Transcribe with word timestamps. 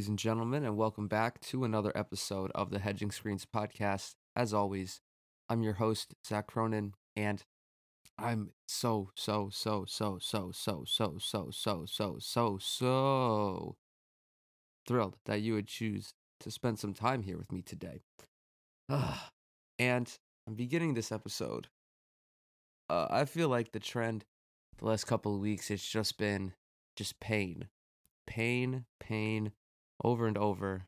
ladies 0.00 0.08
and 0.08 0.18
gentlemen, 0.18 0.64
and 0.64 0.78
welcome 0.78 1.08
back 1.08 1.38
to 1.42 1.62
another 1.62 1.92
episode 1.94 2.50
of 2.54 2.70
the 2.70 2.78
Hedging 2.78 3.10
Screens 3.10 3.44
podcast. 3.44 4.14
As 4.34 4.54
always, 4.54 5.02
I'm 5.50 5.62
your 5.62 5.74
host, 5.74 6.14
Zach 6.26 6.46
Cronin, 6.46 6.94
and 7.14 7.44
I'm 8.16 8.52
so, 8.66 9.10
so, 9.14 9.50
so, 9.52 9.84
so, 9.86 10.16
so, 10.18 10.52
so, 10.52 10.86
so, 10.86 11.18
so, 11.20 11.50
so, 11.50 11.84
so, 11.86 12.16
so, 12.18 12.58
so 12.58 13.76
thrilled 14.88 15.18
that 15.26 15.42
you 15.42 15.52
would 15.52 15.66
choose 15.66 16.14
to 16.40 16.50
spend 16.50 16.78
some 16.78 16.94
time 16.94 17.22
here 17.22 17.36
with 17.36 17.52
me 17.52 17.60
today. 17.60 18.00
and 19.78 20.18
I'm 20.46 20.54
beginning 20.54 20.94
this 20.94 21.12
episode. 21.12 21.68
Uh, 22.88 23.06
I 23.10 23.26
feel 23.26 23.50
like 23.50 23.72
the 23.72 23.80
trend 23.80 24.24
the 24.78 24.86
last 24.86 25.04
couple 25.04 25.34
of 25.34 25.42
weeks, 25.42 25.70
it's 25.70 25.86
just 25.86 26.16
been 26.16 26.54
just 26.96 27.20
pain 27.20 27.68
pain, 28.30 28.84
pain, 29.00 29.50
over 30.02 30.26
and 30.26 30.38
over 30.38 30.86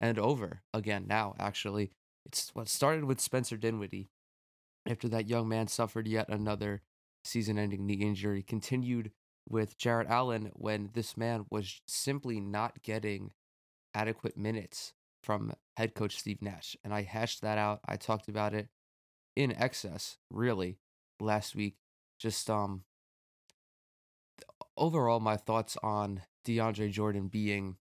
and 0.00 0.18
over 0.18 0.62
again 0.72 1.06
now, 1.08 1.34
actually. 1.38 1.92
It's 2.26 2.50
what 2.54 2.68
started 2.68 3.04
with 3.04 3.20
Spencer 3.20 3.56
Dinwiddie. 3.56 4.08
After 4.86 5.08
that 5.08 5.28
young 5.28 5.48
man 5.48 5.68
suffered 5.68 6.06
yet 6.06 6.28
another 6.28 6.82
season 7.24 7.58
ending 7.58 7.86
knee 7.86 7.94
injury, 7.94 8.42
continued 8.42 9.10
with 9.48 9.78
Jarrett 9.78 10.08
Allen 10.08 10.50
when 10.54 10.90
this 10.94 11.16
man 11.16 11.46
was 11.50 11.80
simply 11.86 12.40
not 12.40 12.82
getting 12.82 13.32
adequate 13.94 14.36
minutes 14.36 14.92
from 15.22 15.54
head 15.76 15.94
coach 15.94 16.18
Steve 16.18 16.42
Nash. 16.42 16.76
And 16.84 16.92
I 16.92 17.02
hashed 17.02 17.40
that 17.42 17.58
out. 17.58 17.80
I 17.86 17.96
talked 17.96 18.28
about 18.28 18.54
it 18.54 18.68
in 19.36 19.52
excess, 19.52 20.18
really, 20.30 20.78
last 21.20 21.54
week. 21.54 21.76
Just 22.18 22.48
um 22.48 22.84
overall 24.76 25.20
my 25.20 25.36
thoughts 25.36 25.76
on 25.82 26.22
DeAndre 26.46 26.90
Jordan 26.90 27.28
being, 27.28 27.76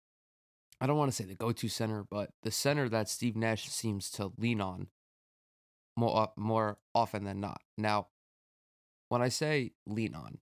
I 0.84 0.86
don't 0.86 0.98
want 0.98 1.10
to 1.10 1.16
say 1.16 1.24
the 1.24 1.34
go 1.34 1.54
to 1.54 1.70
center, 1.70 2.04
but 2.12 2.32
the 2.44 2.52
center 2.52 2.90
that 2.90 3.08
Steve 3.08 3.38
Nash 3.38 3.70
seems 3.70 4.12
to 4.12 4.34
lean 4.38 4.60
on 4.60 4.88
more, 5.96 6.34
more 6.36 6.78
often 6.94 7.24
than 7.24 7.40
not. 7.40 7.62
Now, 7.78 8.08
when 9.08 9.22
I 9.22 9.30
say 9.30 9.72
lean 9.88 10.14
on, 10.14 10.40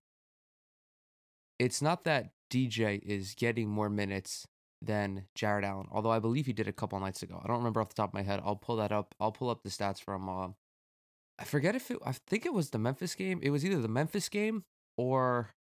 it's 1.60 1.80
not 1.80 2.06
that 2.06 2.32
DJ 2.52 3.00
is 3.04 3.36
getting 3.36 3.70
more 3.70 3.88
minutes 3.88 4.48
than 4.82 5.28
Jarrett 5.36 5.64
Allen, 5.64 5.86
although 5.92 6.10
I 6.10 6.18
believe 6.18 6.48
he 6.48 6.54
did 6.54 6.68
a 6.68 6.74
couple 6.74 7.00
nights 7.00 7.22
ago. 7.22 7.40
I 7.44 7.48
don't 7.48 7.60
remember 7.60 7.80
off 7.80 7.90
the 7.90 7.96
top 7.96 8.10
of 8.10 8.16
my 8.16 8.24
head. 8.24 8.42
I'll 8.44 8.56
pull 8.56 8.78
that 8.78 8.92
up. 8.92 9.14
I'll 9.20 9.32
pull 9.32 9.52
up 9.52 9.62
the 9.62 9.70
stats 9.70 10.02
from. 10.02 10.28
Uh, 10.28 10.48
I 11.38 11.44
forget 11.44 11.76
if 11.76 11.92
it. 11.92 12.00
I 12.04 12.14
think 12.14 12.48
it 12.48 12.54
was 12.54 12.72
the 12.72 12.80
Memphis 12.80 13.14
game. 13.14 13.42
It 13.44 13.52
was 13.52 13.64
either 13.64 13.80
the 13.80 13.88
Memphis 13.88 14.28
game 14.28 14.64
or 14.98 15.52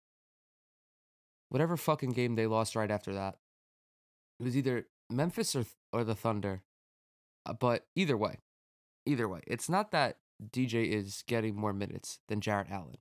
whatever 1.51 1.77
fucking 1.77 2.13
game 2.13 2.35
they 2.35 2.47
lost 2.47 2.75
right 2.75 2.91
after 2.91 3.13
that. 3.13 3.37
It 4.41 4.45
was 4.45 4.57
either 4.57 4.87
Memphis 5.11 5.55
or 5.55 5.67
or 5.93 6.03
the 6.03 6.15
Thunder. 6.15 6.63
Uh, 7.45 7.53
but 7.53 7.87
either 7.95 8.17
way, 8.17 8.39
either 9.07 9.29
way, 9.29 9.41
it's 9.47 9.69
not 9.69 9.91
that 9.93 10.19
DJ 10.51 10.87
is 10.87 11.23
getting 11.27 11.55
more 11.55 11.73
minutes 11.73 12.21
than 12.29 12.41
Jarrett 12.41 12.71
Allen. 12.71 12.97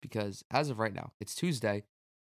Because 0.00 0.44
as 0.50 0.70
of 0.70 0.78
right 0.78 0.94
now, 0.94 1.12
it's 1.20 1.34
Tuesday. 1.34 1.84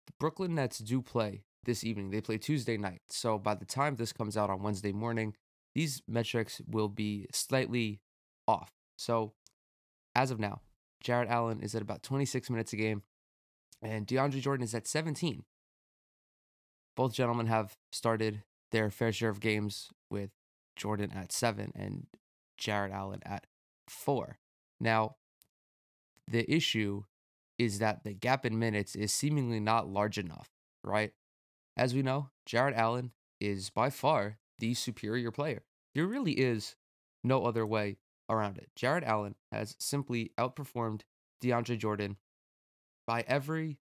The 0.07 0.13
Brooklyn 0.21 0.55
Nets 0.55 0.79
do 0.79 1.03
play 1.03 1.45
this 1.65 1.83
evening. 1.83 2.11
They 2.11 2.21
play 2.21 2.39
Tuesday 2.39 2.77
night. 2.77 3.03
So 3.09 3.39
by 3.39 3.55
the 3.55 3.65
time 3.65 3.97
this 3.97 4.13
comes 4.13 4.37
out 4.37 4.51
on 4.51 4.63
Wednesday 4.63 4.93
morning, 4.93 5.35
these 5.75 6.03
metrics 6.07 6.61
will 6.69 6.89
be 6.89 7.27
slightly 7.33 8.01
off. 8.47 8.71
So 8.97 9.33
as 10.15 10.31
of 10.31 10.39
now, 10.39 10.61
Jarrett 11.03 11.29
Allen 11.29 11.61
is 11.61 11.75
at 11.75 11.83
about 11.83 12.03
26 12.03 12.51
minutes 12.51 12.73
a 12.73 12.77
game 12.77 13.03
and 13.83 14.07
DeAndre 14.07 14.41
Jordan 14.41 14.65
is 14.65 14.75
at 14.75 14.87
17. 14.87 15.45
Both 16.97 17.15
gentlemen 17.15 17.47
have 17.47 17.77
started 17.93 18.43
their 18.73 18.91
fair 18.91 19.13
share 19.13 19.29
of 19.29 19.41
games 19.41 19.91
with 20.11 20.31
Jordan 20.77 21.13
at 21.13 21.33
seven 21.33 21.73
and 21.75 22.07
Jarrett 22.57 22.93
Allen 22.93 23.21
at 23.25 23.47
four. 23.89 24.39
Now, 24.81 25.17
the 26.27 26.51
issue 26.53 27.05
is 27.59 27.79
that 27.79 28.05
the 28.05 28.13
gap 28.13 28.45
in 28.45 28.59
minutes 28.59 28.95
is 28.95 29.13
seemingly 29.13 29.61
not 29.61 29.89
large 29.89 30.19
enough, 30.19 30.49
right? 30.83 31.13
As 31.77 31.95
we 31.95 32.03
know, 32.03 32.31
Jarrett 32.45 32.77
Allen 32.77 33.13
is 33.41 33.71
by 33.71 33.91
far 33.91 34.39
the 34.59 34.75
superior 34.75 35.31
player. 35.31 35.63
There 35.95 36.07
really 36.07 36.33
is 36.33 36.77
no 37.23 37.45
other 37.45 37.67
way 37.67 37.99
around 38.29 38.59
it. 38.59 38.71
Jarrett 38.75 39.05
Allen 39.05 39.35
has 39.53 39.77
simply 39.79 40.33
outperformed 40.39 41.03
DeAndre 41.43 41.79
Jordan 41.79 42.17
by 43.07 43.25
every 43.27 43.79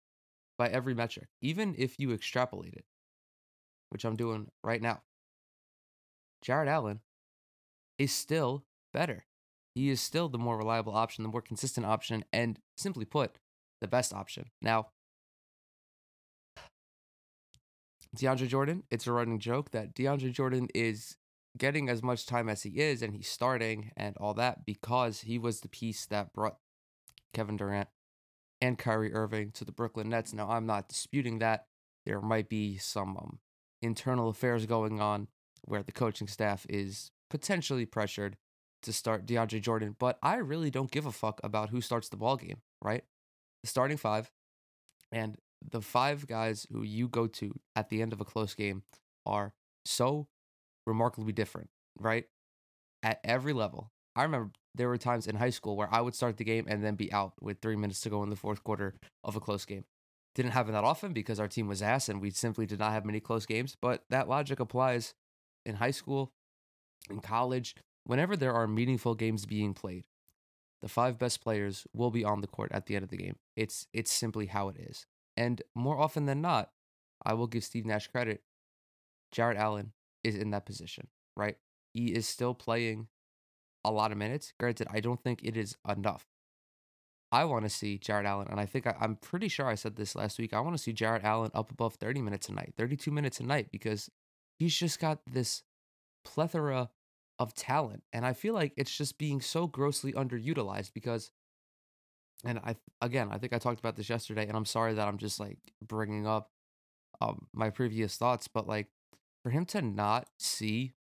by 0.57 0.67
every 0.67 0.93
metric, 0.93 1.27
even 1.41 1.73
if 1.77 1.97
you 1.97 2.11
extrapolate 2.11 2.73
it, 2.73 2.83
which 3.89 4.05
I'm 4.05 4.15
doing 4.15 4.47
right 4.63 4.81
now. 4.81 5.01
Jarrett 6.41 6.69
Allen 6.69 7.01
is 7.97 8.13
still 8.13 8.63
better. 8.93 9.25
He 9.75 9.89
is 9.89 10.01
still 10.01 10.29
the 10.29 10.37
more 10.37 10.57
reliable 10.57 10.95
option, 10.95 11.23
the 11.23 11.29
more 11.29 11.41
consistent 11.41 11.85
option, 11.85 12.23
and 12.33 12.59
simply 12.77 13.05
put, 13.05 13.37
the 13.81 13.87
best 13.87 14.13
option. 14.13 14.49
Now, 14.61 14.87
DeAndre 18.15 18.47
Jordan, 18.47 18.83
it's 18.89 19.07
a 19.07 19.11
running 19.11 19.39
joke 19.39 19.71
that 19.71 19.93
DeAndre 19.93 20.33
Jordan 20.33 20.67
is 20.73 21.15
getting 21.57 21.89
as 21.89 22.01
much 22.01 22.25
time 22.25 22.49
as 22.49 22.63
he 22.63 22.79
is 22.79 23.01
and 23.01 23.13
he's 23.13 23.27
starting 23.27 23.91
and 23.95 24.15
all 24.17 24.33
that 24.35 24.65
because 24.65 25.21
he 25.21 25.37
was 25.37 25.61
the 25.61 25.69
piece 25.69 26.05
that 26.07 26.33
brought 26.33 26.57
Kevin 27.33 27.57
Durant 27.57 27.89
and 28.61 28.77
Kyrie 28.77 29.13
Irving 29.13 29.51
to 29.51 29.65
the 29.65 29.71
Brooklyn 29.71 30.09
Nets. 30.09 30.33
Now, 30.33 30.49
I'm 30.49 30.65
not 30.65 30.89
disputing 30.89 31.39
that. 31.39 31.65
There 32.05 32.21
might 32.21 32.49
be 32.49 32.77
some 32.77 33.17
um, 33.17 33.39
internal 33.81 34.29
affairs 34.29 34.65
going 34.65 34.99
on 34.99 35.27
where 35.63 35.83
the 35.83 35.91
coaching 35.91 36.27
staff 36.27 36.65
is 36.69 37.11
potentially 37.29 37.85
pressured 37.85 38.37
to 38.83 38.93
start 38.93 39.25
DeAndre 39.25 39.61
Jordan, 39.61 39.95
but 39.99 40.17
I 40.23 40.35
really 40.37 40.71
don't 40.71 40.91
give 40.91 41.05
a 41.05 41.11
fuck 41.11 41.41
about 41.43 41.69
who 41.69 41.81
starts 41.81 42.09
the 42.09 42.17
ball 42.17 42.37
game, 42.37 42.57
right? 42.81 43.03
The 43.63 43.69
starting 43.69 43.97
five 43.97 44.31
and 45.11 45.37
the 45.61 45.81
five 45.81 46.27
guys 46.27 46.65
who 46.71 46.83
you 46.83 47.07
go 47.07 47.27
to 47.27 47.53
at 47.75 47.89
the 47.89 48.01
end 48.01 48.13
of 48.13 48.21
a 48.21 48.25
close 48.25 48.53
game 48.53 48.83
are 49.25 49.53
so 49.85 50.27
remarkably 50.87 51.33
different, 51.33 51.69
right? 51.99 52.25
At 53.03 53.19
every 53.23 53.53
level. 53.53 53.91
I 54.15 54.23
remember 54.23 54.51
there 54.75 54.87
were 54.87 54.97
times 54.97 55.27
in 55.27 55.35
high 55.35 55.49
school 55.49 55.75
where 55.75 55.93
I 55.93 56.01
would 56.01 56.15
start 56.15 56.37
the 56.37 56.43
game 56.43 56.65
and 56.67 56.83
then 56.83 56.95
be 56.95 57.11
out 57.11 57.33
with 57.41 57.59
three 57.61 57.75
minutes 57.75 58.01
to 58.01 58.09
go 58.09 58.23
in 58.23 58.29
the 58.29 58.35
fourth 58.35 58.63
quarter 58.63 58.95
of 59.23 59.35
a 59.35 59.39
close 59.39 59.65
game. 59.65 59.83
Didn't 60.35 60.51
happen 60.51 60.73
that 60.73 60.83
often 60.83 61.11
because 61.11 61.39
our 61.39 61.47
team 61.47 61.67
was 61.67 61.81
ass 61.81 62.07
and 62.07 62.21
we 62.21 62.29
simply 62.29 62.65
did 62.65 62.79
not 62.79 62.91
have 62.93 63.05
many 63.05 63.19
close 63.19 63.45
games, 63.45 63.75
but 63.79 64.03
that 64.09 64.29
logic 64.29 64.59
applies 64.59 65.13
in 65.65 65.75
high 65.75 65.91
school, 65.91 66.31
in 67.09 67.19
college, 67.19 67.75
whenever 68.03 68.37
there 68.37 68.53
are 68.53 68.67
meaningful 68.67 69.15
games 69.15 69.45
being 69.45 69.73
played. 69.73 70.03
The 70.81 70.87
five 70.87 71.17
best 71.17 71.41
players 71.41 71.85
will 71.93 72.11
be 72.11 72.23
on 72.23 72.41
the 72.41 72.47
court 72.47 72.71
at 72.73 72.85
the 72.85 72.95
end 72.95 73.03
of 73.03 73.09
the 73.09 73.17
game. 73.17 73.35
It's 73.55 73.87
it's 73.91 74.11
simply 74.11 74.45
how 74.45 74.69
it 74.69 74.77
is. 74.77 75.05
And 75.35 75.61
more 75.75 75.97
often 75.99 76.25
than 76.25 76.41
not, 76.41 76.71
I 77.23 77.33
will 77.33 77.47
give 77.47 77.63
Steve 77.63 77.85
Nash 77.85 78.07
credit. 78.07 78.43
Jarrett 79.31 79.57
Allen 79.57 79.91
is 80.23 80.35
in 80.35 80.51
that 80.51 80.65
position, 80.65 81.07
right? 81.35 81.57
He 81.93 82.13
is 82.13 82.27
still 82.27 82.53
playing 82.53 83.07
a 83.83 83.91
lot 83.91 84.11
of 84.11 84.17
minutes. 84.17 84.53
Granted, 84.59 84.87
I 84.89 84.99
don't 84.99 85.21
think 85.21 85.41
it 85.43 85.57
is 85.57 85.75
enough. 85.87 86.25
I 87.31 87.45
want 87.45 87.63
to 87.63 87.69
see 87.69 87.97
Jarrett 87.97 88.25
Allen, 88.25 88.47
and 88.49 88.59
I 88.59 88.65
think 88.65 88.87
I, 88.87 88.95
am 89.01 89.15
pretty 89.15 89.47
sure 89.47 89.67
I 89.67 89.75
said 89.75 89.95
this 89.95 90.15
last 90.15 90.39
week. 90.39 90.53
I 90.53 90.59
want 90.61 90.75
to 90.75 90.81
see 90.81 90.93
Jarrett 90.93 91.23
Allen 91.23 91.51
up 91.53 91.71
above 91.71 91.95
30 91.95 92.21
minutes 92.21 92.49
a 92.49 92.53
night, 92.53 92.73
32 92.75 93.11
minutes 93.11 93.39
a 93.39 93.43
night, 93.43 93.67
because 93.71 94.09
he's 94.57 94.75
just 94.75 94.99
got 94.99 95.19
this 95.31 95.63
plethora 96.25 96.89
of 97.37 97.53
talent. 97.53 98.03
And 98.11 98.25
I 98.25 98.33
feel 98.33 98.53
like 98.53 98.73
it's 98.77 98.95
just 98.95 99.17
being 99.17 99.41
so 99.41 99.67
grossly 99.67 100.11
underutilized 100.13 100.91
because, 100.93 101.31
and 102.43 102.59
I, 102.59 102.75
again, 102.99 103.29
I 103.31 103.37
think 103.37 103.53
I 103.53 103.59
talked 103.59 103.79
about 103.79 103.95
this 103.95 104.09
yesterday, 104.09 104.47
and 104.47 104.57
I'm 104.57 104.65
sorry 104.65 104.95
that 104.95 105.07
I'm 105.07 105.19
just 105.19 105.39
like 105.39 105.59
bringing 105.85 106.25
up 106.25 106.49
um, 107.21 107.47
my 107.53 107.69
previous 107.69 108.17
thoughts, 108.17 108.47
but 108.47 108.67
like 108.67 108.87
for 109.43 109.51
him 109.51 109.65
to 109.65 109.81
not 109.81 110.27
see 110.39 110.93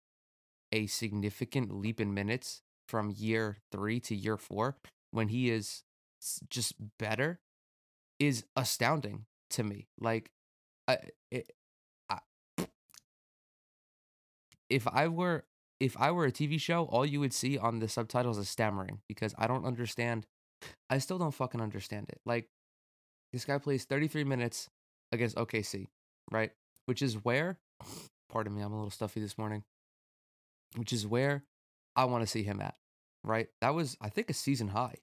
a 0.72 0.86
significant 0.86 1.72
leap 1.72 2.00
in 2.00 2.12
minutes 2.12 2.60
from 2.86 3.10
year 3.10 3.58
three 3.72 4.00
to 4.00 4.14
year 4.14 4.36
four 4.36 4.76
when 5.10 5.28
he 5.28 5.50
is 5.50 5.84
just 6.48 6.74
better 6.98 7.40
is 8.18 8.44
astounding 8.56 9.26
to 9.50 9.62
me. 9.62 9.88
Like, 9.98 10.30
I, 10.86 10.98
it, 11.30 11.52
I, 12.08 12.18
if 14.68 14.86
I 14.86 15.08
were 15.08 15.44
if 15.80 15.96
I 15.96 16.10
were 16.10 16.24
a 16.24 16.32
TV 16.32 16.60
show, 16.60 16.84
all 16.84 17.06
you 17.06 17.20
would 17.20 17.32
see 17.32 17.56
on 17.56 17.78
the 17.78 17.88
subtitles 17.88 18.36
is 18.38 18.48
stammering 18.48 19.00
because 19.08 19.34
I 19.38 19.46
don't 19.46 19.64
understand. 19.64 20.26
I 20.90 20.98
still 20.98 21.18
don't 21.18 21.34
fucking 21.34 21.60
understand 21.60 22.06
it. 22.08 22.20
Like, 22.26 22.48
this 23.32 23.44
guy 23.44 23.58
plays 23.58 23.84
33 23.84 24.24
minutes 24.24 24.68
against 25.12 25.36
OKC, 25.36 25.86
right? 26.32 26.50
Which 26.86 27.00
is 27.00 27.24
where, 27.24 27.58
pardon 28.28 28.56
me, 28.56 28.62
I'm 28.62 28.72
a 28.72 28.76
little 28.76 28.90
stuffy 28.90 29.20
this 29.20 29.38
morning, 29.38 29.62
which 30.74 30.92
is 30.92 31.06
where 31.06 31.44
I 31.94 32.06
want 32.06 32.24
to 32.24 32.26
see 32.26 32.42
him 32.42 32.60
at 32.60 32.74
right? 33.24 33.48
That 33.60 33.74
was, 33.74 33.96
I 34.00 34.08
think, 34.08 34.30
a 34.30 34.34
season 34.34 34.68
high. 34.68 34.96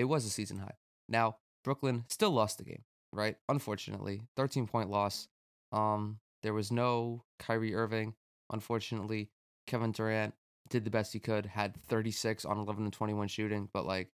It 0.00 0.04
was 0.08 0.24
a 0.24 0.30
season 0.30 0.56
high. 0.56 0.78
Now, 1.10 1.36
Brooklyn 1.62 2.04
still 2.08 2.30
lost 2.30 2.56
the 2.56 2.64
game, 2.64 2.84
right? 3.12 3.36
Unfortunately, 3.50 4.22
13 4.34 4.66
point 4.66 4.88
loss. 4.88 5.28
Um, 5.72 6.20
There 6.42 6.54
was 6.54 6.72
no 6.72 7.24
Kyrie 7.38 7.74
Irving. 7.74 8.14
Unfortunately, 8.50 9.28
Kevin 9.66 9.92
Durant 9.92 10.32
did 10.70 10.86
the 10.86 10.90
best 10.90 11.12
he 11.12 11.20
could, 11.20 11.44
had 11.44 11.76
36 11.82 12.46
on 12.46 12.56
11 12.56 12.84
and 12.84 12.92
21 12.94 13.28
shooting, 13.28 13.68
but 13.74 13.84
like, 13.84 14.08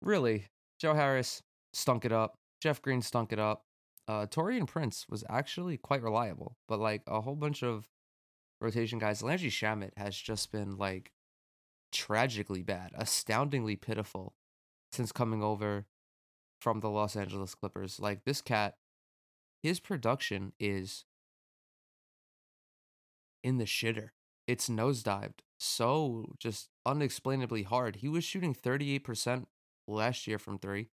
really, 0.00 0.48
Joe 0.80 0.94
Harris 0.94 1.42
stunk 1.72 2.04
it 2.04 2.10
up. 2.10 2.34
Jeff 2.60 2.82
Green 2.82 3.00
stunk 3.00 3.32
it 3.32 3.38
up. 3.38 3.62
Uh, 4.08 4.26
Taurean 4.26 4.66
Prince 4.66 5.06
was 5.08 5.22
actually 5.30 5.76
quite 5.76 6.02
reliable, 6.02 6.56
but 6.66 6.80
like 6.80 7.02
a 7.06 7.20
whole 7.20 7.36
bunch 7.36 7.62
of 7.62 7.88
rotation 8.60 8.98
guys. 8.98 9.22
Landry 9.22 9.50
Shamet 9.50 9.92
has 9.96 10.16
just 10.16 10.50
been 10.50 10.76
like 10.76 11.12
tragically 11.92 12.62
bad, 12.62 12.90
astoundingly 12.94 13.76
pitiful 13.76 14.34
since 14.90 15.12
coming 15.12 15.42
over 15.42 15.86
from 16.60 16.80
the 16.80 16.90
Los 16.90 17.16
Angeles 17.16 17.54
Clippers. 17.54 18.00
Like 18.00 18.24
this 18.24 18.40
cat, 18.40 18.76
his 19.62 19.80
production 19.80 20.52
is 20.58 21.04
in 23.44 23.58
the 23.58 23.64
shitter. 23.64 24.10
It's 24.46 24.68
nosedived 24.68 25.40
so 25.62 26.34
just 26.38 26.68
unexplainably 26.84 27.62
hard. 27.62 27.96
He 27.96 28.08
was 28.08 28.24
shooting 28.24 28.54
38% 28.54 29.46
last 29.86 30.26
year 30.26 30.38
from 30.38 30.58
three, 30.58 30.88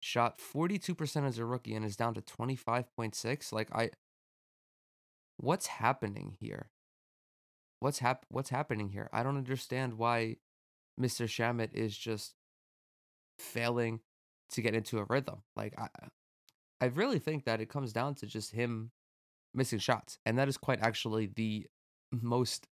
shot 0.00 0.38
42% 0.38 1.26
as 1.26 1.38
a 1.38 1.46
rookie, 1.46 1.74
and 1.74 1.84
is 1.84 1.96
down 1.96 2.14
to 2.14 2.20
25.6. 2.20 3.52
Like, 3.52 3.74
I. 3.74 3.90
What's 5.38 5.66
happening 5.66 6.36
here? 6.38 6.70
What's 7.86 8.00
hap- 8.00 8.26
What's 8.30 8.50
happening 8.50 8.88
here? 8.88 9.08
I 9.12 9.22
don't 9.22 9.36
understand 9.36 9.96
why 9.96 10.38
Mr. 11.00 11.28
Shamet 11.28 11.72
is 11.72 11.96
just 11.96 12.34
failing 13.38 14.00
to 14.50 14.60
get 14.60 14.74
into 14.74 14.98
a 14.98 15.04
rhythm. 15.08 15.44
Like 15.54 15.72
I 15.78 15.86
I 16.80 16.86
really 16.86 17.20
think 17.20 17.44
that 17.44 17.60
it 17.60 17.68
comes 17.68 17.92
down 17.92 18.16
to 18.16 18.26
just 18.26 18.50
him 18.50 18.90
missing 19.54 19.78
shots. 19.78 20.18
And 20.26 20.36
that 20.36 20.48
is 20.48 20.56
quite 20.56 20.80
actually 20.80 21.26
the 21.26 21.68
most 22.10 22.66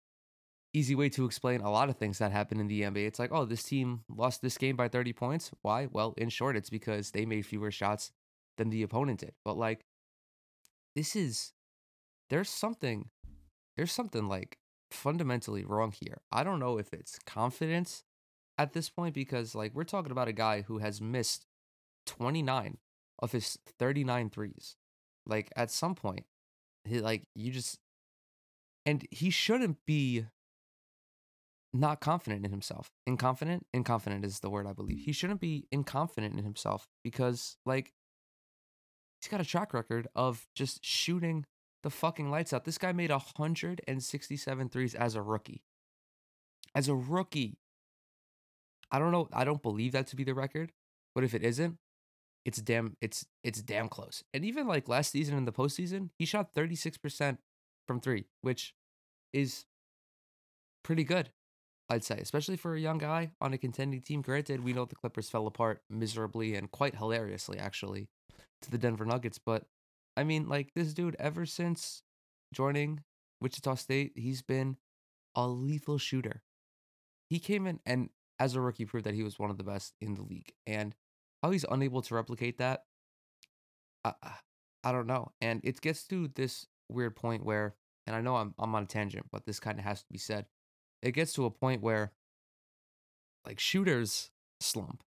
easy 0.72 0.96
way 0.96 1.10
to 1.10 1.26
explain 1.26 1.60
a 1.60 1.70
lot 1.70 1.88
of 1.88 1.96
things 1.96 2.18
that 2.18 2.32
happen 2.32 2.58
in 2.58 2.66
the 2.66 2.82
NBA. 2.82 3.06
It's 3.06 3.20
like, 3.20 3.30
oh, 3.30 3.44
this 3.44 3.62
team 3.62 4.00
lost 4.08 4.42
this 4.42 4.58
game 4.58 4.74
by 4.74 4.88
30 4.88 5.12
points. 5.12 5.52
Why? 5.62 5.86
Well, 5.92 6.14
in 6.16 6.28
short, 6.28 6.56
it's 6.56 6.70
because 6.70 7.12
they 7.12 7.24
made 7.24 7.46
fewer 7.46 7.70
shots 7.70 8.10
than 8.56 8.70
the 8.70 8.82
opponent 8.82 9.20
did. 9.20 9.34
But 9.44 9.56
like 9.56 9.84
this 10.96 11.14
is 11.14 11.52
there's 12.30 12.50
something 12.50 13.10
there's 13.76 13.92
something 13.92 14.28
like 14.28 14.58
fundamentally 14.94 15.64
wrong 15.64 15.92
here. 15.92 16.22
I 16.32 16.44
don't 16.44 16.60
know 16.60 16.78
if 16.78 16.92
it's 16.92 17.18
confidence 17.26 18.04
at 18.56 18.72
this 18.72 18.88
point 18.88 19.14
because 19.14 19.54
like 19.54 19.74
we're 19.74 19.84
talking 19.84 20.12
about 20.12 20.28
a 20.28 20.32
guy 20.32 20.62
who 20.62 20.78
has 20.78 21.00
missed 21.00 21.46
29 22.06 22.78
of 23.18 23.32
his 23.32 23.58
39 23.78 24.30
threes. 24.30 24.76
Like 25.26 25.50
at 25.56 25.70
some 25.70 25.94
point, 25.94 26.24
he 26.84 27.00
like 27.00 27.24
you 27.34 27.50
just 27.50 27.78
and 28.86 29.06
he 29.10 29.30
shouldn't 29.30 29.78
be 29.86 30.26
not 31.72 32.00
confident 32.00 32.44
in 32.44 32.50
himself. 32.52 32.90
Inconfident? 33.08 33.62
Inconfident 33.74 34.24
is 34.24 34.40
the 34.40 34.50
word 34.50 34.66
I 34.66 34.72
believe. 34.72 34.98
He 34.98 35.12
shouldn't 35.12 35.40
be 35.40 35.66
inconfident 35.74 36.38
in 36.38 36.44
himself 36.44 36.86
because 37.02 37.56
like 37.66 37.92
he's 39.20 39.28
got 39.28 39.40
a 39.40 39.44
track 39.44 39.74
record 39.74 40.06
of 40.14 40.46
just 40.54 40.84
shooting 40.84 41.46
the 41.84 41.90
fucking 41.90 42.30
lights 42.30 42.52
out. 42.52 42.64
This 42.64 42.78
guy 42.78 42.92
made 42.92 43.10
167 43.10 44.68
threes 44.70 44.94
as 44.94 45.14
a 45.14 45.22
rookie. 45.22 45.62
As 46.74 46.88
a 46.88 46.94
rookie. 46.94 47.58
I 48.90 48.98
don't 48.98 49.12
know. 49.12 49.28
I 49.32 49.44
don't 49.44 49.62
believe 49.62 49.92
that 49.92 50.08
to 50.08 50.16
be 50.16 50.24
the 50.24 50.34
record, 50.34 50.72
but 51.14 51.24
if 51.24 51.34
it 51.34 51.44
isn't, 51.44 51.76
it's 52.44 52.60
damn 52.60 52.96
it's 53.00 53.26
it's 53.42 53.62
damn 53.62 53.88
close. 53.88 54.24
And 54.32 54.44
even 54.44 54.66
like 54.66 54.88
last 54.88 55.12
season 55.12 55.36
in 55.36 55.44
the 55.44 55.52
postseason, 55.52 56.10
he 56.18 56.24
shot 56.24 56.54
36% 56.54 57.38
from 57.86 58.00
three, 58.00 58.24
which 58.40 58.74
is 59.32 59.66
pretty 60.82 61.04
good, 61.04 61.30
I'd 61.90 62.04
say, 62.04 62.18
especially 62.18 62.56
for 62.56 62.74
a 62.74 62.80
young 62.80 62.98
guy 62.98 63.32
on 63.40 63.52
a 63.52 63.58
contending 63.58 64.00
team. 64.00 64.22
Granted, 64.22 64.64
we 64.64 64.72
know 64.72 64.86
the 64.86 64.94
Clippers 64.94 65.28
fell 65.28 65.46
apart 65.46 65.82
miserably 65.90 66.54
and 66.54 66.70
quite 66.70 66.96
hilariously, 66.96 67.58
actually, 67.58 68.08
to 68.62 68.70
the 68.70 68.78
Denver 68.78 69.04
Nuggets. 69.04 69.38
But 69.38 69.64
I 70.16 70.24
mean, 70.24 70.48
like 70.48 70.74
this 70.74 70.94
dude, 70.94 71.16
ever 71.18 71.46
since 71.46 72.02
joining 72.52 73.02
Wichita 73.40 73.74
State, 73.74 74.12
he's 74.14 74.42
been 74.42 74.76
a 75.34 75.46
lethal 75.48 75.98
shooter. 75.98 76.42
He 77.28 77.38
came 77.38 77.66
in 77.66 77.80
and 77.84 78.10
as 78.38 78.54
a 78.54 78.60
rookie 78.60 78.84
proved 78.84 79.06
that 79.06 79.14
he 79.14 79.22
was 79.22 79.38
one 79.38 79.50
of 79.50 79.58
the 79.58 79.64
best 79.64 79.94
in 80.00 80.14
the 80.14 80.22
league. 80.22 80.52
And 80.66 80.94
how 81.42 81.50
he's 81.50 81.64
unable 81.70 82.02
to 82.02 82.14
replicate 82.14 82.58
that, 82.58 82.84
I, 84.04 84.12
I 84.82 84.92
don't 84.92 85.06
know. 85.06 85.32
And 85.40 85.60
it 85.64 85.80
gets 85.80 86.04
to 86.08 86.30
this 86.34 86.66
weird 86.88 87.16
point 87.16 87.44
where, 87.44 87.74
and 88.06 88.14
I 88.14 88.20
know 88.20 88.36
I'm 88.36 88.54
I'm 88.58 88.74
on 88.74 88.84
a 88.84 88.86
tangent, 88.86 89.26
but 89.32 89.46
this 89.46 89.60
kind 89.60 89.78
of 89.78 89.84
has 89.84 90.00
to 90.02 90.12
be 90.12 90.18
said. 90.18 90.46
It 91.02 91.12
gets 91.12 91.32
to 91.34 91.46
a 91.46 91.50
point 91.50 91.82
where, 91.82 92.12
like 93.46 93.58
shooters 93.58 94.30
slump. 94.60 95.02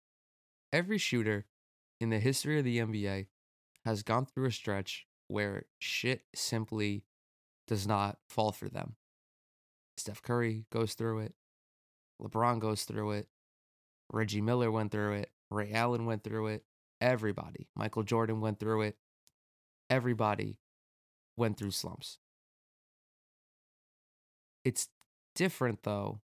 Every 0.71 0.97
shooter 0.97 1.45
in 1.99 2.09
the 2.09 2.19
history 2.19 2.57
of 2.57 2.65
the 2.65 2.79
NBA 2.79 3.27
has 3.85 4.03
gone 4.03 4.25
through 4.25 4.47
a 4.47 4.51
stretch 4.51 5.05
where 5.27 5.65
shit 5.79 6.23
simply 6.33 7.03
does 7.67 7.87
not 7.87 8.17
fall 8.27 8.51
for 8.51 8.69
them. 8.69 8.95
Steph 9.97 10.21
Curry 10.21 10.65
goes 10.71 10.93
through 10.93 11.19
it. 11.19 11.33
LeBron 12.21 12.59
goes 12.59 12.83
through 12.83 13.11
it. 13.11 13.27
Reggie 14.11 14.41
Miller 14.41 14.71
went 14.71 14.91
through 14.91 15.13
it. 15.13 15.31
Ray 15.49 15.71
Allen 15.71 16.05
went 16.05 16.23
through 16.23 16.47
it. 16.47 16.63
Everybody. 17.01 17.67
Michael 17.75 18.03
Jordan 18.03 18.41
went 18.41 18.59
through 18.59 18.81
it. 18.83 18.97
Everybody 19.89 20.59
went 21.37 21.57
through 21.57 21.71
slumps. 21.71 22.17
It's 24.63 24.87
different 25.35 25.83
though 25.83 26.21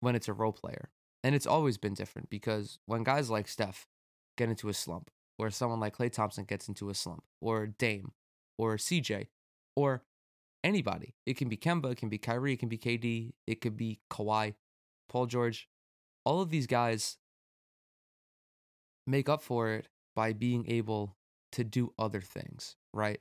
when 0.00 0.14
it's 0.14 0.28
a 0.28 0.32
role 0.32 0.52
player. 0.52 0.90
And 1.22 1.34
it's 1.34 1.46
always 1.46 1.78
been 1.78 1.94
different 1.94 2.30
because 2.30 2.78
when 2.86 3.04
guys 3.04 3.30
like 3.30 3.46
Steph 3.46 3.86
get 4.36 4.48
into 4.48 4.68
a 4.68 4.74
slump, 4.74 5.10
or 5.38 5.50
someone 5.50 5.80
like 5.80 5.96
Klay 5.96 6.10
Thompson 6.10 6.44
gets 6.44 6.68
into 6.68 6.90
a 6.90 6.94
slump, 6.94 7.24
or 7.40 7.66
Dame, 7.66 8.12
or 8.58 8.76
CJ, 8.76 9.28
or 9.76 10.02
anybody. 10.64 11.14
It 11.26 11.36
can 11.36 11.48
be 11.48 11.56
Kemba, 11.56 11.92
it 11.92 11.98
can 11.98 12.08
be 12.08 12.18
Kyrie, 12.18 12.54
it 12.54 12.58
can 12.58 12.68
be 12.68 12.78
KD, 12.78 13.32
it 13.46 13.60
could 13.60 13.76
be 13.76 14.00
Kawhi, 14.10 14.54
Paul 15.08 15.26
George. 15.26 15.68
All 16.24 16.40
of 16.40 16.50
these 16.50 16.66
guys 16.66 17.18
make 19.06 19.28
up 19.28 19.42
for 19.42 19.70
it 19.70 19.88
by 20.14 20.32
being 20.32 20.70
able 20.70 21.16
to 21.52 21.64
do 21.64 21.92
other 21.98 22.20
things, 22.20 22.76
right? 22.92 23.20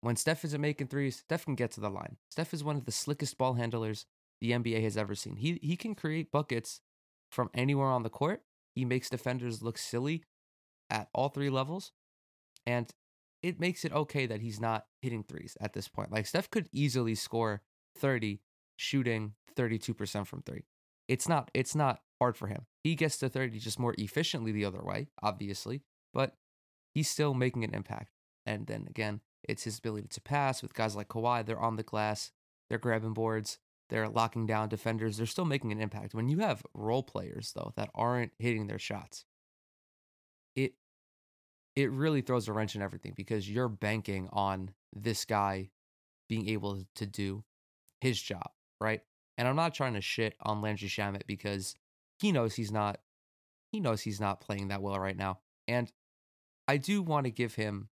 When 0.00 0.16
Steph 0.16 0.44
isn't 0.44 0.60
making 0.60 0.88
threes, 0.88 1.16
Steph 1.16 1.44
can 1.44 1.54
get 1.54 1.70
to 1.72 1.80
the 1.80 1.90
line. 1.90 2.16
Steph 2.30 2.54
is 2.54 2.64
one 2.64 2.76
of 2.76 2.86
the 2.86 2.92
slickest 2.92 3.36
ball 3.36 3.54
handlers 3.54 4.06
the 4.40 4.52
NBA 4.52 4.82
has 4.82 4.96
ever 4.96 5.14
seen. 5.14 5.36
He 5.36 5.58
he 5.62 5.76
can 5.76 5.94
create 5.94 6.32
buckets 6.32 6.80
from 7.30 7.50
anywhere 7.54 7.88
on 7.88 8.02
the 8.02 8.10
court. 8.10 8.42
He 8.74 8.84
makes 8.84 9.10
defenders 9.10 9.62
look 9.62 9.76
silly 9.76 10.24
at 10.90 11.08
all 11.14 11.28
three 11.28 11.50
levels. 11.50 11.92
And 12.66 12.90
it 13.42 13.58
makes 13.58 13.84
it 13.84 13.92
okay 13.92 14.26
that 14.26 14.40
he's 14.40 14.60
not 14.60 14.86
hitting 15.00 15.24
threes 15.24 15.56
at 15.60 15.72
this 15.72 15.88
point. 15.88 16.12
Like 16.12 16.26
Steph 16.26 16.50
could 16.50 16.68
easily 16.72 17.14
score 17.14 17.62
30 17.98 18.40
shooting 18.76 19.34
32% 19.56 20.26
from 20.26 20.42
3. 20.42 20.64
It's 21.08 21.28
not 21.28 21.50
it's 21.54 21.74
not 21.74 22.00
hard 22.20 22.36
for 22.36 22.46
him. 22.46 22.66
He 22.84 22.94
gets 22.94 23.18
to 23.18 23.28
30 23.28 23.58
just 23.58 23.78
more 23.78 23.94
efficiently 23.98 24.52
the 24.52 24.64
other 24.64 24.82
way, 24.82 25.08
obviously, 25.22 25.82
but 26.14 26.36
he's 26.94 27.08
still 27.08 27.34
making 27.34 27.64
an 27.64 27.74
impact. 27.74 28.12
And 28.46 28.66
then 28.66 28.86
again, 28.88 29.20
it's 29.42 29.64
his 29.64 29.78
ability 29.78 30.08
to 30.08 30.20
pass 30.20 30.62
with 30.62 30.74
guys 30.74 30.94
like 30.94 31.08
Kawhi. 31.08 31.44
They're 31.44 31.58
on 31.58 31.76
the 31.76 31.82
glass, 31.82 32.30
they're 32.68 32.78
grabbing 32.78 33.14
boards, 33.14 33.58
they're 33.88 34.08
locking 34.08 34.46
down 34.46 34.68
defenders. 34.68 35.16
They're 35.16 35.26
still 35.26 35.44
making 35.44 35.72
an 35.72 35.80
impact. 35.80 36.14
When 36.14 36.28
you 36.28 36.38
have 36.38 36.64
role 36.74 37.02
players 37.02 37.52
though 37.54 37.72
that 37.76 37.90
aren't 37.94 38.32
hitting 38.38 38.66
their 38.66 38.78
shots, 38.78 39.24
it 41.82 41.90
really 41.90 42.20
throws 42.20 42.48
a 42.48 42.52
wrench 42.52 42.74
in 42.74 42.82
everything 42.82 43.12
because 43.16 43.48
you're 43.50 43.68
banking 43.68 44.28
on 44.32 44.70
this 44.92 45.24
guy 45.24 45.70
being 46.28 46.48
able 46.48 46.84
to 46.96 47.06
do 47.06 47.44
his 48.00 48.20
job, 48.20 48.50
right? 48.80 49.00
And 49.38 49.48
I'm 49.48 49.56
not 49.56 49.74
trying 49.74 49.94
to 49.94 50.00
shit 50.00 50.34
on 50.40 50.60
Landry 50.60 50.88
Shamet 50.88 51.26
because 51.26 51.74
he 52.18 52.32
knows 52.32 52.54
he's 52.54 52.72
not 52.72 53.00
he 53.72 53.80
knows 53.80 54.02
he's 54.02 54.20
not 54.20 54.40
playing 54.40 54.68
that 54.68 54.82
well 54.82 54.98
right 54.98 55.16
now. 55.16 55.38
And 55.68 55.92
I 56.66 56.76
do 56.76 57.02
want 57.02 57.24
to 57.24 57.30
give 57.30 57.54
him 57.54 57.88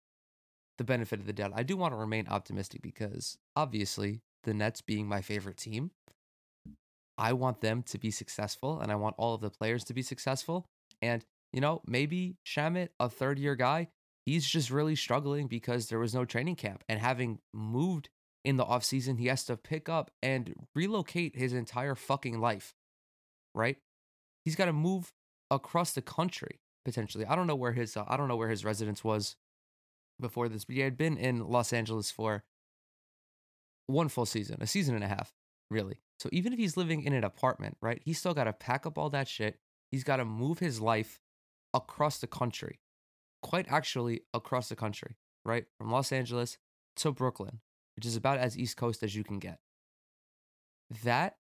the 0.79 0.85
benefit 0.85 1.21
of 1.21 1.27
the 1.27 1.33
doubt. 1.33 1.53
I 1.55 1.63
do 1.63 1.77
want 1.77 1.93
to 1.93 1.97
remain 1.97 2.27
optimistic 2.29 2.83
because 2.83 3.39
obviously 3.57 4.21
the 4.45 4.55
Nets 4.55 4.81
being 4.81 5.07
my 5.07 5.23
favorite 5.23 5.57
team, 5.57 5.91
I 7.17 7.33
want 7.33 7.61
them 7.61 7.83
to 7.85 7.99
be 7.99 8.11
successful 8.11 8.81
and 8.81 8.91
I 8.91 8.97
want 8.97 9.15
all 9.19 9.35
of 9.35 9.41
the 9.41 9.51
players 9.51 9.85
to 9.85 9.95
be 9.95 10.03
successful. 10.03 10.67
And, 11.01 11.25
you 11.53 11.61
know, 11.61 11.83
maybe 11.87 12.37
Shamet, 12.47 12.89
a 12.99 13.09
third 13.09 13.39
year 13.39 13.55
guy, 13.55 13.89
he's 14.25 14.47
just 14.47 14.71
really 14.71 14.97
struggling 14.97 15.47
because 15.47 15.89
there 15.89 15.99
was 15.99 16.15
no 16.15 16.25
training 16.25 16.57
camp. 16.57 16.85
And 16.89 17.01
having 17.01 17.41
moved 17.53 18.09
in 18.45 18.57
the 18.57 18.65
offseason, 18.65 19.19
he 19.19 19.27
has 19.27 19.45
to 19.45 19.57
pick 19.57 19.89
up 19.89 20.11
and 20.23 20.55
relocate 20.75 21.37
his 21.37 21.53
entire 21.53 21.95
fucking 21.95 22.41
life, 22.41 22.75
right? 23.55 23.77
He's 24.45 24.57
got 24.57 24.65
to 24.67 24.73
move 24.73 25.13
across 25.51 25.93
the 25.93 26.03
country 26.03 26.61
potentially. 26.85 27.27
I 27.27 27.37
don't 27.37 27.47
know 27.47 27.55
where 27.55 27.73
his 27.73 27.97
uh, 27.97 28.05
I 28.09 28.17
don't 28.17 28.29
know 28.29 28.37
where 28.37 28.49
his 28.49 28.65
residence 28.65 29.05
was 29.05 29.37
before 30.21 30.49
this, 30.49 30.65
but 30.65 30.75
he 30.75 30.83
had 30.83 30.97
been 30.97 31.17
in 31.17 31.47
Los 31.47 31.73
Angeles 31.73 32.11
for 32.11 32.45
one 33.87 34.09
full 34.09 34.27
season, 34.27 34.59
a 34.61 34.67
season 34.67 34.95
and 34.95 35.05
a 35.05 35.09
half, 35.09 35.33
really. 35.71 35.99
So 36.19 36.29
even 36.33 36.53
if 36.53 36.59
he's 36.59 36.77
living 36.77 37.03
in 37.03 37.13
an 37.13 37.25
apartment, 37.25 37.77
right, 37.81 38.01
he's 38.05 38.19
still 38.19 38.35
got 38.35 38.45
to 38.45 38.53
pack 38.53 38.87
up 38.87 38.99
all 38.99 39.11
that 39.11 39.29
shit. 39.29 39.59
He's 39.91 40.05
got 40.05 40.17
to 40.17 40.25
move 40.25 40.59
his 40.59 40.81
life 40.81 41.21
across 41.75 42.19
the 42.19 42.27
country, 42.27 42.81
quite 43.43 43.67
actually 43.69 44.23
across 44.35 44.69
the 44.69 44.77
country, 44.77 45.17
right? 45.45 45.67
From 45.79 45.91
Los 45.91 46.13
Angeles 46.13 46.59
to 46.97 47.13
Brooklyn, 47.13 47.61
which 47.97 48.07
is 48.07 48.17
about 48.17 48.39
as 48.39 48.59
East 48.59 48.77
Coast 48.77 49.03
as 49.03 49.15
you 49.15 49.25
can 49.25 49.39
get. 49.39 49.59
That, 51.05 51.37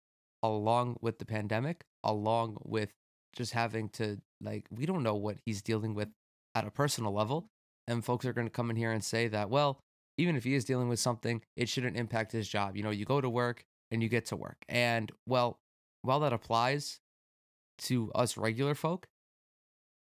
along 0.43 0.97
with 1.01 1.19
the 1.19 1.25
pandemic, 1.25 1.85
along 2.03 2.57
with 2.63 2.93
just 3.35 3.53
having 3.53 3.89
to, 3.89 4.19
like, 4.41 4.65
we 4.69 4.85
don't 4.85 5.03
know 5.03 5.15
what 5.15 5.37
he's 5.45 5.61
dealing 5.61 5.93
with 5.93 6.09
at 6.55 6.67
a 6.67 6.71
personal 6.71 7.13
level. 7.13 7.47
And 7.87 8.03
folks 8.03 8.25
are 8.25 8.33
going 8.33 8.47
to 8.47 8.51
come 8.51 8.69
in 8.69 8.75
here 8.75 8.91
and 8.91 9.03
say 9.03 9.29
that, 9.29 9.49
well, 9.49 9.79
even 10.17 10.35
if 10.35 10.43
he 10.43 10.55
is 10.55 10.65
dealing 10.65 10.89
with 10.89 10.99
something, 10.99 11.41
it 11.55 11.69
shouldn't 11.69 11.95
impact 11.95 12.31
his 12.31 12.49
job. 12.49 12.75
You 12.75 12.83
know, 12.83 12.89
you 12.89 13.05
go 13.05 13.21
to 13.21 13.29
work 13.29 13.63
and 13.91 14.03
you 14.03 14.09
get 14.09 14.25
to 14.27 14.35
work. 14.35 14.57
And 14.67 15.11
well, 15.25 15.59
while 16.01 16.19
that 16.21 16.33
applies 16.33 16.99
to 17.79 18.11
us 18.13 18.35
regular 18.35 18.75
folk, 18.75 19.07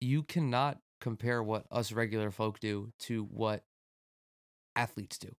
you 0.05 0.23
cannot 0.23 0.79
compare 1.01 1.43
what 1.43 1.67
us 1.71 1.93
regular 1.93 2.31
folk 2.31 2.61
do 2.61 2.93
to 2.99 3.25
what 3.25 3.65
athletes 4.77 5.19
do. 5.19 5.31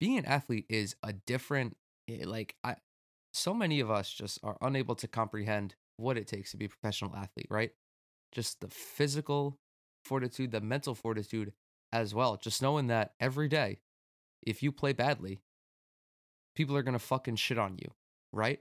Being 0.00 0.18
an 0.18 0.24
athlete 0.24 0.66
is 0.68 0.96
a 1.02 1.12
different 1.12 1.76
eh, 2.08 2.24
like 2.24 2.56
I 2.64 2.76
so 3.32 3.54
many 3.54 3.80
of 3.80 3.90
us 3.90 4.12
just 4.12 4.38
are 4.42 4.56
unable 4.60 4.94
to 4.96 5.08
comprehend 5.08 5.74
what 5.96 6.16
it 6.16 6.26
takes 6.26 6.50
to 6.50 6.56
be 6.56 6.66
a 6.66 6.68
professional 6.68 7.14
athlete, 7.16 7.48
right? 7.50 7.70
Just 8.32 8.60
the 8.60 8.68
physical 8.68 9.58
fortitude, 10.04 10.50
the 10.52 10.60
mental 10.60 10.94
fortitude 10.94 11.52
as 11.92 12.14
well. 12.14 12.36
Just 12.36 12.62
knowing 12.62 12.88
that 12.88 13.14
every 13.20 13.48
day 13.48 13.78
if 14.42 14.62
you 14.62 14.72
play 14.72 14.92
badly, 14.92 15.40
people 16.54 16.76
are 16.76 16.82
gonna 16.82 16.98
fucking 16.98 17.36
shit 17.36 17.58
on 17.58 17.78
you, 17.78 17.90
right? 18.32 18.60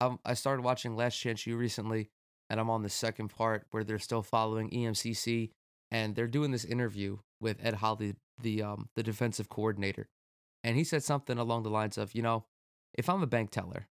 Um, 0.00 0.20
I 0.24 0.34
started 0.34 0.62
watching 0.62 0.94
Last 0.96 1.16
Chance 1.16 1.46
U 1.46 1.56
recently, 1.56 2.10
and 2.50 2.60
I'm 2.60 2.70
on 2.70 2.82
the 2.82 2.88
second 2.88 3.28
part 3.28 3.66
where 3.70 3.84
they're 3.84 3.98
still 3.98 4.22
following 4.22 4.70
EMCC, 4.70 5.50
and 5.90 6.14
they're 6.14 6.26
doing 6.26 6.50
this 6.50 6.64
interview 6.64 7.18
with 7.40 7.58
Ed 7.62 7.74
Holly, 7.74 8.16
the 8.40 8.62
um 8.62 8.88
the 8.94 9.02
defensive 9.02 9.48
coordinator, 9.48 10.08
and 10.64 10.76
he 10.76 10.84
said 10.84 11.02
something 11.02 11.38
along 11.38 11.62
the 11.62 11.70
lines 11.70 11.98
of, 11.98 12.14
you 12.14 12.22
know, 12.22 12.44
if 12.94 13.08
I'm 13.08 13.22
a 13.22 13.26
bank 13.26 13.50
teller 13.50 13.88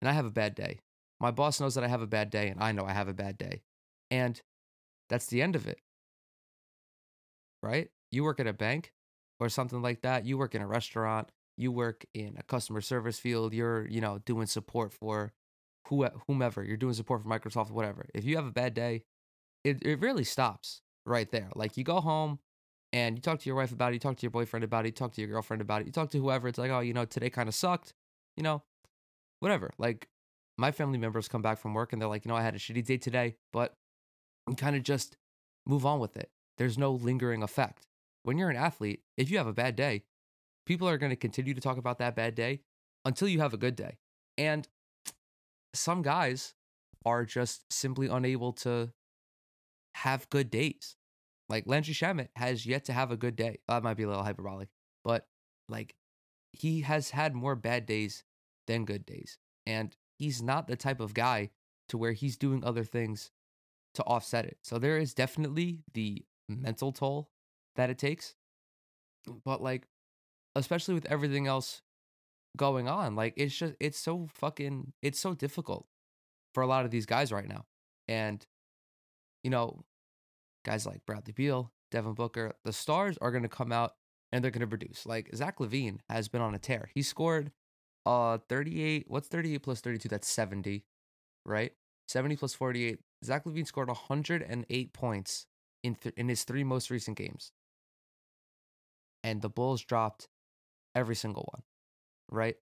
and 0.00 0.08
I 0.08 0.12
have 0.12 0.26
a 0.26 0.30
bad 0.30 0.54
day, 0.54 0.80
my 1.20 1.30
boss 1.30 1.60
knows 1.60 1.74
that 1.74 1.84
I 1.84 1.88
have 1.88 2.02
a 2.02 2.06
bad 2.06 2.30
day, 2.30 2.48
and 2.48 2.62
I 2.62 2.72
know 2.72 2.84
I 2.84 2.92
have 2.92 3.08
a 3.08 3.14
bad 3.14 3.38
day, 3.38 3.62
and 4.10 4.40
that's 5.08 5.26
the 5.26 5.42
end 5.42 5.56
of 5.56 5.66
it, 5.66 5.80
right? 7.62 7.88
You 8.10 8.24
work 8.24 8.40
at 8.40 8.46
a 8.46 8.52
bank, 8.52 8.92
or 9.38 9.48
something 9.48 9.82
like 9.82 10.02
that, 10.02 10.24
you 10.24 10.36
work 10.38 10.54
in 10.54 10.62
a 10.62 10.66
restaurant, 10.66 11.30
you 11.56 11.72
work 11.72 12.04
in 12.14 12.36
a 12.38 12.42
customer 12.42 12.80
service 12.80 13.18
field, 13.18 13.54
you're, 13.54 13.86
you 13.88 14.00
know, 14.00 14.18
doing 14.24 14.46
support 14.46 14.92
for 14.92 15.32
who, 15.88 16.04
uh, 16.04 16.10
whomever, 16.26 16.62
you're 16.62 16.76
doing 16.76 16.94
support 16.94 17.22
for 17.22 17.28
Microsoft, 17.28 17.70
whatever. 17.70 18.06
If 18.14 18.24
you 18.24 18.36
have 18.36 18.46
a 18.46 18.52
bad 18.52 18.74
day, 18.74 19.04
it, 19.64 19.78
it 19.82 20.00
really 20.00 20.24
stops 20.24 20.82
right 21.06 21.30
there. 21.30 21.48
Like 21.54 21.76
you 21.76 21.84
go 21.84 22.00
home 22.00 22.38
and 22.92 23.16
you 23.16 23.22
talk 23.22 23.40
to 23.40 23.46
your 23.48 23.56
wife 23.56 23.72
about 23.72 23.92
it, 23.92 23.94
you 23.94 24.00
talk 24.00 24.16
to 24.16 24.22
your 24.22 24.30
boyfriend 24.30 24.64
about 24.64 24.84
it, 24.84 24.88
you 24.88 24.92
talk 24.92 25.12
to 25.12 25.20
your 25.20 25.30
girlfriend 25.30 25.62
about 25.62 25.82
it, 25.82 25.86
you 25.86 25.92
talk 25.92 26.10
to 26.10 26.18
whoever. 26.18 26.48
It's 26.48 26.58
like, 26.58 26.70
oh, 26.70 26.80
you 26.80 26.92
know, 26.92 27.04
today 27.04 27.30
kind 27.30 27.48
of 27.48 27.54
sucked, 27.54 27.94
you 28.36 28.42
know, 28.42 28.62
whatever. 29.40 29.70
Like 29.78 30.08
my 30.58 30.70
family 30.70 30.98
members 30.98 31.28
come 31.28 31.42
back 31.42 31.58
from 31.58 31.74
work 31.74 31.92
and 31.92 32.00
they're 32.00 32.08
like, 32.08 32.24
you 32.24 32.28
know, 32.30 32.36
I 32.36 32.42
had 32.42 32.54
a 32.54 32.58
shitty 32.58 32.84
day 32.84 32.96
today, 32.96 33.36
but 33.52 33.74
kind 34.56 34.74
of 34.76 34.82
just 34.82 35.16
move 35.66 35.86
on 35.86 36.00
with 36.00 36.16
it. 36.16 36.30
There's 36.58 36.76
no 36.76 36.92
lingering 36.92 37.42
effect 37.42 37.86
when 38.22 38.38
you're 38.38 38.50
an 38.50 38.56
athlete, 38.56 39.02
if 39.16 39.30
you 39.30 39.38
have 39.38 39.46
a 39.46 39.52
bad 39.52 39.76
day, 39.76 40.02
people 40.66 40.88
are 40.88 40.98
going 40.98 41.10
to 41.10 41.16
continue 41.16 41.54
to 41.54 41.60
talk 41.60 41.78
about 41.78 41.98
that 41.98 42.14
bad 42.14 42.34
day 42.34 42.60
until 43.04 43.28
you 43.28 43.40
have 43.40 43.54
a 43.54 43.58
good 43.58 43.76
day. 43.76 43.98
And 44.36 44.68
some 45.74 46.02
guys 46.02 46.54
are 47.04 47.24
just 47.24 47.72
simply 47.72 48.08
unable 48.08 48.52
to 48.52 48.92
have 49.94 50.28
good 50.30 50.50
days. 50.50 50.96
Like 51.48 51.64
Landry 51.66 51.94
Shamet 51.94 52.28
has 52.36 52.66
yet 52.66 52.84
to 52.86 52.92
have 52.92 53.10
a 53.10 53.16
good 53.16 53.36
day. 53.36 53.58
That 53.68 53.82
might 53.82 53.96
be 53.96 54.04
a 54.04 54.08
little 54.08 54.22
hyperbolic, 54.22 54.68
but 55.04 55.26
like 55.68 55.94
he 56.52 56.80
has 56.82 57.10
had 57.10 57.34
more 57.34 57.56
bad 57.56 57.86
days 57.86 58.24
than 58.66 58.84
good 58.84 59.04
days. 59.04 59.38
And 59.66 59.94
he's 60.18 60.42
not 60.42 60.68
the 60.68 60.76
type 60.76 61.00
of 61.00 61.14
guy 61.14 61.50
to 61.88 61.98
where 61.98 62.12
he's 62.12 62.36
doing 62.36 62.64
other 62.64 62.84
things 62.84 63.30
to 63.94 64.04
offset 64.04 64.44
it. 64.44 64.58
So 64.62 64.78
there 64.78 64.98
is 64.98 65.14
definitely 65.14 65.80
the 65.92 66.24
mental 66.48 66.92
toll 66.92 67.30
that 67.76 67.90
it 67.90 67.98
takes. 67.98 68.34
But 69.44 69.62
like, 69.62 69.86
especially 70.54 70.94
with 70.94 71.06
everything 71.06 71.46
else 71.46 71.82
going 72.56 72.88
on, 72.88 73.14
like 73.16 73.34
it's 73.36 73.56
just 73.56 73.74
it's 73.80 73.98
so 73.98 74.28
fucking 74.34 74.92
it's 75.02 75.18
so 75.20 75.34
difficult 75.34 75.86
for 76.54 76.62
a 76.62 76.66
lot 76.66 76.84
of 76.84 76.90
these 76.90 77.06
guys 77.06 77.32
right 77.32 77.48
now. 77.48 77.66
And 78.08 78.44
you 79.44 79.50
know, 79.50 79.84
guys 80.64 80.86
like 80.86 81.04
Bradley 81.06 81.32
Beal, 81.32 81.72
Devin 81.90 82.14
Booker, 82.14 82.54
the 82.64 82.72
stars 82.72 83.16
are 83.20 83.30
going 83.30 83.42
to 83.42 83.48
come 83.48 83.72
out 83.72 83.94
and 84.32 84.42
they're 84.44 84.50
going 84.50 84.60
to 84.60 84.66
produce. 84.66 85.06
Like 85.06 85.30
Zach 85.34 85.58
LaVine 85.58 86.00
has 86.08 86.28
been 86.28 86.42
on 86.42 86.54
a 86.54 86.58
tear. 86.58 86.90
He 86.94 87.02
scored 87.02 87.52
uh 88.06 88.38
38, 88.48 89.06
what's 89.08 89.28
38 89.28 89.58
plus 89.62 89.80
32? 89.80 90.08
That's 90.08 90.28
70, 90.28 90.84
right? 91.44 91.72
70 92.08 92.36
plus 92.36 92.54
48. 92.54 92.98
Zach 93.24 93.44
LaVine 93.44 93.66
scored 93.66 93.88
108 93.88 94.92
points 94.92 95.46
in 95.82 95.94
th- 95.94 96.14
in 96.16 96.28
his 96.28 96.44
three 96.44 96.64
most 96.64 96.90
recent 96.90 97.16
games 97.16 97.52
and 99.22 99.42
the 99.42 99.48
Bulls 99.48 99.82
dropped 99.84 100.28
every 100.94 101.14
single 101.14 101.48
one, 101.52 101.62
right? 102.30 102.56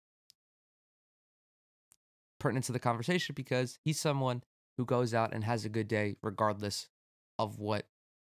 Pertinent 2.39 2.67
to 2.67 2.73
the 2.73 2.79
conversation 2.79 3.35
because 3.35 3.79
he's 3.85 4.01
someone 4.01 4.43
who 4.77 4.85
goes 4.85 5.15
out 5.15 5.35
and 5.35 5.45
has 5.45 5.65
a 5.65 5.69
good 5.69 5.89
day 5.89 6.17
regardless 6.23 6.89
of 7.39 7.59
what 7.59 7.87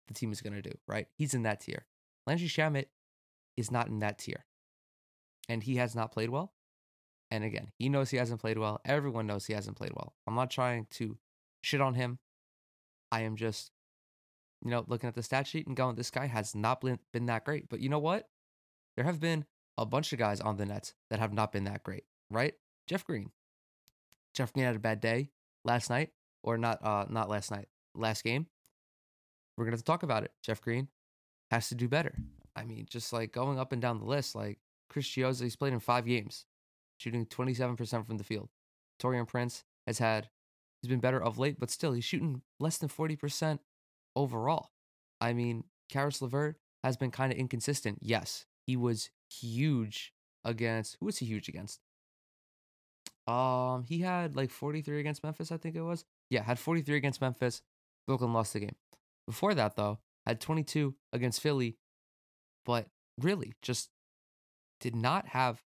the 0.08 0.14
team 0.14 0.32
is 0.32 0.42
going 0.42 0.54
to 0.54 0.62
do, 0.62 0.74
right? 0.88 1.08
He's 1.18 1.34
in 1.34 1.44
that 1.44 1.62
tier. 1.62 1.86
Landry 2.28 2.48
Shamet 2.48 2.86
is 3.56 3.72
not 3.72 3.88
in 3.88 4.00
that 4.00 4.20
tier. 4.20 4.46
And 5.50 5.64
he 5.64 5.76
has 5.76 5.96
not 5.96 6.12
played 6.12 6.30
well. 6.30 6.54
And 7.32 7.44
again, 7.44 7.72
he 7.78 7.90
knows 7.90 8.10
he 8.10 8.18
hasn't 8.18 8.42
played 8.42 8.58
well. 8.58 8.80
Everyone 8.86 9.28
knows 9.28 9.46
he 9.46 9.54
hasn't 9.54 9.78
played 9.78 9.94
well. 9.96 10.14
I'm 10.28 10.36
not 10.36 10.52
trying 10.52 10.88
to 10.92 11.18
shit 11.62 11.82
on 11.82 11.96
him. 11.96 12.20
I 13.12 13.22
am 13.22 13.36
just 13.36 13.72
you 14.64 14.72
know, 14.72 14.86
looking 14.88 15.10
at 15.10 15.16
the 15.16 15.24
stat 15.24 15.46
sheet 15.46 15.68
and 15.68 15.76
going, 15.76 15.96
this 15.96 16.10
guy 16.10 16.26
has 16.28 16.56
not 16.56 16.82
been 16.82 17.26
that 17.26 17.44
great. 17.44 17.68
But 17.70 17.82
you 17.82 17.90
know 17.90 18.00
what? 18.00 18.30
There 18.96 19.06
have 19.06 19.20
been 19.20 19.46
a 19.78 19.86
bunch 19.86 20.14
of 20.14 20.20
guys 20.20 20.40
on 20.42 20.58
the 20.58 20.66
Nets 20.66 20.94
that 21.10 21.20
have 21.20 21.34
not 21.34 21.52
been 21.52 21.64
that 21.66 21.84
great, 21.84 22.04
right? 22.30 22.54
Jeff 22.88 23.06
Green. 23.06 23.32
Jeff 24.34 24.54
Green 24.54 24.66
had 24.66 24.76
a 24.76 24.80
bad 24.80 25.00
day 25.00 25.30
last 25.64 25.90
night, 25.90 26.10
or 26.44 26.58
not 26.58 26.84
uh 26.84 27.06
not 27.10 27.30
last 27.30 27.52
night, 27.52 27.68
last 27.96 28.24
game. 28.24 28.48
We're 29.58 29.66
gonna 29.66 29.78
talk 29.78 30.04
about 30.04 30.24
it. 30.24 30.32
Jeff 30.44 30.62
Green 30.62 30.90
has 31.52 31.70
to 31.70 31.76
do 31.76 31.88
better. 31.88 32.16
I 32.56 32.66
mean, 32.66 32.86
just 32.90 33.14
like 33.14 33.32
going 33.32 33.60
up 33.60 33.72
and 33.72 33.82
down 33.82 34.00
the 34.00 34.06
list, 34.06 34.36
like 34.36 34.60
Chris 34.90 35.08
Chiozza, 35.08 35.44
he's 35.44 35.56
played 35.56 35.74
in 35.74 35.80
five 35.80 36.06
games, 36.06 36.46
shooting 36.98 37.26
27% 37.26 38.06
from 38.06 38.18
the 38.18 38.24
field. 38.24 38.50
Taurean 39.02 39.28
Prince 39.28 39.64
has 39.88 40.00
had 40.00 40.30
he's 40.82 40.90
been 40.90 41.00
better 41.00 41.22
of 41.22 41.40
late, 41.40 41.60
but 41.60 41.72
still 41.72 41.94
he's 41.94 42.06
shooting 42.06 42.42
less 42.60 42.78
than 42.78 42.90
40% 42.90 43.60
overall. 44.16 44.70
I 45.20 45.34
mean, 45.34 45.64
Caris 45.90 46.22
LeVert 46.22 46.58
has 46.84 46.98
been 46.98 47.12
kind 47.12 47.32
of 47.32 47.38
inconsistent. 47.38 48.00
Yes, 48.02 48.46
he 48.66 48.76
was 48.76 49.10
huge 49.42 50.14
against 50.44 50.98
who 51.00 51.06
was 51.08 51.18
he 51.18 51.26
huge 51.26 51.50
against? 51.50 51.80
Um, 53.28 53.86
he 53.88 54.00
had 54.00 54.36
like 54.36 54.52
43 54.52 55.00
against 55.00 55.24
Memphis, 55.24 55.52
I 55.52 55.58
think 55.58 55.76
it 55.76 55.82
was. 55.82 56.06
Yeah, 56.30 56.44
had 56.44 56.60
43 56.60 56.98
against 56.98 57.22
Memphis. 57.22 57.62
Brooklyn 58.06 58.34
lost 58.34 58.54
the 58.54 58.60
game. 58.60 58.76
Before 59.26 59.54
that, 59.54 59.76
though, 59.78 60.00
had 60.26 60.42
22 60.42 60.96
against 61.14 61.40
Philly, 61.42 61.78
but 62.66 62.88
really 63.20 63.54
just 63.62 63.90
did 64.82 64.96
not 64.96 65.28
have 65.30 65.64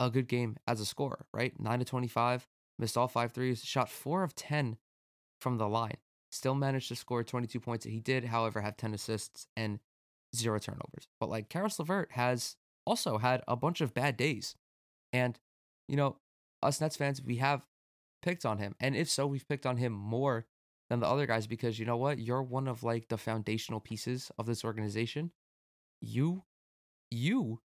a 0.00 0.08
good 0.08 0.28
game 0.28 0.56
as 0.66 0.80
a 0.80 0.86
scorer, 0.86 1.26
right? 1.34 1.58
9 1.60 1.78
to 1.80 1.84
25, 1.84 2.46
missed 2.78 2.96
all 2.96 3.08
five 3.08 3.32
threes, 3.32 3.62
shot 3.62 3.90
4 3.90 4.22
of 4.22 4.34
10 4.34 4.78
from 5.40 5.58
the 5.58 5.68
line 5.68 5.98
still 6.30 6.54
managed 6.54 6.88
to 6.88 6.96
score 6.96 7.24
22 7.24 7.60
points. 7.60 7.84
He 7.84 8.00
did, 8.00 8.26
however, 8.26 8.60
have 8.60 8.76
10 8.76 8.94
assists 8.94 9.46
and 9.56 9.80
zero 10.34 10.58
turnovers. 10.58 11.08
But 11.20 11.30
like 11.30 11.48
Caris 11.48 11.78
LeVert 11.78 12.12
has 12.12 12.56
also 12.88 13.18
had 13.18 13.42
a 13.46 13.56
bunch 13.56 13.80
of 13.80 13.94
bad 13.94 14.16
days. 14.16 14.54
And, 15.12 15.38
you 15.88 15.96
know, 15.96 16.16
us 16.62 16.80
Nets 16.80 16.96
fans, 16.96 17.22
we 17.22 17.36
have 17.36 17.66
picked 18.22 18.46
on 18.46 18.58
him. 18.58 18.74
And 18.80 18.96
if 18.96 19.10
so, 19.10 19.26
we've 19.26 19.46
picked 19.46 19.66
on 19.66 19.76
him 19.76 19.92
more 19.92 20.46
than 20.88 21.00
the 21.00 21.06
other 21.06 21.26
guys 21.26 21.46
because 21.46 21.78
you 21.78 21.84
know 21.84 21.96
what? 21.96 22.18
You're 22.18 22.42
one 22.42 22.66
of 22.66 22.82
like 22.82 23.08
the 23.08 23.18
foundational 23.18 23.80
pieces 23.80 24.30
of 24.38 24.46
this 24.46 24.64
organization. 24.64 25.32
You, 26.00 26.44
you, 27.10 27.60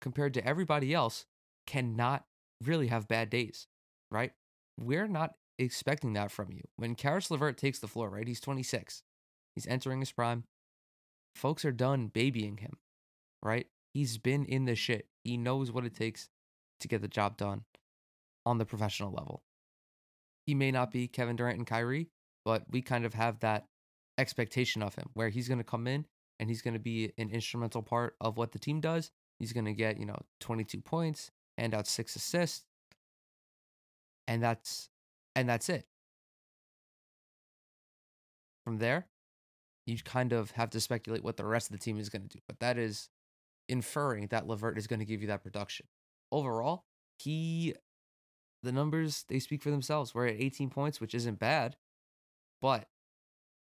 compared 0.00 0.34
to 0.34 0.46
everybody 0.46 0.92
else, 0.92 1.26
cannot 1.66 2.24
really 2.64 2.88
have 2.88 3.08
bad 3.08 3.30
days, 3.30 3.68
right? 4.10 4.32
We're 4.78 5.08
not 5.08 5.34
expecting 5.58 6.14
that 6.14 6.30
from 6.30 6.52
you. 6.52 6.62
When 6.76 6.94
Caris 6.94 7.30
LeVert 7.30 7.56
takes 7.56 7.78
the 7.78 7.88
floor, 7.88 8.10
right? 8.10 8.26
He's 8.26 8.40
26. 8.40 9.02
He's 9.54 9.66
entering 9.66 10.00
his 10.00 10.12
prime. 10.12 10.44
Folks 11.34 11.64
are 11.64 11.72
done 11.72 12.08
babying 12.08 12.58
him, 12.58 12.78
right? 13.42 13.66
He's 13.96 14.18
been 14.18 14.44
in 14.44 14.66
the 14.66 14.74
shit. 14.74 15.06
He 15.24 15.38
knows 15.38 15.72
what 15.72 15.86
it 15.86 15.94
takes 15.94 16.28
to 16.80 16.86
get 16.86 17.00
the 17.00 17.08
job 17.08 17.38
done 17.38 17.64
on 18.44 18.58
the 18.58 18.66
professional 18.66 19.10
level. 19.10 19.42
He 20.44 20.54
may 20.54 20.70
not 20.70 20.90
be 20.90 21.08
Kevin 21.08 21.34
Durant 21.34 21.56
and 21.56 21.66
Kyrie, 21.66 22.10
but 22.44 22.64
we 22.70 22.82
kind 22.82 23.06
of 23.06 23.14
have 23.14 23.40
that 23.40 23.68
expectation 24.18 24.82
of 24.82 24.96
him 24.96 25.08
where 25.14 25.30
he's 25.30 25.48
going 25.48 25.60
to 25.60 25.64
come 25.64 25.86
in 25.86 26.04
and 26.38 26.50
he's 26.50 26.60
going 26.60 26.74
to 26.74 26.78
be 26.78 27.14
an 27.16 27.30
instrumental 27.30 27.80
part 27.80 28.16
of 28.20 28.36
what 28.36 28.52
the 28.52 28.58
team 28.58 28.82
does. 28.82 29.12
He's 29.38 29.54
going 29.54 29.64
to 29.64 29.72
get, 29.72 29.98
you 29.98 30.04
know, 30.04 30.18
22 30.40 30.82
points 30.82 31.30
and 31.56 31.72
out 31.72 31.86
six 31.86 32.14
assists. 32.16 32.66
And 34.28 34.42
that's 34.42 34.90
and 35.34 35.48
that's 35.48 35.70
it. 35.70 35.86
From 38.62 38.76
there, 38.76 39.06
you 39.86 39.96
kind 40.04 40.34
of 40.34 40.50
have 40.50 40.68
to 40.68 40.80
speculate 40.82 41.24
what 41.24 41.38
the 41.38 41.46
rest 41.46 41.70
of 41.70 41.72
the 41.72 41.82
team 41.82 41.98
is 41.98 42.10
going 42.10 42.28
to 42.28 42.28
do. 42.28 42.40
But 42.46 42.60
that 42.60 42.76
is 42.76 43.08
inferring 43.68 44.28
that 44.28 44.46
LeVert 44.46 44.78
is 44.78 44.86
going 44.86 45.00
to 45.00 45.04
give 45.04 45.20
you 45.20 45.28
that 45.28 45.42
production. 45.42 45.86
Overall, 46.32 46.84
he 47.18 47.74
the 48.62 48.72
numbers 48.72 49.24
they 49.28 49.38
speak 49.38 49.62
for 49.62 49.70
themselves. 49.70 50.14
We're 50.14 50.26
at 50.26 50.40
18 50.40 50.70
points, 50.70 51.00
which 51.00 51.14
isn't 51.14 51.38
bad, 51.38 51.76
but 52.60 52.88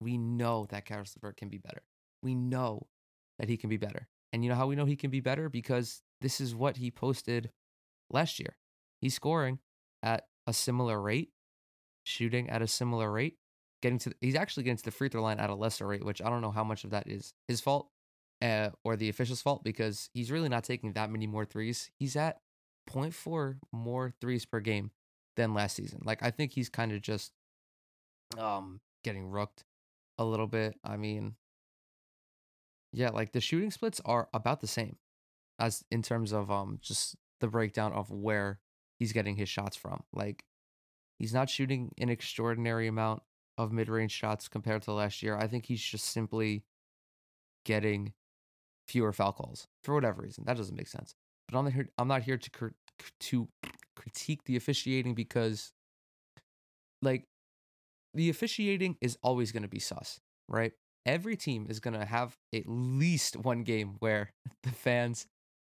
we 0.01 0.19
know 0.19 0.67
that 0.71 0.85
Caris 0.85 1.17
LeVert 1.17 1.37
can 1.37 1.49
be 1.49 1.59
better. 1.59 1.83
We 2.23 2.35
know 2.35 2.89
that 3.39 3.49
he 3.49 3.57
can 3.57 3.71
be 3.71 3.77
better. 3.77 4.09
And 4.33 4.45
you 4.45 4.51
know 4.51 4.57
how 4.57 4.67
we 4.67 4.77
know 4.77 4.85
he 4.85 4.97
can 4.97 5.11
be 5.11 5.21
better? 5.21 5.49
Because 5.49 6.03
this 6.21 6.41
is 6.41 6.55
what 6.55 6.77
he 6.77 6.91
posted 6.91 7.51
last 8.11 8.39
year. 8.39 8.57
He's 9.01 9.15
scoring 9.15 9.61
at 10.03 10.27
a 10.47 10.53
similar 10.53 11.01
rate, 11.01 11.31
shooting 12.05 12.51
at 12.51 12.63
a 12.63 12.67
similar 12.67 13.11
rate, 13.11 13.37
getting 13.83 13.99
to 14.01 14.13
he's 14.21 14.35
actually 14.35 14.65
getting 14.65 14.79
to 14.79 14.85
the 14.85 14.91
free 14.91 15.09
throw 15.09 15.23
line 15.23 15.39
at 15.39 15.51
a 15.51 15.55
lesser 15.55 15.87
rate, 15.87 16.05
which 16.05 16.21
I 16.21 16.29
don't 16.29 16.43
know 16.43 16.51
how 16.51 16.65
much 16.65 16.85
of 16.85 16.91
that 16.91 17.09
is 17.09 17.33
his 17.47 17.61
fault 17.61 17.89
uh, 18.41 18.71
or 18.85 18.97
the 18.97 19.09
official's 19.09 19.43
fault 19.43 19.65
because 19.65 20.11
he's 20.13 20.31
really 20.31 20.49
not 20.49 20.65
taking 20.65 20.93
that 20.93 21.11
many 21.11 21.27
more 21.27 21.45
threes. 21.45 21.91
He's 21.99 22.17
at 22.17 22.41
0.4 22.89 23.59
more 23.73 24.13
threes 24.21 24.45
per 24.47 24.61
game 24.61 24.91
than 25.37 25.55
last 25.55 25.77
season. 25.77 26.01
Like 26.05 26.23
I 26.23 26.31
think 26.31 26.53
he's 26.53 26.69
kind 26.69 26.93
of 26.93 27.01
just 27.01 27.33
um 28.37 28.81
getting 29.05 29.27
rooked 29.27 29.65
a 30.19 30.25
little 30.25 30.47
bit. 30.47 30.75
I 30.85 30.97
mean, 30.97 31.37
yeah, 32.93 33.11
like 33.11 33.33
the 33.33 33.41
shooting 33.41 33.71
splits 33.71 34.01
are 34.05 34.29
about 34.33 34.61
the 34.61 34.67
same 34.67 34.97
as 35.59 35.85
in 35.91 36.03
terms 36.03 36.33
of 36.33 36.51
um 36.51 36.79
just 36.81 37.17
the 37.41 37.49
breakdown 37.49 37.93
of 37.93 38.11
where 38.11 38.61
he's 38.99 39.13
getting 39.13 39.37
his 39.37 39.49
shots 39.49 39.77
from. 39.77 40.03
Like 40.13 40.45
he's 41.19 41.35
not 41.35 41.51
shooting 41.51 41.93
an 41.99 42.09
extraordinary 42.09 42.87
amount 42.87 43.23
of 43.57 43.73
mid-range 43.73 44.13
shots 44.13 44.49
compared 44.49 44.83
to 44.83 44.93
last 44.93 45.23
year. 45.23 45.37
I 45.37 45.49
think 45.49 45.67
he's 45.67 45.83
just 45.83 46.07
simply 46.07 46.65
getting 47.65 48.13
fewer 48.89 49.13
foul 49.13 49.33
calls 49.33 49.67
for 49.85 49.95
whatever 49.95 50.23
reason. 50.23 50.45
That 50.47 50.57
doesn't 50.57 50.77
make 50.77 50.89
sense. 50.89 51.15
But 51.49 51.59
I'm 51.59 51.65
not 51.65 51.75
here. 51.75 51.89
I'm 51.99 52.09
not 52.09 52.23
here 52.23 52.39
to 52.39 52.51
cr- 52.51 52.67
to 53.21 53.49
critique 53.97 54.45
the 54.45 54.57
officiating 54.57 55.15
because, 55.15 55.73
like, 57.03 57.25
the 58.15 58.31
officiating 58.31 58.97
is 59.01 59.17
always 59.23 59.53
going 59.53 59.63
to 59.63 59.69
be 59.69 59.79
sus, 59.79 60.21
right? 60.49 60.73
Every 61.07 61.37
team 61.37 61.67
is 61.69 61.81
going 61.81 61.99
to 61.99 62.05
have 62.05 62.37
at 62.55 62.65
least 62.67 63.37
one 63.37 63.63
game 63.63 63.97
where 64.01 64.33
the 64.63 64.71
fans, 64.71 65.27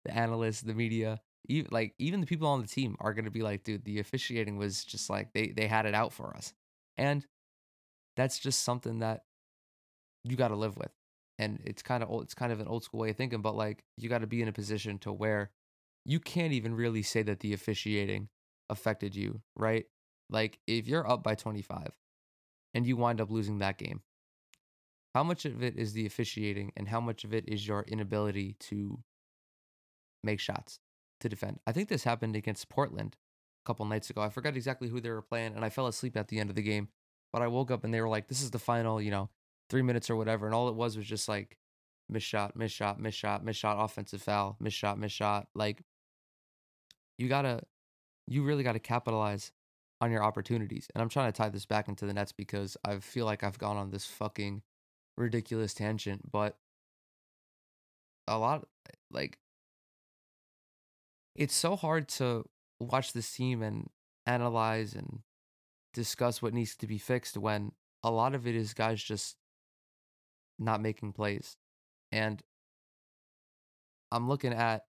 the 0.06 0.16
analysts, 0.16 0.62
the 0.62 0.74
media, 0.74 1.22
even, 1.48 1.70
like 1.72 1.94
even 2.00 2.22
the 2.22 2.28
people 2.28 2.48
on 2.48 2.62
the 2.62 2.68
team 2.68 2.96
are 3.00 3.14
going 3.14 3.26
to 3.26 3.32
be 3.32 3.42
like, 3.42 3.64
dude, 3.64 3.86
the 3.86 4.00
officiating 4.00 4.58
was 4.58 4.84
just 4.84 5.10
like 5.10 5.34
they 5.34 5.48
they 5.48 5.68
had 5.68 5.86
it 5.86 5.94
out 5.94 6.14
for 6.14 6.36
us, 6.36 6.54
and 6.98 7.26
that's 8.16 8.40
just 8.40 8.64
something 8.64 9.00
that 9.00 9.24
you 10.24 10.36
got 10.36 10.50
to 10.50 10.56
live 10.56 10.78
with. 10.78 10.92
And 11.38 11.60
it's 11.66 11.82
kind 11.82 12.02
of 12.02 12.10
old, 12.10 12.24
it's 12.24 12.34
kind 12.34 12.52
of 12.52 12.60
an 12.60 12.68
old 12.68 12.84
school 12.84 13.02
way 13.02 13.10
of 13.10 13.18
thinking, 13.18 13.42
but 13.42 13.56
like 13.56 13.84
you 13.98 14.08
got 14.10 14.20
to 14.20 14.28
be 14.28 14.42
in 14.42 14.48
a 14.48 14.54
position 14.54 14.98
to 15.00 15.12
where 15.12 15.52
you 16.06 16.20
can't 16.20 16.54
even 16.54 16.76
really 16.76 17.02
say 17.02 17.24
that 17.24 17.42
the 17.42 17.54
officiating 17.54 18.30
affected 18.70 19.16
you, 19.16 19.42
right? 19.56 19.86
Like 20.30 20.60
if 20.68 20.88
you're 20.88 21.10
up 21.10 21.24
by 21.24 21.36
25 21.36 21.90
and 22.74 22.88
you 22.88 22.96
wind 22.96 23.20
up 23.20 23.32
losing 23.32 23.60
that 23.60 23.78
game, 23.78 24.02
how 25.14 25.24
much 25.24 25.46
of 25.46 25.64
it 25.64 25.78
is 25.78 25.94
the 25.94 26.06
officiating 26.06 26.72
and 26.76 26.88
how 26.88 27.00
much 27.00 27.24
of 27.24 27.34
it 27.34 27.46
is 27.48 27.68
your 27.68 27.84
inability 27.88 28.56
to 28.62 29.00
make 30.24 30.40
shots 30.40 30.80
to 31.20 31.30
defend? 31.30 31.60
I 31.66 31.72
think 31.72 31.90
this 31.90 32.04
happened 32.04 32.36
against 32.36 32.70
Portland 32.70 33.18
a 33.66 33.68
couple 33.68 33.86
nights 33.86 34.10
ago. 34.10 34.22
I 34.22 34.30
forgot 34.30 34.56
exactly 34.56 34.90
who 34.90 35.02
they 35.02 35.10
were 35.10 35.22
playing 35.22 35.56
and 35.56 35.66
I 35.66 35.70
fell 35.70 35.88
asleep 35.88 36.16
at 36.18 36.30
the 36.30 36.40
end 36.40 36.50
of 36.50 36.56
the 36.56 36.62
game. 36.62 36.90
But 37.34 37.42
I 37.42 37.48
woke 37.48 37.72
up 37.72 37.84
and 37.84 37.94
they 37.94 38.00
were 38.00 38.08
like, 38.08 38.28
this 38.28 38.42
is 38.42 38.52
the 38.52 38.60
final, 38.60 39.02
you 39.02 39.12
know, 39.12 39.30
three 39.70 39.82
minutes 39.82 40.10
or 40.10 40.16
whatever. 40.16 40.46
And 40.46 40.56
all 40.56 40.70
it 40.70 40.76
was 40.76 40.98
was 40.98 41.06
just 41.06 41.28
like 41.28 41.58
miss 42.10 42.24
shot, 42.24 42.56
miss 42.56 42.72
shot, 42.72 43.00
miss 43.00 43.16
shot, 43.16 43.44
miss 43.44 43.56
shot, 43.56 43.78
offensive 43.80 44.22
foul, 44.22 44.58
miss 44.60 44.74
shot, 44.74 45.00
miss 45.00 45.12
shot. 45.12 45.48
Like 45.56 45.82
you 47.18 47.28
gotta, 47.28 47.62
you 48.28 48.44
really 48.44 48.64
gotta 48.64 48.80
capitalize 48.80 49.52
on 50.02 50.12
your 50.12 50.24
opportunities. 50.24 50.88
And 50.94 51.02
I'm 51.02 51.10
trying 51.10 51.32
to 51.32 51.38
tie 51.38 51.50
this 51.50 51.66
back 51.66 51.88
into 51.88 52.06
the 52.06 52.14
Nets 52.14 52.32
because 52.32 52.78
I 52.84 53.00
feel 53.00 53.26
like 53.26 53.44
I've 53.44 53.58
gone 53.58 53.78
on 53.78 53.92
this 53.92 54.06
fucking 54.06 54.62
ridiculous 55.18 55.74
tangent, 55.74 56.32
but 56.32 56.58
a 58.28 58.38
lot 58.38 58.68
like 59.12 59.38
it's 61.36 61.54
so 61.54 61.76
hard 61.76 62.08
to 62.08 62.46
watch 62.80 63.14
this 63.14 63.32
team 63.32 63.62
and 63.62 63.90
analyze 64.26 64.94
and 64.94 65.20
discuss 65.94 66.42
what 66.42 66.54
needs 66.54 66.76
to 66.76 66.88
be 66.88 66.98
fixed 66.98 67.38
when 67.38 67.72
a 68.04 68.12
lot 68.12 68.36
of 68.36 68.48
it 68.48 68.56
is 68.56 68.74
guys 68.74 69.02
just 69.02 69.38
not 70.60 70.82
making 70.82 71.14
plays. 71.14 71.58
And 72.12 72.42
I'm 74.12 74.28
looking 74.28 74.54
at 74.54 74.84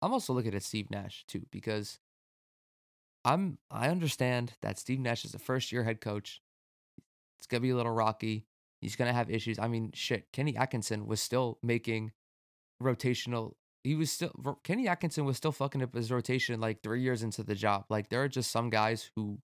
I'm 0.00 0.12
also 0.12 0.32
looking 0.32 0.54
at 0.54 0.62
Steve 0.62 0.90
Nash 0.90 1.24
too 1.28 1.46
because 1.50 2.00
I'm 3.24 3.58
I 3.70 3.88
understand 3.88 4.54
that 4.62 4.78
Steve 4.78 5.00
Nash 5.00 5.24
is 5.24 5.34
a 5.34 5.38
first 5.38 5.72
year 5.72 5.84
head 5.84 6.00
coach. 6.00 6.42
It's 7.40 7.46
gonna 7.46 7.60
be 7.60 7.70
a 7.70 7.76
little 7.76 7.92
rocky. 7.92 8.46
He's 8.80 8.96
gonna 8.96 9.12
have 9.12 9.30
issues. 9.30 9.58
I 9.58 9.68
mean, 9.68 9.92
shit. 9.94 10.26
Kenny 10.32 10.56
Atkinson 10.56 11.06
was 11.06 11.20
still 11.20 11.58
making 11.62 12.12
rotational. 12.82 13.52
He 13.84 13.94
was 13.94 14.10
still 14.10 14.32
Kenny 14.64 14.88
Atkinson 14.88 15.24
was 15.24 15.36
still 15.36 15.52
fucking 15.52 15.82
up 15.82 15.94
his 15.94 16.10
rotation 16.10 16.60
like 16.60 16.82
three 16.82 17.00
years 17.02 17.22
into 17.22 17.42
the 17.44 17.54
job. 17.54 17.84
Like 17.88 18.08
there 18.08 18.22
are 18.22 18.28
just 18.28 18.50
some 18.50 18.70
guys 18.70 19.10
who 19.14 19.38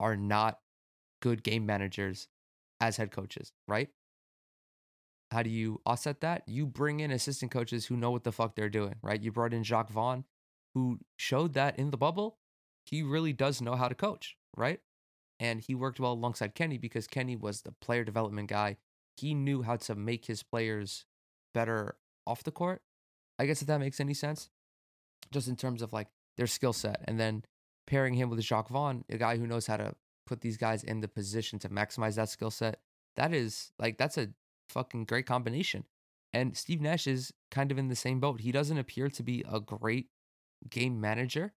are 0.00 0.16
not 0.16 0.58
good 1.20 1.42
game 1.42 1.66
managers 1.66 2.28
as 2.80 2.96
head 2.96 3.10
coaches, 3.10 3.52
right? 3.68 3.88
How 5.36 5.42
do 5.42 5.50
you 5.50 5.82
offset 5.84 6.22
that? 6.22 6.44
You 6.46 6.64
bring 6.64 7.00
in 7.00 7.10
assistant 7.10 7.52
coaches 7.52 7.84
who 7.84 7.94
know 7.94 8.10
what 8.10 8.24
the 8.24 8.32
fuck 8.32 8.56
they're 8.56 8.70
doing, 8.70 8.94
right? 9.02 9.22
You 9.22 9.30
brought 9.30 9.52
in 9.52 9.64
Jacque 9.64 9.90
Vaughn, 9.90 10.24
who 10.72 10.98
showed 11.18 11.52
that 11.52 11.78
in 11.78 11.90
the 11.90 11.98
bubble, 11.98 12.38
he 12.86 13.02
really 13.02 13.34
does 13.34 13.60
know 13.60 13.74
how 13.74 13.86
to 13.86 13.94
coach, 13.94 14.38
right? 14.56 14.80
And 15.38 15.60
he 15.60 15.74
worked 15.74 16.00
well 16.00 16.14
alongside 16.14 16.54
Kenny 16.54 16.78
because 16.78 17.06
Kenny 17.06 17.36
was 17.36 17.60
the 17.60 17.72
player 17.72 18.02
development 18.02 18.48
guy. 18.48 18.78
He 19.18 19.34
knew 19.34 19.60
how 19.60 19.76
to 19.76 19.94
make 19.94 20.24
his 20.24 20.42
players 20.42 21.04
better 21.52 21.96
off 22.26 22.42
the 22.42 22.50
court. 22.50 22.80
I 23.38 23.44
guess 23.44 23.60
if 23.60 23.68
that 23.68 23.80
makes 23.80 24.00
any 24.00 24.14
sense, 24.14 24.48
just 25.30 25.48
in 25.48 25.56
terms 25.56 25.82
of 25.82 25.92
like 25.92 26.08
their 26.38 26.46
skill 26.46 26.72
set. 26.72 27.04
And 27.04 27.20
then 27.20 27.44
pairing 27.86 28.14
him 28.14 28.30
with 28.30 28.40
Jacque 28.40 28.70
Vaughn, 28.70 29.04
a 29.10 29.18
guy 29.18 29.36
who 29.36 29.46
knows 29.46 29.66
how 29.66 29.76
to 29.76 29.96
put 30.26 30.40
these 30.40 30.56
guys 30.56 30.82
in 30.82 31.02
the 31.02 31.08
position 31.08 31.58
to 31.58 31.68
maximize 31.68 32.14
that 32.14 32.30
skill 32.30 32.50
set. 32.50 32.80
That 33.16 33.34
is 33.34 33.72
like 33.78 33.98
that's 33.98 34.16
a 34.16 34.28
fucking 34.68 35.04
great 35.04 35.26
combination. 35.26 35.84
And 36.32 36.56
Steve 36.56 36.80
Nash 36.80 37.06
is 37.06 37.32
kind 37.50 37.70
of 37.70 37.78
in 37.78 37.88
the 37.88 37.96
same 37.96 38.20
boat. 38.20 38.40
He 38.40 38.52
doesn't 38.52 38.78
appear 38.78 39.08
to 39.08 39.22
be 39.22 39.44
a 39.50 39.60
great 39.60 40.08
game 40.68 41.00
manager. 41.00 41.54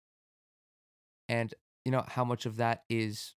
And 1.28 1.54
you 1.84 1.92
know 1.92 2.04
how 2.06 2.24
much 2.24 2.46
of 2.46 2.56
that 2.56 2.84
is 2.90 3.34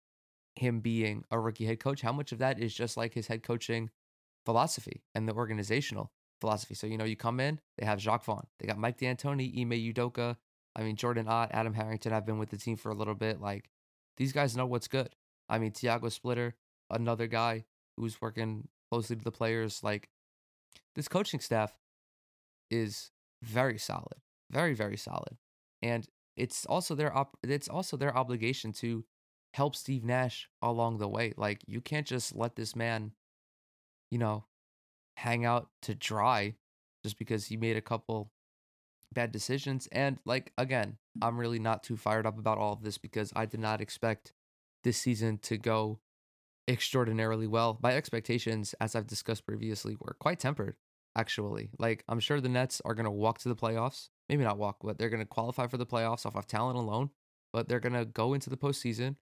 him 0.55 0.81
being 0.81 1.25
a 1.31 1.39
rookie 1.39 1.67
head 1.67 1.81
coach? 1.81 2.01
How 2.01 2.13
much 2.13 2.33
of 2.33 2.39
that 2.39 2.59
is 2.59 2.75
just 2.75 2.97
like 2.97 3.15
his 3.15 3.27
head 3.27 3.43
coaching 3.43 3.91
philosophy 4.45 5.03
and 5.15 5.29
the 5.29 5.35
organizational 5.35 6.13
philosophy? 6.41 6.75
So, 6.75 6.87
you 6.87 6.97
know, 6.97 7.05
you 7.05 7.17
come 7.17 7.41
in, 7.41 7.61
they 7.77 7.85
have 7.85 7.99
Jacque 7.99 8.25
Vaughn, 8.25 8.47
they 8.59 8.67
got 8.67 8.79
Mike 8.79 8.99
D'Antoni, 8.99 9.61
Ime 9.61 9.93
Udoka, 9.93 10.37
I 10.77 10.83
mean, 10.83 10.97
Jordan 10.97 11.27
Ott, 11.27 11.51
Adam 11.53 11.73
Harrington 11.73 12.13
have 12.13 12.27
been 12.27 12.39
with 12.39 12.51
the 12.51 12.59
team 12.59 12.77
for 12.77 12.91
a 12.91 12.95
little 12.95 13.15
bit. 13.15 13.41
Like, 13.41 13.71
these 14.19 14.33
guys 14.33 14.57
know 14.57 14.67
what's 14.67 14.89
good. 14.89 15.15
I 15.49 15.59
mean, 15.59 15.73
Tiago 15.73 16.11
Splitter, 16.11 16.55
another 16.91 17.27
guy 17.27 17.65
who's 17.97 18.21
working 18.21 18.69
closely 18.91 19.17
to 19.17 19.25
the 19.25 19.31
players. 19.31 19.83
Like, 19.83 20.09
this 20.95 21.09
coaching 21.09 21.41
staff 21.41 21.79
is 22.71 23.11
very 23.43 23.79
solid, 23.79 24.21
very, 24.51 24.75
very 24.75 24.97
solid. 24.97 25.37
And 25.83 26.07
it's 26.37 26.67
also 26.67 26.95
their 26.95 27.17
op- 27.17 27.39
it's 27.43 27.69
also 27.69 27.97
their 27.97 28.17
obligation 28.17 28.73
to 28.73 29.05
help 29.55 29.77
Steve 29.77 30.05
Nash 30.05 30.49
along 30.63 30.99
the 30.99 31.09
way. 31.09 31.33
Like, 31.37 31.63
you 31.67 31.81
can't 31.81 32.07
just 32.07 32.35
let 32.35 32.57
this 32.57 32.77
man, 32.77 33.13
you 34.11 34.19
know, 34.19 34.45
hang 35.17 35.45
out 35.45 35.69
to 35.83 35.95
dry 35.95 36.55
just 37.05 37.19
because 37.19 37.47
he 37.47 37.57
made 37.57 37.77
a 37.77 37.83
couple 37.83 38.31
bad 39.13 39.33
decisions. 39.33 39.89
And 39.93 40.19
like 40.25 40.53
again, 40.59 40.99
I'm 41.23 41.39
really 41.39 41.59
not 41.59 41.83
too 41.83 41.97
fired 41.97 42.27
up 42.27 42.39
about 42.39 42.59
all 42.59 42.73
of 42.73 42.83
this 42.83 42.99
because 42.99 43.33
I 43.35 43.47
did 43.47 43.61
not 43.61 43.81
expect 43.81 44.33
this 44.85 44.99
season 44.99 45.39
to 45.39 45.57
go 45.57 46.01
extraordinarily 46.69 47.47
well. 47.47 47.79
My 47.83 47.97
expectations, 47.97 48.75
as 48.81 48.95
I've 48.95 49.07
discussed 49.07 49.47
previously, 49.47 49.97
were 50.01 50.17
quite 50.19 50.41
tempered, 50.41 50.77
actually. 51.17 51.71
Like 51.79 52.05
I'm 52.09 52.21
sure 52.21 52.41
the 52.41 52.49
Nets 52.49 52.83
are 52.85 52.95
gonna 52.95 53.11
walk 53.11 53.39
to 53.41 53.49
the 53.49 53.57
playoffs 53.57 54.09
maybe 54.29 54.45
not 54.45 54.59
walk, 54.59 54.79
but 54.83 54.99
they're 54.99 55.09
going 55.09 55.21
to 55.21 55.27
qualify 55.27 55.67
for 55.67 55.77
the 55.77 55.87
playoffs 55.87 56.27
off 56.27 56.37
of 56.37 56.47
talent 56.47 56.79
alone. 56.79 57.11
But 57.53 57.69
they're 57.69 57.81
going 57.81 57.95
to 57.95 58.05
go 58.05 58.35
into 58.35 58.51
the 58.51 58.57
postseason, 58.57 59.17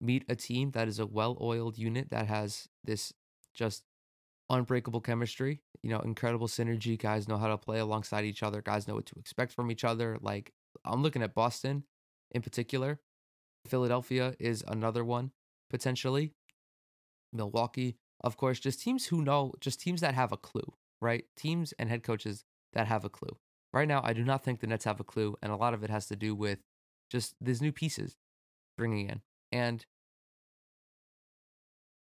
meet 0.00 0.24
a 0.28 0.36
team 0.36 0.70
that 0.72 0.88
is 0.88 0.98
a 0.98 1.06
well 1.06 1.36
oiled 1.40 1.76
unit 1.76 2.10
that 2.10 2.26
has 2.28 2.68
this 2.84 3.12
just 3.52 3.84
unbreakable 4.48 5.00
chemistry, 5.00 5.60
you 5.82 5.90
know, 5.90 6.00
incredible 6.00 6.46
synergy. 6.46 6.98
Guys 6.98 7.28
know 7.28 7.36
how 7.36 7.48
to 7.48 7.58
play 7.58 7.78
alongside 7.78 8.24
each 8.24 8.42
other, 8.42 8.62
guys 8.62 8.88
know 8.88 8.94
what 8.94 9.06
to 9.06 9.18
expect 9.18 9.52
from 9.52 9.70
each 9.70 9.84
other. 9.84 10.18
Like, 10.20 10.52
I'm 10.84 11.02
looking 11.02 11.22
at 11.22 11.34
Boston 11.34 11.84
in 12.30 12.42
particular. 12.42 13.00
Philadelphia 13.66 14.34
is 14.38 14.62
another 14.66 15.04
one 15.04 15.32
potentially. 15.70 16.32
Milwaukee, 17.34 17.96
of 18.22 18.36
course, 18.36 18.60
just 18.60 18.80
teams 18.80 19.06
who 19.06 19.22
know, 19.22 19.52
just 19.60 19.80
teams 19.80 20.00
that 20.00 20.14
have 20.14 20.32
a 20.32 20.36
clue, 20.36 20.72
right? 21.00 21.24
Teams 21.36 21.74
and 21.78 21.88
head 21.88 22.02
coaches 22.02 22.44
that 22.72 22.86
have 22.86 23.04
a 23.04 23.10
clue. 23.10 23.36
Right 23.72 23.88
now, 23.88 24.00
I 24.04 24.12
do 24.12 24.24
not 24.24 24.44
think 24.44 24.60
the 24.60 24.66
Nets 24.66 24.84
have 24.84 25.00
a 25.00 25.04
clue, 25.04 25.36
and 25.42 25.52
a 25.52 25.56
lot 25.56 25.74
of 25.74 25.82
it 25.82 25.90
has 25.90 26.06
to 26.06 26.16
do 26.16 26.34
with 26.34 26.60
just 27.10 27.34
these 27.40 27.60
new 27.60 27.72
pieces 27.72 28.16
bringing 28.78 29.08
in. 29.08 29.20
And 29.52 29.84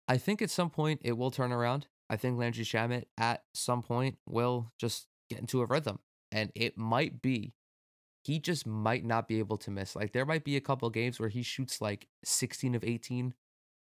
I 0.07 0.19
think 0.19 0.43
at 0.43 0.51
some 0.51 0.71
point 0.71 1.01
it 1.03 1.17
will 1.17 1.31
turn 1.31 1.53
around. 1.53 1.87
I 2.11 2.17
think 2.17 2.39
Landry 2.39 2.65
Shamet 2.65 3.05
at 3.17 3.45
some 3.55 3.83
point 3.83 4.19
will 4.29 4.71
just 4.79 5.07
get 5.31 5.39
into 5.39 5.63
a 5.63 5.67
rhythm, 5.67 6.01
and 6.31 6.53
it 6.55 6.77
might 6.77 7.23
be 7.23 7.55
he 8.25 8.39
just 8.39 8.67
might 8.67 9.05
not 9.05 9.27
be 9.27 9.39
able 9.39 9.57
to 9.59 9.71
miss. 9.71 9.97
Like 9.97 10.13
there 10.13 10.27
might 10.27 10.45
be 10.45 10.57
a 10.57 10.61
couple 10.61 10.89
games 10.91 11.19
where 11.19 11.29
he 11.29 11.43
shoots 11.43 11.81
like 11.81 12.07
16 12.25 12.75
of 12.75 12.85
18 12.85 13.35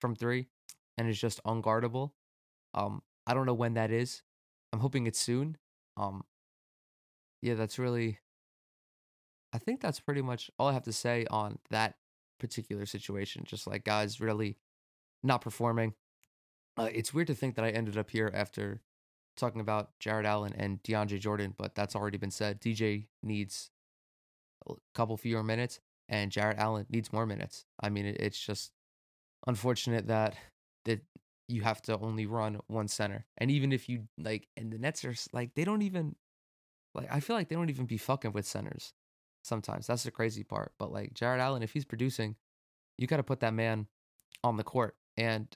from 0.00 0.16
3 0.16 0.48
and 0.96 1.08
is 1.08 1.20
just 1.20 1.42
unguardable. 1.44 2.12
Um 2.74 3.02
I 3.26 3.34
don't 3.34 3.46
know 3.46 3.54
when 3.54 3.74
that 3.74 3.90
is. 3.90 4.22
I'm 4.72 4.80
hoping 4.80 5.06
it's 5.06 5.20
soon. 5.20 5.56
Um 5.96 6.24
yeah, 7.42 7.54
that's 7.54 7.78
really 7.78 8.18
I 9.52 9.58
think 9.58 9.80
that's 9.80 10.00
pretty 10.00 10.22
much 10.22 10.50
all 10.58 10.68
I 10.68 10.72
have 10.72 10.84
to 10.84 10.92
say 10.92 11.26
on 11.30 11.58
that 11.70 11.94
particular 12.40 12.86
situation. 12.86 13.44
Just 13.46 13.66
like 13.66 13.84
guys 13.84 14.20
really 14.20 14.56
not 15.22 15.40
performing. 15.40 15.94
Uh, 16.76 16.88
it's 16.92 17.14
weird 17.14 17.28
to 17.28 17.34
think 17.34 17.54
that 17.54 17.64
I 17.64 17.70
ended 17.70 17.96
up 17.96 18.10
here 18.10 18.30
after 18.34 18.82
talking 19.36 19.60
about 19.60 19.90
Jarrett 20.00 20.26
Allen 20.26 20.52
and 20.56 20.82
DeAndre 20.82 21.20
Jordan, 21.20 21.54
but 21.56 21.74
that's 21.74 21.96
already 21.96 22.18
been 22.18 22.30
said. 22.30 22.60
DJ 22.60 23.06
needs 23.22 23.70
a 24.68 24.74
couple 24.94 25.16
fewer 25.16 25.42
minutes, 25.42 25.80
and 26.08 26.30
Jarrett 26.30 26.58
Allen 26.58 26.86
needs 26.90 27.12
more 27.12 27.26
minutes. 27.26 27.64
I 27.80 27.90
mean, 27.90 28.06
it's 28.06 28.38
just 28.38 28.72
unfortunate 29.46 30.06
that 30.08 30.36
that 30.84 31.00
you 31.48 31.62
have 31.62 31.82
to 31.82 31.98
only 31.98 32.26
run 32.26 32.60
one 32.66 32.88
center, 32.88 33.26
and 33.38 33.50
even 33.50 33.72
if 33.72 33.88
you 33.88 34.04
like, 34.18 34.48
and 34.56 34.72
the 34.72 34.78
Nets 34.78 35.04
are 35.04 35.14
like 35.32 35.54
they 35.54 35.64
don't 35.64 35.82
even 35.82 36.16
like. 36.94 37.08
I 37.10 37.20
feel 37.20 37.36
like 37.36 37.48
they 37.48 37.56
don't 37.56 37.70
even 37.70 37.86
be 37.86 37.98
fucking 37.98 38.32
with 38.32 38.46
centers 38.46 38.92
sometimes. 39.42 39.86
That's 39.86 40.04
the 40.04 40.10
crazy 40.10 40.42
part. 40.42 40.72
But 40.78 40.92
like 40.92 41.14
Jarrett 41.14 41.40
Allen, 41.40 41.62
if 41.62 41.72
he's 41.72 41.84
producing, 41.84 42.36
you 42.98 43.06
got 43.06 43.18
to 43.18 43.22
put 43.22 43.40
that 43.40 43.54
man 43.54 43.86
on 44.42 44.56
the 44.56 44.64
court. 44.64 44.96
And 45.16 45.48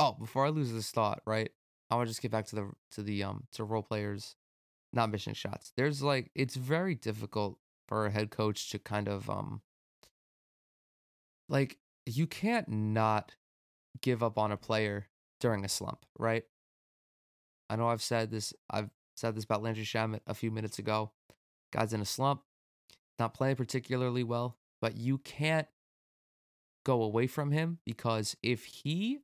oh, 0.00 0.12
before 0.12 0.46
I 0.46 0.48
lose 0.48 0.72
this 0.72 0.90
thought, 0.90 1.22
right? 1.26 1.50
I 1.90 1.96
want 1.96 2.08
to 2.08 2.10
just 2.10 2.22
get 2.22 2.30
back 2.30 2.46
to 2.46 2.56
the 2.56 2.70
to 2.92 3.02
the 3.02 3.22
um 3.22 3.44
to 3.52 3.64
role 3.64 3.82
players 3.82 4.36
not 4.92 5.10
missing 5.10 5.34
shots. 5.34 5.72
There's 5.76 6.02
like 6.02 6.30
it's 6.34 6.56
very 6.56 6.94
difficult 6.94 7.58
for 7.86 8.06
a 8.06 8.10
head 8.10 8.30
coach 8.30 8.70
to 8.70 8.78
kind 8.78 9.08
of 9.08 9.28
um 9.28 9.60
like 11.48 11.78
you 12.06 12.26
can't 12.26 12.68
not 12.68 13.34
give 14.00 14.22
up 14.22 14.38
on 14.38 14.52
a 14.52 14.56
player 14.56 15.06
during 15.40 15.64
a 15.64 15.68
slump, 15.68 16.04
right? 16.18 16.44
I 17.70 17.76
know 17.76 17.88
I've 17.88 18.02
said 18.02 18.30
this 18.30 18.52
I've 18.70 18.90
said 19.16 19.34
this 19.34 19.44
about 19.44 19.62
Landry 19.62 19.84
Shamet 19.84 20.20
a 20.26 20.34
few 20.34 20.50
minutes 20.50 20.78
ago. 20.78 21.12
Guy's 21.72 21.92
in 21.92 22.00
a 22.00 22.06
slump, 22.06 22.42
not 23.18 23.34
playing 23.34 23.56
particularly 23.56 24.22
well, 24.22 24.58
but 24.80 24.96
you 24.96 25.18
can't 25.18 25.66
go 26.84 27.02
away 27.02 27.26
from 27.26 27.50
him 27.50 27.78
because 27.84 28.36
if 28.42 28.64
he 28.64 29.20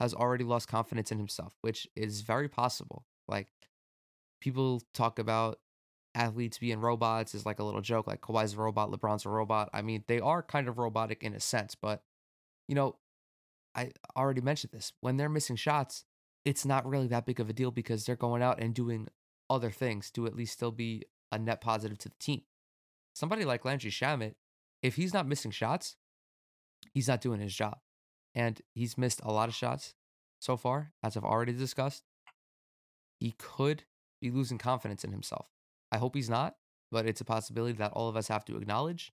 has 0.00 0.14
already 0.14 0.44
lost 0.44 0.68
confidence 0.68 1.12
in 1.12 1.18
himself, 1.18 1.54
which 1.60 1.88
is 1.96 2.22
very 2.22 2.48
possible. 2.48 3.04
Like 3.28 3.48
people 4.40 4.82
talk 4.92 5.18
about 5.18 5.60
athletes 6.14 6.58
being 6.58 6.80
robots 6.80 7.34
is 7.34 7.46
like 7.46 7.58
a 7.58 7.64
little 7.64 7.80
joke, 7.80 8.06
like 8.06 8.20
Kawhi's 8.20 8.54
a 8.54 8.58
robot, 8.58 8.90
LeBron's 8.90 9.24
a 9.24 9.28
robot. 9.28 9.70
I 9.72 9.82
mean, 9.82 10.04
they 10.06 10.20
are 10.20 10.42
kind 10.42 10.68
of 10.68 10.78
robotic 10.78 11.22
in 11.22 11.34
a 11.34 11.40
sense, 11.40 11.74
but 11.74 12.02
you 12.68 12.74
know, 12.74 12.96
I 13.74 13.90
already 14.16 14.40
mentioned 14.40 14.72
this. 14.72 14.92
When 15.00 15.16
they're 15.16 15.28
missing 15.28 15.56
shots, 15.56 16.04
it's 16.44 16.64
not 16.64 16.86
really 16.86 17.08
that 17.08 17.26
big 17.26 17.40
of 17.40 17.48
a 17.48 17.52
deal 17.52 17.70
because 17.70 18.04
they're 18.04 18.16
going 18.16 18.42
out 18.42 18.60
and 18.60 18.74
doing 18.74 19.08
other 19.50 19.70
things 19.70 20.10
to 20.12 20.26
at 20.26 20.36
least 20.36 20.52
still 20.52 20.70
be 20.70 21.04
a 21.32 21.38
net 21.38 21.60
positive 21.60 21.98
to 21.98 22.08
the 22.08 22.16
team. 22.18 22.42
Somebody 23.14 23.44
like 23.44 23.64
Landry 23.64 23.90
Shamet, 23.90 24.34
if 24.82 24.96
he's 24.96 25.14
not 25.14 25.26
missing 25.26 25.50
shots, 25.50 25.96
he's 26.92 27.08
not 27.08 27.20
doing 27.20 27.40
his 27.40 27.54
job. 27.54 27.78
And 28.34 28.60
he's 28.74 28.98
missed 28.98 29.20
a 29.22 29.32
lot 29.32 29.48
of 29.48 29.54
shots 29.54 29.94
so 30.40 30.56
far, 30.56 30.92
as 31.02 31.16
I've 31.16 31.24
already 31.24 31.52
discussed. 31.52 32.02
He 33.20 33.34
could 33.38 33.84
be 34.20 34.30
losing 34.30 34.58
confidence 34.58 35.04
in 35.04 35.12
himself. 35.12 35.46
I 35.92 35.98
hope 35.98 36.14
he's 36.14 36.30
not, 36.30 36.56
but 36.90 37.06
it's 37.06 37.20
a 37.20 37.24
possibility 37.24 37.74
that 37.74 37.92
all 37.92 38.08
of 38.08 38.16
us 38.16 38.28
have 38.28 38.44
to 38.46 38.56
acknowledge. 38.56 39.12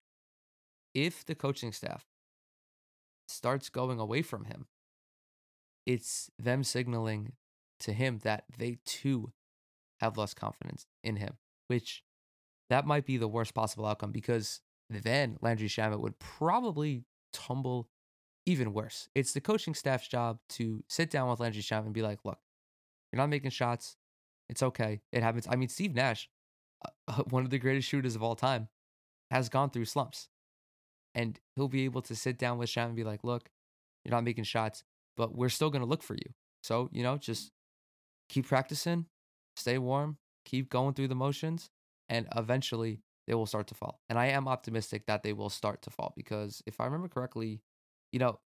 If 0.94 1.26
the 1.26 1.36
coaching 1.36 1.72
staff 1.72 2.06
starts 3.32 3.70
going 3.70 4.00
away 4.00 4.22
from 4.22 4.46
him, 4.46 4.68
it's 5.86 6.30
them 6.38 6.64
signaling 6.64 7.34
to 7.80 7.94
him 7.94 8.20
that 8.24 8.46
they 8.58 8.78
too 8.86 9.32
have 10.00 10.18
lost 10.18 10.36
confidence 10.36 10.86
in 11.04 11.18
him, 11.18 11.34
which 11.68 12.04
that 12.70 12.86
might 12.86 13.06
be 13.06 13.18
the 13.18 13.28
worst 13.28 13.54
possible 13.54 13.86
outcome 13.86 14.12
because 14.12 14.62
then 14.90 15.38
Landry 15.42 15.68
Shamet 15.68 16.00
would 16.00 16.20
probably 16.20 17.06
tumble 17.34 17.90
even 18.46 18.74
worse. 18.74 19.10
It's 19.16 19.34
the 19.34 19.42
coaching 19.42 19.74
staff's 19.74 20.08
job 20.08 20.40
to 20.50 20.84
sit 20.88 21.10
down 21.10 21.30
with 21.30 21.40
Landry 21.40 21.62
Shamet 21.62 21.86
and 21.86 21.94
be 21.94 22.02
like, 22.02 22.20
look, 22.24 22.40
you're 23.12 23.18
not 23.18 23.30
making 23.30 23.52
shots. 23.52 23.96
It's 24.50 24.64
okay. 24.64 25.02
It 25.12 25.24
happens. 25.24 25.48
I 25.50 25.56
mean, 25.56 25.70
Steve 25.70 25.96
Nash 25.96 26.30
uh, 27.08 27.24
one 27.30 27.44
of 27.44 27.50
the 27.50 27.60
greatest 27.60 27.88
shooters 27.88 28.16
of 28.16 28.24
all 28.24 28.36
time, 28.36 28.68
has 29.30 29.50
gone 29.50 29.70
through 29.70 29.86
slumps. 29.86 30.28
And 31.14 31.40
he'll 31.56 31.68
be 31.68 31.86
able 31.86 32.02
to 32.04 32.16
sit 32.16 32.38
down 32.38 32.58
with 32.58 32.70
Sham 32.70 32.88
and 32.88 32.96
be 32.96 33.04
like, 33.04 33.24
look, 33.24 33.50
you're 34.04 34.12
not 34.12 34.24
making 34.24 34.46
shots, 34.46 34.84
but 35.18 35.36
we're 35.36 35.50
still 35.50 35.70
going 35.70 35.82
to 35.82 35.88
look 35.88 36.04
for 36.04 36.16
you. 36.16 36.34
So, 36.64 36.90
you 36.92 37.04
know, 37.04 37.18
just 37.18 37.52
keep 38.30 38.48
practicing, 38.48 39.08
stay 39.56 39.78
warm, 39.78 40.18
keep 40.46 40.70
going 40.70 40.94
through 40.94 41.10
the 41.10 41.16
motions, 41.16 41.70
and 42.08 42.28
eventually 42.36 43.02
they 43.28 43.34
will 43.34 43.46
start 43.46 43.68
to 43.68 43.76
fall. 43.76 44.00
And 44.10 44.18
I 44.18 44.28
am 44.28 44.48
optimistic 44.48 45.06
that 45.08 45.24
they 45.24 45.34
will 45.34 45.50
start 45.50 45.82
to 45.84 45.90
fall 45.90 46.14
because 46.16 46.62
if 46.66 46.80
I 46.80 46.86
remember 46.86 47.08
correctly, 47.08 47.62
you 48.12 48.20
know, 48.20 48.40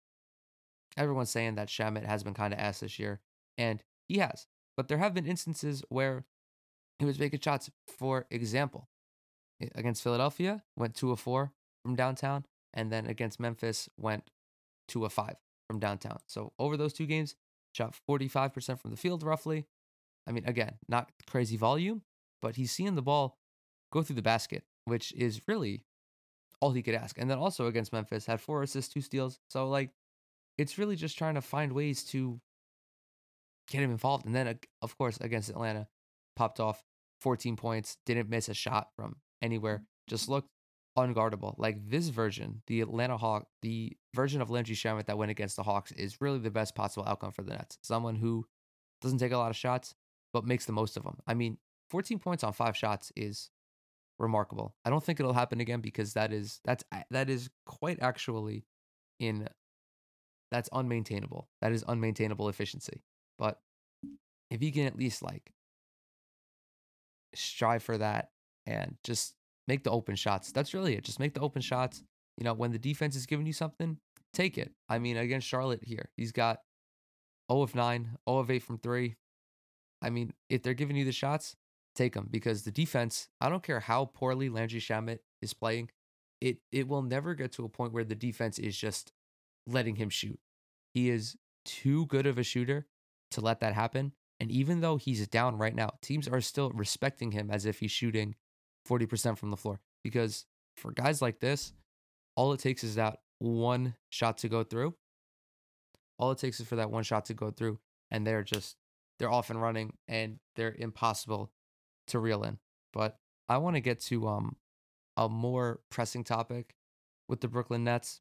everyone's 0.97 1.31
saying 1.31 1.57
that 1.57 1.69
Shamet 1.69 2.05
has 2.05 2.23
been 2.23 2.35
kind 2.35 2.53
of 2.53 2.61
ass 2.61 2.81
this 2.81 2.99
year, 2.99 3.21
and 3.59 3.83
he 4.09 4.19
has. 4.19 4.47
But 4.77 4.89
there 4.89 4.99
have 4.99 5.15
been 5.15 5.27
instances 5.27 5.83
where 5.89 6.25
he 6.99 7.05
was 7.05 7.19
making 7.19 7.41
shots. 7.41 7.71
For 7.87 8.27
example, 8.31 8.89
against 9.75 10.03
Philadelphia, 10.03 10.63
went 10.77 10.95
two 10.95 11.13
of 11.13 11.21
four 11.21 11.53
from 11.85 11.95
downtown, 11.97 12.45
and 12.75 12.93
then 12.93 13.07
against 13.07 13.41
Memphis, 13.41 13.89
went 13.97 14.31
two 14.87 15.05
of 15.05 15.13
five 15.13 15.37
from 15.67 15.79
downtown. 15.79 16.19
So 16.27 16.53
over 16.59 16.77
those 16.77 16.93
two 16.93 17.07
games, 17.07 17.35
shot 17.73 17.95
45% 18.09 18.79
from 18.79 18.91
the 18.91 18.97
field 18.97 19.23
roughly. 19.23 19.67
I 20.27 20.33
mean, 20.33 20.45
again, 20.47 20.75
not 20.89 21.11
crazy 21.27 21.57
volume, 21.57 22.03
but 22.43 22.57
he's 22.57 22.73
seeing 22.73 22.95
the 22.95 23.03
ball 23.03 23.39
go 23.93 24.03
through 24.03 24.17
the 24.17 24.23
basket, 24.23 24.65
which 24.85 25.13
is 25.13 25.41
really 25.47 25.85
all 26.61 26.73
he 26.73 26.83
could 26.83 26.95
ask. 26.95 27.19
And 27.19 27.31
then 27.31 27.39
also 27.39 27.67
against 27.67 27.93
Memphis, 27.93 28.27
had 28.27 28.41
four 28.41 28.63
assists, 28.63 28.93
two 28.93 29.01
steals. 29.01 29.39
So, 29.49 29.69
like, 29.69 29.91
it's 30.59 30.79
really 30.79 30.97
just 30.97 31.19
trying 31.19 31.35
to 31.35 31.41
find 31.41 31.73
ways 31.73 32.05
to 32.05 32.41
get 33.69 33.83
him 33.83 33.91
involved. 33.91 34.27
And 34.27 34.35
then, 34.35 34.59
of 34.83 34.99
course, 34.99 35.19
against 35.19 35.51
Atlanta, 35.51 35.89
popped 36.37 36.61
off 36.61 36.83
14 37.21 37.57
points, 37.57 37.97
didn't 38.07 38.29
miss 38.29 38.49
a 38.49 38.55
shot 38.55 38.89
from 38.97 39.17
anywhere, 39.43 39.77
mm-hmm. 39.77 39.85
just 40.09 40.29
looked 40.29 40.49
unguardable. 40.97 41.55
Like 41.59 41.89
this 41.89 42.09
version, 42.09 42.63
the 42.67 42.81
Atlanta 42.81 43.17
Hawk, 43.17 43.47
the 43.63 43.97
version 44.15 44.41
of 44.41 44.51
Landry 44.51 44.75
Shamet 44.75 45.07
that 45.07 45.19
went 45.19 45.31
against 45.31 45.57
the 45.57 45.63
Hawks 45.63 45.93
is 45.93 46.21
really 46.21 46.39
the 46.39 46.51
best 46.51 46.75
possible 46.75 47.07
outcome 47.07 47.33
for 47.33 47.43
the 47.43 47.53
Nets. 47.53 47.79
Someone 47.83 48.17
who 48.17 48.47
doesn't 49.01 49.19
take 49.19 49.33
a 49.33 49.39
lot 49.39 49.51
of 49.51 49.57
shots, 49.57 49.95
but 50.33 50.45
makes 50.45 50.67
the 50.67 50.73
most 50.73 50.97
of 50.97 51.03
them. 51.03 51.19
I 51.27 51.35
mean, 51.35 51.59
14 51.91 52.19
points 52.19 52.45
on 52.45 52.53
five 52.53 52.77
shots 52.77 53.13
is 53.17 53.51
remarkable. 54.19 54.75
I 54.85 54.91
don't 54.91 55.03
think 55.03 55.21
it'll 55.21 55.33
happen 55.33 55.61
again 55.61 55.81
because 55.81 56.15
that 56.15 56.33
is 56.33 56.61
that's 56.65 56.85
that 57.11 57.29
is 57.29 57.51
quite 57.67 57.99
actually 58.01 58.65
in 59.19 59.49
that's 60.51 60.69
unmaintainable. 60.71 61.47
That 61.61 61.73
is 61.73 61.85
unmaintainable 61.85 62.49
efficiency. 62.49 63.03
But 63.39 63.59
if 64.51 64.63
you 64.63 64.73
can 64.73 64.87
at 64.87 64.97
least 64.97 65.23
like 65.23 65.53
strive 67.35 67.83
for 67.83 67.99
that 67.99 68.31
and 68.67 68.97
just 69.03 69.35
make 69.69 69.85
the 69.85 69.91
open 69.91 70.17
shots. 70.17 70.53
That's 70.53 70.75
really 70.75 70.95
it. 70.95 71.05
Just 71.05 71.21
make 71.21 71.35
the 71.35 71.41
open 71.41 71.63
shots. 71.63 72.03
You 72.39 72.45
know, 72.45 72.55
when 72.55 72.73
the 72.73 72.79
defense 72.79 73.17
is 73.17 73.27
giving 73.27 73.47
you 73.47 73.53
something, 73.53 73.99
take 74.33 74.59
it. 74.59 74.73
I 74.89 74.99
mean, 74.99 75.17
against 75.17 75.47
Charlotte 75.47 75.85
here, 75.85 76.11
he's 76.17 76.33
got 76.33 76.59
0 77.51 77.63
of 77.63 77.75
9, 77.75 78.17
0 78.29 78.39
of 78.39 78.51
8 78.51 78.63
from 78.63 78.79
3. 78.79 79.15
I 80.03 80.11
mean, 80.11 80.33
if 80.51 80.63
they're 80.63 80.75
giving 80.75 80.97
you 80.97 81.05
the 81.05 81.13
shots, 81.13 81.57
take 81.95 82.15
them 82.15 82.29
because 82.31 82.63
the 82.63 82.71
defense, 82.71 83.29
I 83.41 83.49
don't 83.49 83.63
care 83.63 83.81
how 83.81 84.07
poorly 84.07 84.49
Landry 84.49 84.81
Shamet 84.81 85.21
is 85.41 85.55
playing, 85.55 85.91
it 86.41 86.59
it 86.73 86.89
will 86.89 87.03
never 87.03 87.35
get 87.35 87.53
to 87.53 87.65
a 87.65 87.69
point 87.69 87.93
where 87.93 88.05
the 88.05 88.15
defense 88.15 88.59
is 88.59 88.77
just 88.77 89.13
letting 89.67 89.97
him 89.97 90.11
shoot. 90.11 90.39
He 90.93 91.09
is 91.09 91.37
too 91.65 92.07
good 92.07 92.27
of 92.27 92.39
a 92.39 92.43
shooter 92.43 92.87
to 93.31 93.41
let 93.41 93.61
that 93.61 93.75
happen. 93.75 94.13
And 94.41 94.51
even 94.51 94.81
though 94.81 94.97
he's 94.97 95.27
down 95.29 95.57
right 95.57 95.75
now, 95.75 95.91
teams 96.03 96.29
are 96.29 96.41
still 96.41 96.71
respecting 96.71 97.31
him 97.31 97.51
as 97.51 97.65
if 97.65 97.79
he's 97.79 97.93
shooting 97.93 98.35
40% 98.89 99.39
from 99.39 99.51
the 99.51 99.57
floor. 99.57 99.81
Because 100.03 100.47
for 100.77 100.93
guys 100.93 101.23
like 101.23 101.41
this, 101.41 101.73
all 102.37 102.53
it 102.53 102.61
takes 102.61 102.85
is 102.85 102.97
that 102.97 103.19
one 103.39 103.95
shot 104.11 104.39
to 104.39 104.49
go 104.49 104.65
through. 104.65 104.95
All 106.19 106.31
it 106.31 106.39
takes 106.39 106.61
is 106.61 106.67
for 106.67 106.77
that 106.77 106.91
one 106.91 107.03
shot 107.03 107.27
to 107.27 107.35
go 107.35 107.51
through, 107.51 107.79
and 108.11 108.27
they're 108.27 108.43
just 108.43 108.77
they're 109.19 109.31
off 109.31 109.51
and 109.51 109.61
running, 109.61 109.95
and 110.09 110.39
they're 110.57 110.75
impossible 110.79 111.51
to 112.09 112.19
reel 112.19 112.45
in. 112.45 112.59
But 112.93 113.19
I 113.49 113.59
want 113.59 113.77
to 113.77 113.81
get 113.81 114.01
to 114.03 114.29
um 114.29 114.57
a 115.17 115.29
more 115.29 115.81
pressing 115.91 116.25
topic 116.25 116.75
with 117.29 117.41
the 117.41 117.49
Brooklyn 117.49 117.85
Nets. 117.85 118.21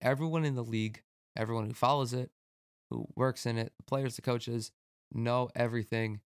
Everyone 0.00 0.44
in 0.44 0.54
the 0.54 0.64
league, 0.64 1.02
everyone 1.36 1.66
who 1.66 1.74
follows 1.74 2.12
it, 2.12 2.30
who 2.90 3.06
works 3.16 3.46
in 3.46 3.58
it, 3.58 3.72
the 3.76 3.84
players, 3.84 4.16
the 4.16 4.22
coaches, 4.22 4.72
know 5.12 5.50
everything 5.54 6.20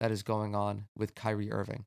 that 0.00 0.10
is 0.10 0.22
going 0.22 0.54
on 0.54 0.86
with 0.96 1.14
Kyrie 1.14 1.52
Irving. 1.52 1.86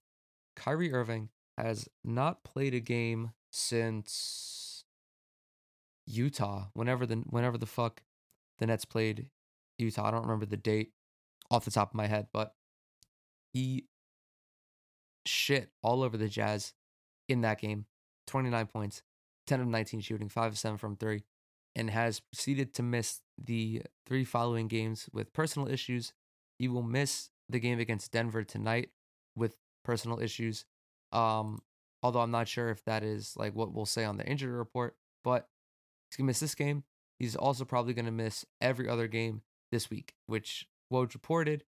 Kyrie 0.59 0.93
Irving 0.93 1.29
has 1.57 1.87
not 2.03 2.43
played 2.43 2.73
a 2.73 2.79
game 2.79 3.31
since 3.49 4.83
Utah, 6.05 6.67
whenever 6.73 7.05
the 7.05 7.15
whenever 7.15 7.57
the 7.57 7.65
fuck 7.65 8.01
the 8.59 8.67
Nets 8.67 8.85
played 8.85 9.29
Utah. 9.77 10.07
I 10.07 10.11
don't 10.11 10.23
remember 10.23 10.45
the 10.45 10.57
date 10.57 10.91
off 11.49 11.65
the 11.65 11.71
top 11.71 11.91
of 11.91 11.95
my 11.95 12.07
head, 12.07 12.27
but 12.33 12.55
he 13.53 13.85
shit 15.25 15.69
all 15.81 16.03
over 16.03 16.17
the 16.17 16.27
Jazz 16.27 16.73
in 17.29 17.41
that 17.41 17.61
game. 17.61 17.85
29 18.27 18.67
points, 18.67 19.01
10 19.47 19.61
of 19.61 19.67
19 19.67 20.01
shooting, 20.01 20.29
5 20.29 20.51
of 20.51 20.57
7 20.57 20.77
from 20.77 20.95
3, 20.97 21.23
and 21.75 21.89
has 21.89 22.19
proceeded 22.19 22.73
to 22.75 22.83
miss 22.83 23.21
the 23.43 23.81
three 24.05 24.23
following 24.23 24.67
games 24.67 25.09
with 25.11 25.33
personal 25.33 25.67
issues. 25.67 26.13
He 26.59 26.67
will 26.67 26.83
miss 26.83 27.29
the 27.47 27.59
game 27.59 27.79
against 27.79 28.11
Denver 28.11 28.43
tonight 28.43 28.89
with 29.35 29.55
personal 29.89 30.19
issues. 30.19 30.65
Um, 31.11 31.63
although 32.03 32.19
I'm 32.19 32.29
not 32.29 32.47
sure 32.47 32.69
if 32.69 32.85
that 32.85 33.03
is 33.03 33.33
like 33.35 33.55
what 33.55 33.73
we'll 33.73 33.87
say 33.87 34.05
on 34.05 34.17
the 34.17 34.25
injury 34.25 34.51
report, 34.51 34.95
but 35.23 35.47
he's 36.07 36.15
gonna 36.15 36.27
miss 36.27 36.39
this 36.39 36.53
game. 36.53 36.83
He's 37.17 37.35
also 37.35 37.65
probably 37.65 37.95
gonna 37.95 38.11
miss 38.11 38.45
every 38.61 38.87
other 38.87 39.07
game 39.07 39.41
this 39.71 39.89
week, 39.89 40.13
which 40.27 40.67
Woj 40.93 41.15
reported. 41.15 41.63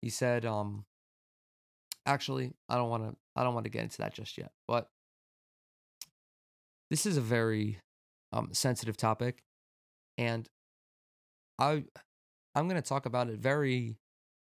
He 0.00 0.08
said, 0.08 0.46
um, 0.46 0.86
actually, 2.06 2.54
I 2.70 2.76
don't 2.76 2.88
want 2.88 3.04
to, 3.04 3.16
I 3.36 3.44
don't 3.44 3.52
want 3.52 3.64
to 3.64 3.70
get 3.70 3.82
into 3.82 3.98
that 3.98 4.14
just 4.14 4.38
yet, 4.38 4.52
but 4.66 4.88
this 6.90 7.04
is 7.04 7.18
a 7.18 7.20
very 7.20 7.80
um, 8.32 8.48
sensitive 8.52 8.96
topic, 8.96 9.42
and 10.16 10.48
I, 11.58 11.84
I'm 12.54 12.66
gonna 12.66 12.80
talk 12.80 13.04
about 13.04 13.28
it 13.28 13.38
very, 13.38 13.98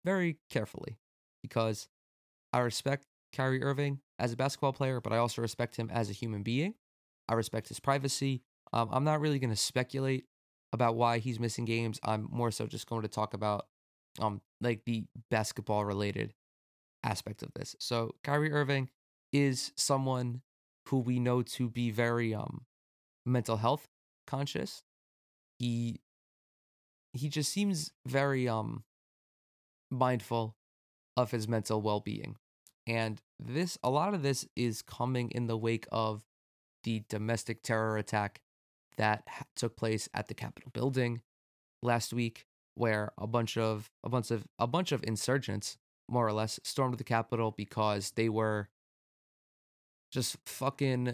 very 0.03 0.39
carefully 0.49 0.97
because 1.41 1.87
I 2.57 2.61
respect 2.61 3.05
Kyrie 3.33 3.61
Irving 3.61 3.99
as 4.17 4.33
a 4.33 4.35
basketball 4.35 4.73
player, 4.73 4.99
but 4.99 5.13
I 5.13 5.17
also 5.17 5.43
respect 5.43 5.75
him 5.75 5.91
as 5.93 6.09
a 6.09 6.13
human 6.13 6.41
being. 6.41 6.73
I 7.29 7.35
respect 7.35 7.67
his 7.67 7.79
privacy. 7.79 8.41
Um, 8.73 8.89
I'm 8.91 9.03
not 9.03 9.21
really 9.21 9.37
going 9.37 9.51
to 9.51 9.55
speculate 9.55 10.25
about 10.73 10.95
why 10.95 11.19
he's 11.19 11.39
missing 11.39 11.65
games. 11.65 11.99
I'm 12.03 12.27
more 12.31 12.49
so 12.49 12.65
just 12.65 12.89
going 12.89 13.03
to 13.03 13.07
talk 13.07 13.35
about 13.35 13.67
um 14.19 14.41
like 14.59 14.81
the 14.87 15.05
basketball 15.29 15.85
related 15.85 16.33
aspect 17.03 17.43
of 17.43 17.53
this. 17.53 17.75
So 17.79 18.15
Kyrie 18.23 18.51
Irving 18.51 18.89
is 19.31 19.71
someone 19.75 20.41
who 20.87 20.97
we 20.97 21.19
know 21.19 21.43
to 21.43 21.69
be 21.69 21.91
very 21.91 22.33
um 22.33 22.65
mental 23.23 23.57
health 23.57 23.87
conscious. 24.25 24.81
He 25.59 26.01
he 27.13 27.29
just 27.29 27.51
seems 27.51 27.91
very 28.07 28.49
um 28.49 28.83
mindful 29.91 30.55
of 31.15 31.29
his 31.29 31.47
mental 31.47 31.83
well-being. 31.83 32.35
And 32.87 33.21
this 33.37 33.77
a 33.83 33.89
lot 33.89 34.13
of 34.13 34.23
this 34.23 34.47
is 34.55 34.81
coming 34.81 35.29
in 35.31 35.47
the 35.47 35.57
wake 35.57 35.85
of 35.91 36.23
the 36.83 37.03
domestic 37.09 37.61
terror 37.61 37.97
attack 37.97 38.41
that 38.95 39.23
took 39.55 39.75
place 39.75 40.09
at 40.13 40.27
the 40.27 40.33
Capitol 40.33 40.71
building 40.73 41.21
last 41.83 42.13
week 42.13 42.45
where 42.75 43.11
a 43.17 43.27
bunch 43.27 43.57
of 43.57 43.91
a 44.03 44.09
bunch 44.09 44.31
of 44.31 44.45
a 44.57 44.65
bunch 44.65 44.91
of 44.91 45.03
insurgents 45.03 45.77
more 46.09 46.25
or 46.25 46.33
less 46.33 46.59
stormed 46.63 46.97
the 46.97 47.03
Capitol 47.03 47.53
because 47.55 48.11
they 48.11 48.29
were 48.29 48.69
just 50.11 50.37
fucking 50.45 51.13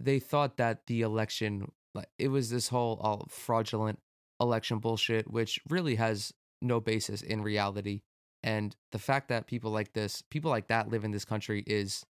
they 0.00 0.18
thought 0.18 0.56
that 0.56 0.86
the 0.86 1.02
election 1.02 1.70
it 2.18 2.28
was 2.28 2.50
this 2.50 2.68
whole 2.68 2.98
all 3.02 3.26
fraudulent 3.28 3.98
election 4.40 4.78
bullshit 4.78 5.30
which 5.30 5.60
really 5.68 5.96
has 5.96 6.32
no 6.62 6.80
basis 6.80 7.20
in 7.20 7.42
reality 7.42 8.00
and 8.44 8.76
the 8.92 8.98
fact 8.98 9.28
that 9.28 9.46
people 9.46 9.70
like 9.70 9.94
this, 9.94 10.22
people 10.28 10.50
like 10.50 10.68
that 10.68 10.90
live 10.90 11.02
in 11.02 11.12
this 11.12 11.24
country 11.24 11.64
is 11.66 12.04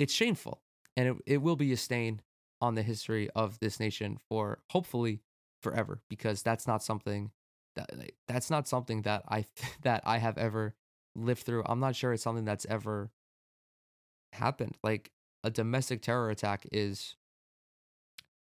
it's 0.00 0.12
shameful. 0.12 0.62
And 0.96 1.08
it, 1.10 1.16
it 1.26 1.36
will 1.42 1.54
be 1.54 1.72
a 1.72 1.76
stain 1.76 2.22
on 2.60 2.74
the 2.74 2.82
history 2.82 3.30
of 3.36 3.60
this 3.60 3.78
nation 3.78 4.18
for 4.28 4.58
hopefully 4.70 5.22
forever 5.62 6.02
because 6.10 6.42
that's 6.42 6.66
not 6.66 6.82
something 6.82 7.30
that 7.76 7.88
that's 8.26 8.50
not 8.50 8.66
something 8.66 9.02
that 9.02 9.22
I 9.28 9.44
that 9.82 10.02
I 10.04 10.18
have 10.18 10.36
ever 10.38 10.74
lived 11.14 11.44
through. 11.44 11.62
I'm 11.66 11.78
not 11.78 11.94
sure 11.94 12.12
it's 12.12 12.22
something 12.24 12.44
that's 12.44 12.66
ever 12.68 13.12
happened. 14.32 14.76
Like 14.82 15.12
a 15.44 15.50
domestic 15.50 16.02
terror 16.02 16.30
attack 16.30 16.66
is 16.72 17.14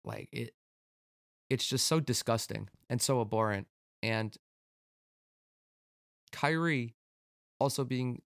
like 0.04 0.28
it 0.32 0.54
it's 1.48 1.68
just 1.68 1.86
so 1.86 2.00
disgusting 2.00 2.68
and 2.88 3.00
so 3.00 3.20
abhorrent 3.20 3.68
and 4.02 4.36
Kyrie, 6.32 6.94
also 7.58 7.84
being 7.84 8.22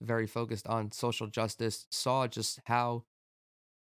very 0.00 0.26
focused 0.26 0.66
on 0.66 0.92
social 0.92 1.26
justice, 1.26 1.86
saw 1.90 2.26
just 2.26 2.60
how 2.66 3.04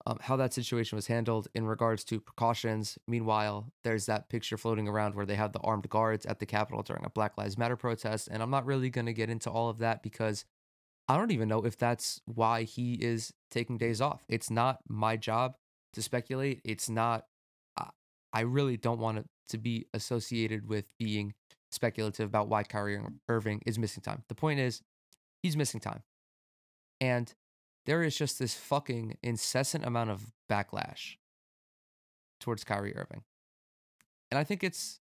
um, 0.06 0.16
how 0.22 0.36
that 0.36 0.54
situation 0.54 0.96
was 0.96 1.08
handled 1.08 1.48
in 1.54 1.66
regards 1.66 2.04
to 2.04 2.20
precautions. 2.20 2.96
Meanwhile, 3.06 3.70
there's 3.84 4.06
that 4.06 4.30
picture 4.30 4.56
floating 4.56 4.88
around 4.88 5.14
where 5.14 5.26
they 5.26 5.34
have 5.34 5.52
the 5.52 5.60
armed 5.60 5.90
guards 5.90 6.24
at 6.24 6.38
the 6.38 6.46
Capitol 6.46 6.82
during 6.82 7.04
a 7.04 7.10
Black 7.10 7.36
Lives 7.36 7.58
Matter 7.58 7.76
protest, 7.76 8.28
and 8.30 8.42
I'm 8.42 8.50
not 8.50 8.64
really 8.64 8.88
going 8.88 9.06
to 9.06 9.12
get 9.12 9.28
into 9.28 9.50
all 9.50 9.68
of 9.68 9.78
that 9.78 10.02
because 10.02 10.46
I 11.06 11.18
don't 11.18 11.32
even 11.32 11.48
know 11.48 11.66
if 11.66 11.76
that's 11.76 12.20
why 12.24 12.62
he 12.62 12.94
is 12.94 13.34
taking 13.50 13.76
days 13.76 14.00
off. 14.00 14.24
It's 14.28 14.50
not 14.50 14.78
my 14.88 15.18
job 15.18 15.56
to 15.92 16.02
speculate. 16.02 16.62
It's 16.64 16.88
not. 16.88 17.26
I 18.32 18.42
really 18.42 18.76
don't 18.76 19.00
want 19.00 19.18
it 19.18 19.26
to 19.48 19.58
be 19.58 19.86
associated 19.92 20.68
with 20.68 20.88
being 20.98 21.34
speculative 21.70 22.28
about 22.28 22.48
why 22.48 22.62
Kyrie 22.62 23.00
Irving 23.28 23.62
is 23.66 23.78
missing 23.78 24.02
time. 24.02 24.24
The 24.28 24.34
point 24.34 24.60
is, 24.60 24.82
he's 25.42 25.56
missing 25.56 25.80
time. 25.80 26.02
And 27.00 27.32
there 27.86 28.02
is 28.02 28.16
just 28.16 28.38
this 28.38 28.54
fucking 28.54 29.16
incessant 29.22 29.84
amount 29.84 30.10
of 30.10 30.32
backlash 30.50 31.16
towards 32.40 32.64
Kyrie 32.64 32.96
Irving. 32.96 33.22
And 34.30 34.38
I 34.38 34.44
think 34.44 34.62
it's 34.62 35.00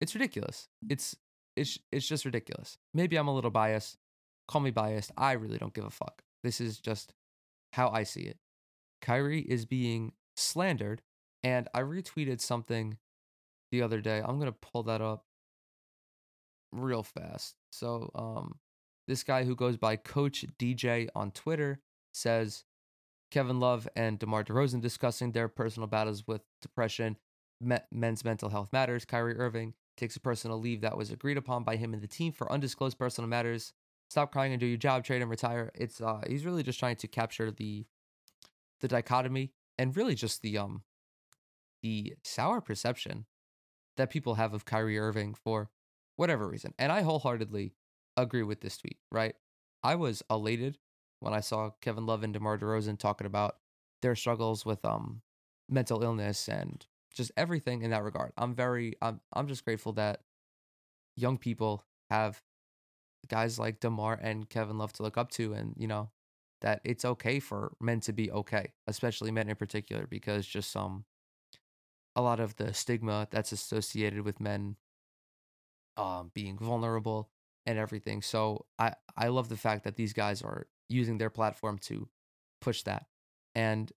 it's 0.00 0.14
ridiculous. 0.14 0.68
It's 0.88 1.16
it's 1.56 1.78
it's 1.90 2.06
just 2.06 2.24
ridiculous. 2.24 2.78
Maybe 2.94 3.16
I'm 3.16 3.28
a 3.28 3.34
little 3.34 3.50
biased. 3.50 3.96
Call 4.48 4.60
me 4.60 4.70
biased. 4.70 5.12
I 5.16 5.32
really 5.32 5.58
don't 5.58 5.74
give 5.74 5.84
a 5.84 5.90
fuck. 5.90 6.22
This 6.42 6.60
is 6.60 6.78
just 6.78 7.14
how 7.72 7.88
I 7.90 8.02
see 8.02 8.22
it. 8.22 8.38
Kyrie 9.00 9.42
is 9.42 9.64
being 9.64 10.12
slandered 10.36 11.02
and 11.42 11.68
I 11.74 11.80
retweeted 11.80 12.40
something 12.40 12.98
the 13.70 13.82
other 13.82 14.00
day. 14.00 14.18
I'm 14.18 14.38
going 14.38 14.52
to 14.52 14.58
pull 14.60 14.82
that 14.84 15.00
up 15.00 15.24
real 16.72 17.02
fast. 17.02 17.56
So, 17.70 18.10
um, 18.14 18.58
this 19.08 19.24
guy 19.24 19.44
who 19.44 19.56
goes 19.56 19.76
by 19.76 19.96
Coach 19.96 20.44
DJ 20.58 21.08
on 21.14 21.32
Twitter 21.32 21.80
says 22.12 22.64
Kevin 23.30 23.60
Love 23.60 23.88
and 23.96 24.18
DeMar 24.18 24.44
DeRozan 24.44 24.80
discussing 24.80 25.32
their 25.32 25.48
personal 25.48 25.86
battles 25.86 26.26
with 26.26 26.42
depression. 26.62 27.16
Me- 27.60 27.78
men's 27.90 28.24
mental 28.24 28.48
health 28.48 28.72
matters. 28.72 29.04
Kyrie 29.04 29.36
Irving 29.36 29.74
takes 29.96 30.16
a 30.16 30.20
personal 30.20 30.58
leave 30.58 30.80
that 30.80 30.96
was 30.96 31.10
agreed 31.10 31.36
upon 31.36 31.64
by 31.64 31.76
him 31.76 31.92
and 31.92 32.02
the 32.02 32.08
team 32.08 32.32
for 32.32 32.50
undisclosed 32.50 32.98
personal 32.98 33.28
matters. 33.28 33.72
Stop 34.08 34.32
crying 34.32 34.52
and 34.52 34.60
do 34.60 34.66
your 34.66 34.76
job. 34.76 35.04
Trade 35.04 35.22
and 35.22 35.30
retire. 35.30 35.70
It's 35.74 36.00
uh, 36.00 36.22
he's 36.26 36.44
really 36.44 36.62
just 36.62 36.78
trying 36.78 36.96
to 36.96 37.08
capture 37.08 37.50
the 37.50 37.86
the 38.80 38.88
dichotomy 38.88 39.52
and 39.78 39.96
really 39.96 40.14
just 40.14 40.42
the 40.42 40.58
um 40.58 40.82
the 41.82 42.14
sour 42.24 42.60
perception 42.60 43.26
that 43.96 44.10
people 44.10 44.34
have 44.34 44.54
of 44.54 44.64
Kyrie 44.64 44.98
Irving 44.98 45.34
for 45.34 45.70
whatever 46.20 46.46
reason. 46.46 46.74
And 46.78 46.92
I 46.92 47.00
wholeheartedly 47.00 47.72
agree 48.14 48.42
with 48.42 48.60
this 48.60 48.76
tweet, 48.76 48.98
right? 49.10 49.34
I 49.82 49.94
was 49.94 50.22
elated 50.30 50.76
when 51.20 51.32
I 51.32 51.40
saw 51.40 51.70
Kevin 51.80 52.04
Love 52.04 52.22
and 52.22 52.34
DeMar 52.34 52.58
DeRozan 52.58 52.98
talking 52.98 53.26
about 53.26 53.56
their 54.02 54.14
struggles 54.14 54.66
with 54.66 54.84
um 54.84 55.22
mental 55.70 56.02
illness 56.02 56.46
and 56.46 56.84
just 57.14 57.32
everything 57.38 57.80
in 57.80 57.90
that 57.92 58.04
regard. 58.04 58.32
I'm 58.36 58.54
very 58.54 58.96
I'm 59.00 59.22
I'm 59.32 59.48
just 59.48 59.64
grateful 59.64 59.94
that 59.94 60.20
young 61.16 61.38
people 61.38 61.86
have 62.10 62.42
guys 63.28 63.58
like 63.58 63.80
DeMar 63.80 64.18
and 64.20 64.46
Kevin 64.46 64.76
Love 64.76 64.92
to 64.94 65.02
look 65.02 65.16
up 65.16 65.30
to 65.30 65.54
and, 65.54 65.74
you 65.78 65.86
know, 65.86 66.10
that 66.60 66.82
it's 66.84 67.06
okay 67.06 67.40
for 67.40 67.72
men 67.80 68.00
to 68.00 68.12
be 68.12 68.30
okay, 68.30 68.74
especially 68.86 69.30
men 69.30 69.48
in 69.48 69.56
particular, 69.56 70.06
because 70.06 70.46
just 70.46 70.76
um 70.76 71.06
a 72.14 72.20
lot 72.20 72.40
of 72.40 72.56
the 72.56 72.74
stigma 72.74 73.26
that's 73.30 73.52
associated 73.52 74.20
with 74.20 74.38
men 74.38 74.76
um 75.96 76.30
being 76.34 76.58
vulnerable 76.58 77.30
and 77.66 77.78
everything. 77.78 78.22
So 78.22 78.66
I 78.78 78.94
I 79.16 79.28
love 79.28 79.48
the 79.48 79.56
fact 79.56 79.84
that 79.84 79.96
these 79.96 80.12
guys 80.12 80.42
are 80.42 80.66
using 80.88 81.18
their 81.18 81.30
platform 81.30 81.78
to 81.78 82.08
push 82.60 82.82
that. 82.82 83.06
And 83.54 83.92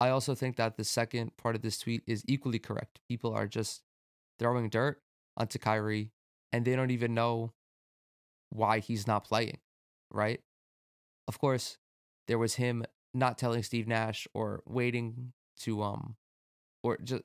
I 0.00 0.10
also 0.10 0.34
think 0.34 0.56
that 0.56 0.76
the 0.76 0.84
second 0.84 1.36
part 1.36 1.56
of 1.56 1.62
this 1.62 1.78
tweet 1.78 2.02
is 2.06 2.22
equally 2.26 2.58
correct. 2.58 3.00
People 3.08 3.32
are 3.32 3.46
just 3.46 3.82
throwing 4.38 4.68
dirt 4.68 5.02
onto 5.36 5.58
Kyrie 5.58 6.12
and 6.52 6.64
they 6.64 6.76
don't 6.76 6.90
even 6.90 7.14
know 7.14 7.52
why 8.50 8.78
he's 8.78 9.06
not 9.06 9.24
playing, 9.24 9.58
right? 10.10 10.40
Of 11.28 11.38
course, 11.38 11.78
there 12.28 12.38
was 12.38 12.54
him 12.54 12.84
not 13.14 13.38
telling 13.38 13.62
Steve 13.62 13.88
Nash 13.88 14.26
or 14.34 14.62
waiting 14.66 15.32
to 15.60 15.82
um 15.82 16.16
or 16.82 16.98
just 16.98 17.22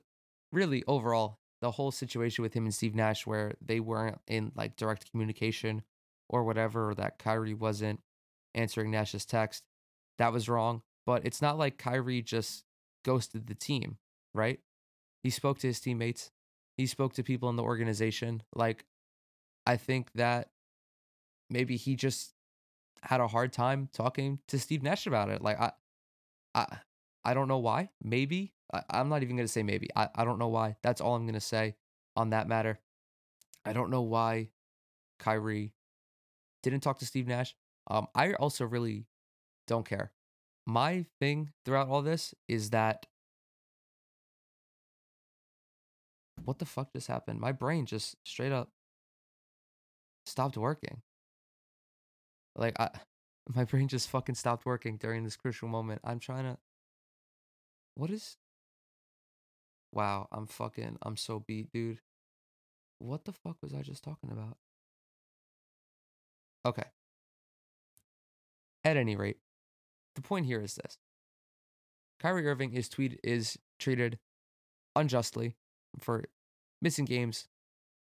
really 0.52 0.84
overall 0.86 1.40
the 1.62 1.70
whole 1.70 1.92
situation 1.92 2.42
with 2.42 2.52
him 2.52 2.64
and 2.64 2.74
Steve 2.74 2.94
Nash 2.94 3.24
where 3.24 3.54
they 3.64 3.78
weren't 3.78 4.18
in 4.26 4.50
like 4.56 4.76
direct 4.76 5.10
communication 5.10 5.82
or 6.28 6.42
whatever 6.42 6.90
or 6.90 6.94
that 6.96 7.20
Kyrie 7.20 7.54
wasn't 7.54 8.00
answering 8.52 8.90
Nash's 8.90 9.24
text. 9.24 9.62
That 10.18 10.32
was 10.32 10.48
wrong, 10.48 10.82
but 11.06 11.24
it's 11.24 11.40
not 11.40 11.56
like 11.56 11.78
Kyrie 11.78 12.20
just 12.20 12.64
ghosted 13.04 13.46
the 13.46 13.54
team, 13.54 13.96
right? 14.34 14.58
He 15.22 15.30
spoke 15.30 15.60
to 15.60 15.68
his 15.68 15.78
teammates. 15.78 16.32
He 16.76 16.86
spoke 16.86 17.14
to 17.14 17.22
people 17.22 17.48
in 17.48 17.54
the 17.54 17.62
organization. 17.62 18.42
Like 18.56 18.84
I 19.64 19.76
think 19.76 20.10
that 20.16 20.50
maybe 21.48 21.76
he 21.76 21.94
just 21.94 22.34
had 23.02 23.20
a 23.20 23.28
hard 23.28 23.52
time 23.52 23.88
talking 23.92 24.40
to 24.48 24.58
Steve 24.58 24.82
Nash 24.82 25.06
about 25.06 25.28
it. 25.28 25.40
Like 25.40 25.60
I, 25.60 25.70
I, 26.56 26.78
I 27.24 27.34
don't 27.34 27.48
know 27.48 27.58
why. 27.58 27.90
Maybe 28.02 28.52
I, 28.72 29.00
am 29.00 29.08
not 29.08 29.22
even 29.22 29.36
gonna 29.36 29.48
say 29.48 29.62
maybe. 29.62 29.88
I, 29.94 30.08
I 30.14 30.24
don't 30.24 30.38
know 30.38 30.48
why. 30.48 30.76
That's 30.82 31.00
all 31.00 31.14
I'm 31.14 31.26
gonna 31.26 31.40
say 31.40 31.76
on 32.16 32.30
that 32.30 32.48
matter. 32.48 32.78
I 33.64 33.72
don't 33.72 33.90
know 33.90 34.02
why 34.02 34.50
Kyrie 35.18 35.74
didn't 36.62 36.80
talk 36.80 36.98
to 36.98 37.06
Steve 37.06 37.26
Nash. 37.26 37.54
Um, 37.88 38.06
I 38.14 38.34
also 38.34 38.64
really 38.64 39.06
don't 39.66 39.86
care. 39.86 40.12
My 40.66 41.06
thing 41.20 41.50
throughout 41.64 41.88
all 41.88 42.02
this 42.02 42.34
is 42.48 42.70
that 42.70 43.06
what 46.44 46.58
the 46.58 46.66
fuck 46.66 46.92
just 46.92 47.08
happened? 47.08 47.40
My 47.40 47.52
brain 47.52 47.86
just 47.86 48.16
straight 48.24 48.52
up 48.52 48.70
stopped 50.26 50.56
working. 50.56 51.02
Like 52.56 52.78
I 52.78 52.90
my 53.54 53.64
brain 53.64 53.88
just 53.88 54.08
fucking 54.10 54.36
stopped 54.36 54.66
working 54.66 54.96
during 54.96 55.24
this 55.24 55.36
crucial 55.36 55.68
moment. 55.68 56.00
I'm 56.04 56.18
trying 56.18 56.44
to 56.44 56.58
What 57.94 58.10
is 58.10 58.36
Wow, 59.92 60.28
I'm 60.32 60.46
fucking 60.46 60.98
I'm 61.02 61.16
so 61.16 61.40
beat, 61.40 61.70
dude. 61.72 62.00
What 62.98 63.24
the 63.24 63.32
fuck 63.32 63.56
was 63.62 63.74
I 63.74 63.82
just 63.82 64.04
talking 64.04 64.30
about? 64.30 64.56
Okay. 66.64 66.84
At 68.84 68.96
any 68.96 69.16
rate, 69.16 69.38
the 70.14 70.22
point 70.22 70.46
here 70.46 70.60
is 70.60 70.74
this. 70.74 70.98
Kyrie 72.20 72.46
Irving 72.46 72.72
is 72.72 72.88
tweet 72.88 73.18
is 73.22 73.58
treated 73.78 74.18
unjustly 74.94 75.56
for 75.98 76.24
missing 76.80 77.04
games 77.04 77.48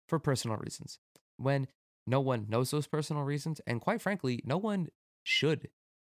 for 0.09 0.18
personal 0.18 0.59
reasons. 0.59 0.98
When 1.37 1.68
no 2.07 2.20
one 2.20 2.46
knows 2.48 2.70
those 2.70 2.87
personal 2.87 3.22
reasons. 3.22 3.61
And 3.66 3.81
quite 3.81 4.03
frankly, 4.03 4.42
no 4.44 4.59
one 4.59 4.88
should 5.22 5.68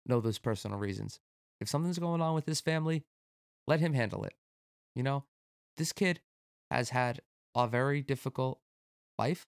know 0.06 0.20
those 0.20 0.38
personal 0.38 0.78
reasons. 0.78 1.20
If 1.60 1.68
something's 1.68 1.98
going 1.98 2.20
on 2.20 2.34
with 2.34 2.46
his 2.46 2.60
family, 2.60 3.04
let 3.66 3.80
him 3.80 3.92
handle 3.92 4.24
it. 4.24 4.34
You 4.94 5.02
know, 5.02 5.24
this 5.76 5.92
kid 5.92 6.20
has 6.70 6.90
had 6.90 7.20
a 7.54 7.66
very 7.66 8.02
difficult 8.02 8.60
life, 9.18 9.46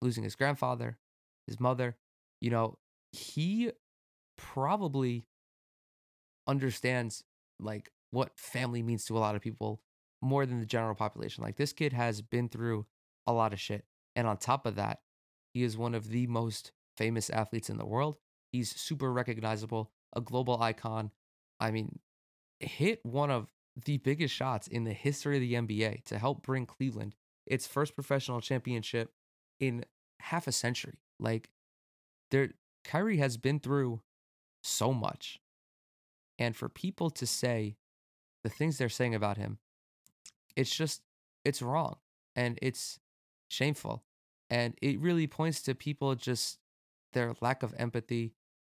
losing 0.00 0.24
his 0.24 0.34
grandfather, 0.34 0.98
his 1.46 1.60
mother. 1.60 1.96
You 2.40 2.50
know, 2.50 2.78
he 3.12 3.70
probably 4.36 5.26
understands 6.46 7.24
like 7.58 7.90
what 8.10 8.38
family 8.38 8.82
means 8.82 9.04
to 9.06 9.16
a 9.16 9.20
lot 9.20 9.34
of 9.34 9.42
people 9.42 9.80
more 10.22 10.46
than 10.46 10.60
the 10.60 10.66
general 10.66 10.94
population. 10.94 11.42
Like 11.42 11.56
this 11.56 11.72
kid 11.72 11.92
has 11.92 12.22
been 12.22 12.48
through 12.48 12.86
a 13.26 13.32
lot 13.32 13.52
of 13.52 13.60
shit. 13.60 13.84
And 14.14 14.26
on 14.26 14.36
top 14.38 14.66
of 14.66 14.76
that, 14.76 15.00
he 15.52 15.62
is 15.62 15.76
one 15.76 15.94
of 15.94 16.08
the 16.08 16.26
most 16.26 16.72
famous 16.96 17.30
athletes 17.30 17.70
in 17.70 17.78
the 17.78 17.86
world. 17.86 18.16
He's 18.52 18.74
super 18.74 19.12
recognizable, 19.12 19.90
a 20.14 20.20
global 20.20 20.60
icon. 20.62 21.10
I 21.60 21.70
mean, 21.70 21.98
hit 22.60 23.00
one 23.04 23.30
of 23.30 23.52
the 23.84 23.98
biggest 23.98 24.34
shots 24.34 24.66
in 24.66 24.84
the 24.84 24.92
history 24.92 25.36
of 25.36 25.40
the 25.40 25.54
NBA 25.54 26.04
to 26.04 26.18
help 26.18 26.42
bring 26.42 26.66
Cleveland 26.66 27.14
its 27.46 27.66
first 27.66 27.94
professional 27.94 28.40
championship 28.40 29.12
in 29.60 29.84
half 30.20 30.46
a 30.46 30.52
century. 30.52 30.98
Like 31.20 31.50
there 32.30 32.50
Kyrie 32.84 33.18
has 33.18 33.36
been 33.36 33.60
through 33.60 34.00
so 34.62 34.92
much. 34.92 35.40
And 36.38 36.54
for 36.54 36.68
people 36.68 37.10
to 37.10 37.26
say 37.26 37.76
the 38.44 38.50
things 38.50 38.78
they're 38.78 38.88
saying 38.88 39.14
about 39.14 39.36
him, 39.36 39.58
it's 40.54 40.74
just 40.74 41.02
it's 41.44 41.62
wrong 41.62 41.96
and 42.34 42.58
it's 42.62 42.98
shameful. 43.48 44.04
And 44.50 44.74
it 44.80 45.00
really 45.00 45.26
points 45.26 45.62
to 45.62 45.74
people 45.74 46.14
just 46.14 46.58
their 47.12 47.34
lack 47.40 47.62
of 47.62 47.74
empathy 47.78 48.34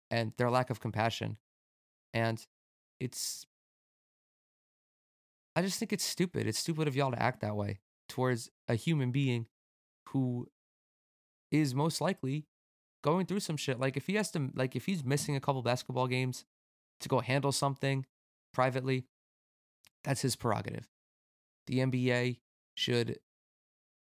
and 0.09 0.33
their 0.37 0.49
lack 0.49 0.69
of 0.69 0.79
compassion. 0.79 1.37
And 2.13 2.45
it's, 2.99 3.45
I 5.55 5.61
just 5.61 5.79
think 5.79 5.91
it's 5.91 6.03
stupid. 6.03 6.47
It's 6.47 6.59
stupid 6.59 6.87
of 6.87 6.95
y'all 6.95 7.11
to 7.11 7.21
act 7.21 7.41
that 7.41 7.55
way 7.55 7.79
towards 8.07 8.49
a 8.67 8.75
human 8.75 9.11
being 9.11 9.47
who 10.09 10.47
is 11.51 11.75
most 11.75 11.99
likely 12.01 12.45
going 13.03 13.25
through 13.25 13.41
some 13.41 13.57
shit. 13.57 13.79
Like 13.79 13.97
if 13.97 14.07
he 14.07 14.15
has 14.15 14.31
to, 14.31 14.49
like 14.55 14.75
if 14.75 14.85
he's 14.85 15.03
missing 15.03 15.35
a 15.35 15.39
couple 15.41 15.61
basketball 15.61 16.07
games 16.07 16.45
to 17.01 17.09
go 17.09 17.19
handle 17.19 17.51
something 17.51 18.05
privately, 18.53 19.05
that's 20.03 20.21
his 20.21 20.35
prerogative. 20.35 20.87
The 21.67 21.79
NBA 21.79 22.39
should 22.75 23.19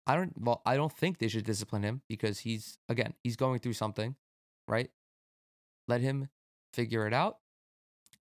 I 0.08 0.16
don't 0.16 0.34
well, 0.40 0.62
I 0.66 0.76
don't 0.76 0.92
think 0.92 1.18
they 1.18 1.28
should 1.28 1.46
discipline 1.46 1.84
him 1.84 2.02
because 2.08 2.40
he's 2.40 2.78
again, 2.90 3.14
he's 3.24 3.36
going 3.36 3.60
through 3.60 3.74
something, 3.74 4.16
right? 4.68 4.90
Let 5.88 6.02
him 6.02 6.30
figure 6.74 7.08
it 7.08 7.14
out. 7.14 7.38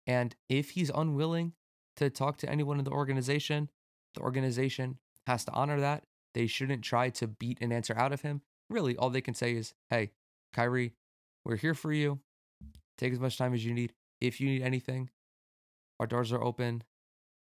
And 0.08 0.36
if 0.50 0.72
he's 0.72 0.90
unwilling 0.90 1.54
to 2.00 2.10
talk 2.10 2.38
to 2.38 2.50
anyone 2.50 2.80
in 2.80 2.86
the 2.86 2.92
organization, 2.92 3.70
the 4.16 4.22
organization 4.22 5.00
has 5.28 5.46
to 5.46 5.52
honor 5.52 5.80
that. 5.80 6.04
They 6.34 6.48
shouldn't 6.48 6.84
try 6.84 7.10
to 7.12 7.28
beat 7.28 7.62
an 7.62 7.72
answer 7.72 7.96
out 7.98 8.12
of 8.12 8.22
him. 8.22 8.42
Really, 8.70 8.98
all 8.98 9.10
they 9.10 9.22
can 9.22 9.34
say 9.34 9.54
is, 9.54 9.74
"Hey, 9.90 10.12
Kyrie, 10.54 10.94
we're 11.46 11.56
here 11.56 11.74
for 11.74 11.94
you. 11.94 12.20
Take 12.98 13.14
as 13.14 13.20
much 13.20 13.38
time 13.38 13.54
as 13.54 13.66
you 13.66 13.74
need. 13.74 13.94
If 14.20 14.42
you 14.42 14.50
need 14.50 14.62
anything, 14.62 15.10
our 16.00 16.08
doors 16.08 16.32
are 16.32 16.44
open, 16.44 16.84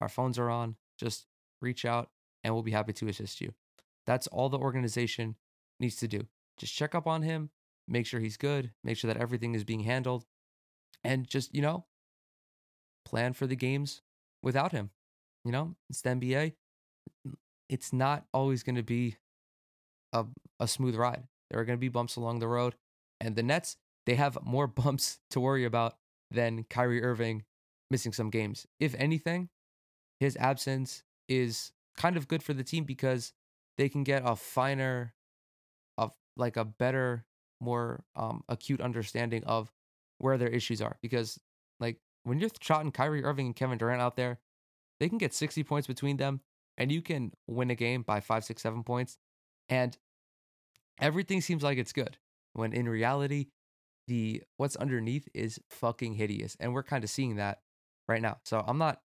our 0.00 0.08
phones 0.08 0.38
are 0.38 0.50
on. 0.50 0.76
Just 0.98 1.26
reach 1.60 1.84
out 1.84 2.10
and 2.42 2.52
we'll 2.54 2.62
be 2.62 2.72
happy 2.72 2.92
to 2.94 3.08
assist 3.08 3.40
you." 3.40 3.54
That's 4.06 4.26
all 4.28 4.48
the 4.48 4.58
organization 4.58 5.36
needs 5.80 5.96
to 5.96 6.08
do. 6.08 6.28
Just 6.58 6.74
check 6.74 6.94
up 6.94 7.06
on 7.06 7.22
him, 7.22 7.50
make 7.88 8.06
sure 8.06 8.20
he's 8.20 8.36
good, 8.36 8.72
make 8.82 8.96
sure 8.96 9.12
that 9.12 9.20
everything 9.20 9.54
is 9.54 9.64
being 9.64 9.80
handled, 9.80 10.26
and 11.02 11.26
just, 11.26 11.54
you 11.54 11.62
know, 11.62 11.86
plan 13.04 13.32
for 13.32 13.46
the 13.46 13.56
games 13.56 14.02
without 14.46 14.70
him. 14.70 14.90
You 15.44 15.50
know, 15.50 15.74
it's 15.90 16.02
the 16.02 16.10
NBA. 16.10 16.52
It's 17.68 17.92
not 17.92 18.26
always 18.32 18.62
going 18.62 18.76
to 18.76 18.84
be 18.84 19.16
a, 20.12 20.24
a 20.60 20.68
smooth 20.68 20.94
ride. 20.94 21.24
There 21.50 21.58
are 21.58 21.64
going 21.64 21.76
to 21.76 21.80
be 21.80 21.88
bumps 21.88 22.14
along 22.14 22.38
the 22.38 22.46
road. 22.46 22.76
And 23.20 23.34
the 23.34 23.42
Nets, 23.42 23.76
they 24.06 24.14
have 24.14 24.38
more 24.44 24.66
bumps 24.82 25.18
to 25.32 25.40
worry 25.40 25.64
about 25.64 25.96
than 26.30 26.64
Kyrie 26.70 27.02
Irving 27.02 27.42
missing 27.90 28.12
some 28.12 28.30
games. 28.30 28.66
If 28.78 28.94
anything, 28.94 29.48
his 30.20 30.36
absence 30.36 31.02
is 31.28 31.72
kind 31.96 32.16
of 32.16 32.28
good 32.28 32.42
for 32.42 32.54
the 32.54 32.64
team 32.64 32.84
because 32.84 33.32
they 33.78 33.88
can 33.88 34.04
get 34.04 34.22
a 34.24 34.36
finer 34.36 35.12
of 35.98 36.12
like 36.36 36.56
a 36.56 36.64
better 36.64 37.26
more 37.60 38.04
um 38.14 38.44
acute 38.50 38.82
understanding 38.82 39.42
of 39.44 39.72
where 40.18 40.36
their 40.36 40.48
issues 40.48 40.82
are 40.82 40.98
because 41.00 41.40
like 41.80 41.96
when 42.26 42.40
you're 42.40 42.50
trotting 42.60 42.90
Kyrie 42.90 43.24
Irving 43.24 43.46
and 43.46 43.56
Kevin 43.56 43.78
Durant 43.78 44.02
out 44.02 44.16
there, 44.16 44.40
they 44.98 45.08
can 45.08 45.18
get 45.18 45.32
60 45.32 45.62
points 45.62 45.86
between 45.86 46.16
them 46.16 46.40
and 46.76 46.90
you 46.90 47.00
can 47.00 47.30
win 47.46 47.70
a 47.70 47.76
game 47.76 48.02
by 48.02 48.20
five, 48.20 48.44
six, 48.44 48.62
seven 48.62 48.82
points. 48.82 49.16
And 49.68 49.96
everything 51.00 51.40
seems 51.40 51.62
like 51.62 51.78
it's 51.78 51.92
good. 51.92 52.16
When 52.52 52.72
in 52.72 52.88
reality, 52.88 53.46
the 54.08 54.42
what's 54.56 54.76
underneath 54.76 55.28
is 55.34 55.60
fucking 55.70 56.14
hideous. 56.14 56.56
And 56.58 56.72
we're 56.72 56.82
kind 56.82 57.04
of 57.04 57.10
seeing 57.10 57.36
that 57.36 57.60
right 58.08 58.22
now. 58.22 58.38
So 58.44 58.62
I'm 58.66 58.78
not 58.78 59.00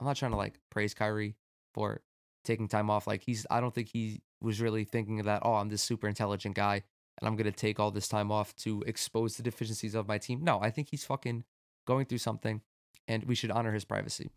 I'm 0.00 0.06
not 0.06 0.16
trying 0.16 0.32
to 0.32 0.36
like 0.38 0.58
praise 0.70 0.94
Kyrie 0.94 1.36
for 1.74 2.00
taking 2.44 2.68
time 2.68 2.88
off. 2.88 3.06
Like 3.06 3.22
he's, 3.22 3.46
I 3.50 3.60
don't 3.60 3.74
think 3.74 3.90
he 3.92 4.22
was 4.40 4.60
really 4.60 4.84
thinking 4.84 5.20
of 5.20 5.26
that. 5.26 5.42
Oh, 5.44 5.54
I'm 5.54 5.68
this 5.68 5.82
super 5.82 6.08
intelligent 6.08 6.54
guy 6.54 6.82
and 7.18 7.28
I'm 7.28 7.36
going 7.36 7.50
to 7.50 7.52
take 7.52 7.78
all 7.78 7.90
this 7.90 8.08
time 8.08 8.32
off 8.32 8.54
to 8.56 8.82
expose 8.86 9.36
the 9.36 9.42
deficiencies 9.42 9.94
of 9.94 10.08
my 10.08 10.18
team. 10.18 10.42
No, 10.42 10.60
I 10.60 10.70
think 10.70 10.88
he's 10.90 11.04
fucking 11.04 11.44
going 11.86 12.06
through 12.06 12.18
something 12.18 12.60
and 13.06 13.24
we 13.24 13.34
should 13.34 13.50
honor 13.50 13.72
his 13.72 13.84
privacy. 13.84 14.30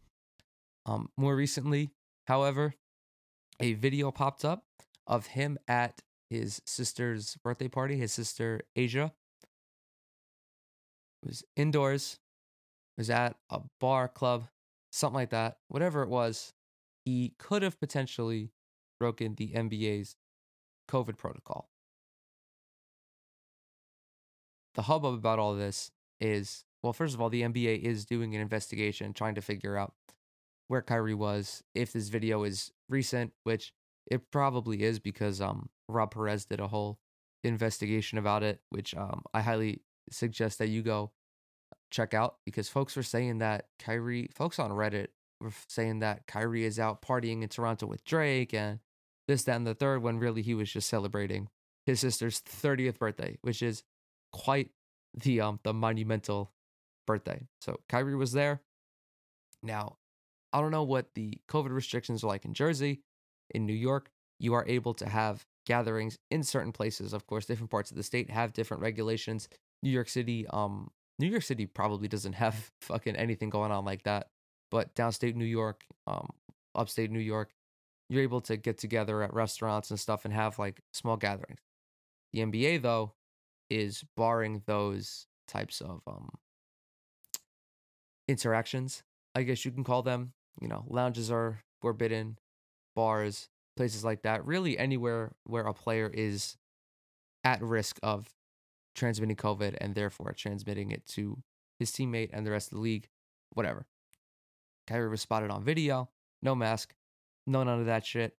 Um, 0.85 1.09
more 1.17 1.35
recently, 1.35 1.91
however, 2.25 2.73
a 3.59 3.73
video 3.73 4.11
popped 4.11 4.45
up 4.45 4.63
of 5.05 5.27
him 5.27 5.57
at 5.67 6.01
his 6.29 6.61
sister's 6.65 7.37
birthday 7.43 7.67
party, 7.67 7.97
his 7.97 8.13
sister 8.13 8.61
Asia. 8.75 9.13
It 11.23 11.29
was 11.29 11.43
indoors, 11.55 12.19
it 12.97 13.01
was 13.01 13.09
at 13.09 13.37
a 13.49 13.61
bar, 13.79 14.07
club, 14.07 14.47
something 14.91 15.15
like 15.15 15.31
that, 15.31 15.57
whatever 15.67 16.03
it 16.03 16.09
was. 16.09 16.53
He 17.05 17.33
could 17.39 17.63
have 17.63 17.79
potentially 17.79 18.51
broken 18.99 19.35
the 19.35 19.49
NBA's 19.49 20.15
COVID 20.89 21.17
protocol. 21.17 21.69
The 24.75 24.83
hubbub 24.83 25.15
about 25.15 25.39
all 25.39 25.55
this 25.55 25.91
is 26.19 26.65
well, 26.83 26.93
first 26.93 27.15
of 27.15 27.21
all, 27.21 27.29
the 27.29 27.41
NBA 27.41 27.81
is 27.81 28.05
doing 28.05 28.35
an 28.35 28.41
investigation 28.41 29.13
trying 29.13 29.35
to 29.35 29.41
figure 29.41 29.77
out 29.77 29.93
where 30.67 30.81
Kyrie 30.81 31.13
was, 31.13 31.63
if 31.73 31.93
this 31.93 32.09
video 32.09 32.43
is 32.43 32.71
recent, 32.89 33.31
which 33.43 33.73
it 34.09 34.31
probably 34.31 34.83
is 34.83 34.99
because 34.99 35.41
um 35.41 35.69
Rob 35.89 36.11
Perez 36.11 36.45
did 36.45 36.59
a 36.59 36.67
whole 36.67 36.99
investigation 37.43 38.17
about 38.17 38.43
it, 38.43 38.61
which 38.69 38.95
um 38.95 39.23
I 39.33 39.41
highly 39.41 39.81
suggest 40.11 40.59
that 40.59 40.69
you 40.69 40.81
go 40.81 41.11
check 41.91 42.13
out 42.13 42.37
because 42.45 42.69
folks 42.69 42.95
were 42.95 43.03
saying 43.03 43.39
that 43.39 43.65
Kyrie, 43.79 44.29
folks 44.33 44.59
on 44.59 44.71
Reddit 44.71 45.07
were 45.39 45.51
saying 45.67 45.99
that 45.99 46.27
Kyrie 46.27 46.65
is 46.65 46.79
out 46.79 47.01
partying 47.01 47.43
in 47.43 47.49
Toronto 47.49 47.85
with 47.85 48.03
Drake 48.03 48.53
and 48.53 48.79
this, 49.27 49.43
that, 49.43 49.57
and 49.57 49.67
the 49.67 49.75
third, 49.75 50.01
when 50.01 50.19
really 50.19 50.41
he 50.41 50.53
was 50.53 50.71
just 50.71 50.89
celebrating 50.89 51.49
his 51.85 51.99
sister's 51.99 52.41
30th 52.41 52.97
birthday, 52.97 53.37
which 53.41 53.61
is 53.61 53.83
quite 54.31 54.71
the 55.13 55.41
um 55.41 55.59
the 55.63 55.73
monumental 55.73 56.51
birthday. 57.07 57.47
So 57.59 57.79
Kyrie 57.89 58.15
was 58.15 58.33
there. 58.33 58.61
Now, 59.63 59.97
I 60.53 60.61
don't 60.61 60.71
know 60.71 60.83
what 60.83 61.07
the 61.15 61.39
COVID 61.49 61.71
restrictions 61.71 62.23
are 62.23 62.27
like 62.27 62.45
in 62.45 62.53
Jersey. 62.53 63.01
In 63.51 63.65
New 63.65 63.73
York, 63.73 64.11
you 64.39 64.53
are 64.53 64.65
able 64.67 64.93
to 64.95 65.09
have 65.09 65.45
gatherings 65.65 66.19
in 66.29 66.43
certain 66.43 66.71
places. 66.71 67.13
Of 67.13 67.25
course, 67.25 67.45
different 67.45 67.71
parts 67.71 67.89
of 67.89 67.97
the 67.97 68.03
state 68.03 68.29
have 68.29 68.53
different 68.53 68.83
regulations. 68.83 69.49
New 69.81 69.89
York 69.89 70.09
City, 70.09 70.45
um, 70.47 70.91
New 71.17 71.27
York 71.27 71.43
City 71.43 71.65
probably 71.65 72.07
doesn't 72.07 72.33
have 72.43 72.71
fucking 72.81 73.15
anything 73.15 73.49
going 73.49 73.71
on 73.71 73.85
like 73.85 74.03
that. 74.03 74.27
But 74.69 74.93
downstate 74.95 75.35
New 75.35 75.45
York, 75.45 75.85
um, 76.05 76.29
upstate 76.75 77.09
New 77.09 77.19
York, 77.19 77.51
you're 78.09 78.23
able 78.23 78.41
to 78.41 78.57
get 78.57 78.77
together 78.77 79.23
at 79.23 79.33
restaurants 79.33 79.89
and 79.89 79.99
stuff 79.99 80.25
and 80.25 80.33
have 80.33 80.59
like 80.59 80.81
small 80.93 81.17
gatherings. 81.17 81.59
The 82.33 82.39
NBA 82.39 82.81
though 82.81 83.13
is 83.69 84.03
barring 84.15 84.61
those 84.65 85.27
types 85.47 85.81
of 85.81 86.01
um 86.07 86.29
interactions, 88.27 89.03
I 89.35 89.43
guess 89.43 89.65
you 89.65 89.71
can 89.71 89.83
call 89.83 90.03
them. 90.03 90.33
You 90.61 90.67
know, 90.67 90.85
lounges 90.87 91.29
are 91.31 91.61
forbidden, 91.81 92.39
bars, 92.95 93.49
places 93.75 94.03
like 94.03 94.23
that. 94.23 94.45
Really 94.45 94.77
anywhere 94.77 95.35
where 95.43 95.65
a 95.65 95.73
player 95.73 96.09
is 96.11 96.57
at 97.43 97.61
risk 97.61 97.99
of 98.03 98.27
transmitting 98.95 99.35
COVID 99.35 99.77
and 99.79 99.93
therefore 99.95 100.33
transmitting 100.33 100.91
it 100.91 101.05
to 101.05 101.37
his 101.79 101.91
teammate 101.91 102.31
and 102.33 102.45
the 102.45 102.51
rest 102.51 102.71
of 102.71 102.77
the 102.77 102.81
league, 102.81 103.07
whatever. 103.53 103.85
Kyrie 104.87 105.09
was 105.09 105.21
spotted 105.21 105.51
on 105.51 105.63
video, 105.63 106.09
no 106.41 106.55
mask, 106.55 106.93
no 107.45 107.63
none 107.63 107.79
of 107.79 107.85
that 107.85 108.05
shit. 108.05 108.35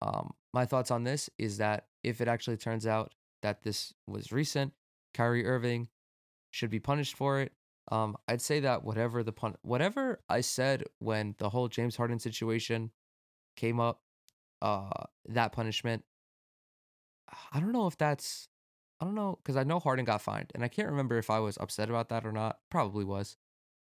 Um, 0.00 0.34
my 0.52 0.66
thoughts 0.66 0.90
on 0.90 1.04
this 1.04 1.28
is 1.38 1.58
that 1.58 1.86
if 2.02 2.20
it 2.20 2.28
actually 2.28 2.56
turns 2.56 2.86
out 2.86 3.12
that 3.42 3.62
this 3.62 3.92
was 4.06 4.32
recent, 4.32 4.72
Kyrie 5.14 5.46
Irving 5.46 5.88
should 6.50 6.70
be 6.70 6.80
punished 6.80 7.16
for 7.16 7.40
it. 7.40 7.52
Um, 7.90 8.16
I'd 8.28 8.40
say 8.40 8.60
that 8.60 8.84
whatever 8.84 9.22
the 9.22 9.32
pun, 9.32 9.56
whatever 9.62 10.20
I 10.28 10.40
said 10.40 10.84
when 10.98 11.34
the 11.38 11.50
whole 11.50 11.68
James 11.68 11.96
Harden 11.96 12.18
situation 12.18 12.90
came 13.56 13.80
up, 13.80 14.00
uh, 14.60 15.04
that 15.28 15.52
punishment. 15.52 16.04
I 17.52 17.60
don't 17.60 17.72
know 17.72 17.86
if 17.86 17.98
that's, 17.98 18.48
I 19.00 19.04
don't 19.04 19.14
know, 19.14 19.38
because 19.42 19.56
I 19.56 19.64
know 19.64 19.80
Harden 19.80 20.04
got 20.04 20.22
fined, 20.22 20.52
and 20.54 20.62
I 20.62 20.68
can't 20.68 20.90
remember 20.90 21.18
if 21.18 21.30
I 21.30 21.40
was 21.40 21.58
upset 21.60 21.88
about 21.90 22.08
that 22.10 22.24
or 22.24 22.32
not. 22.32 22.58
Probably 22.70 23.04
was, 23.04 23.36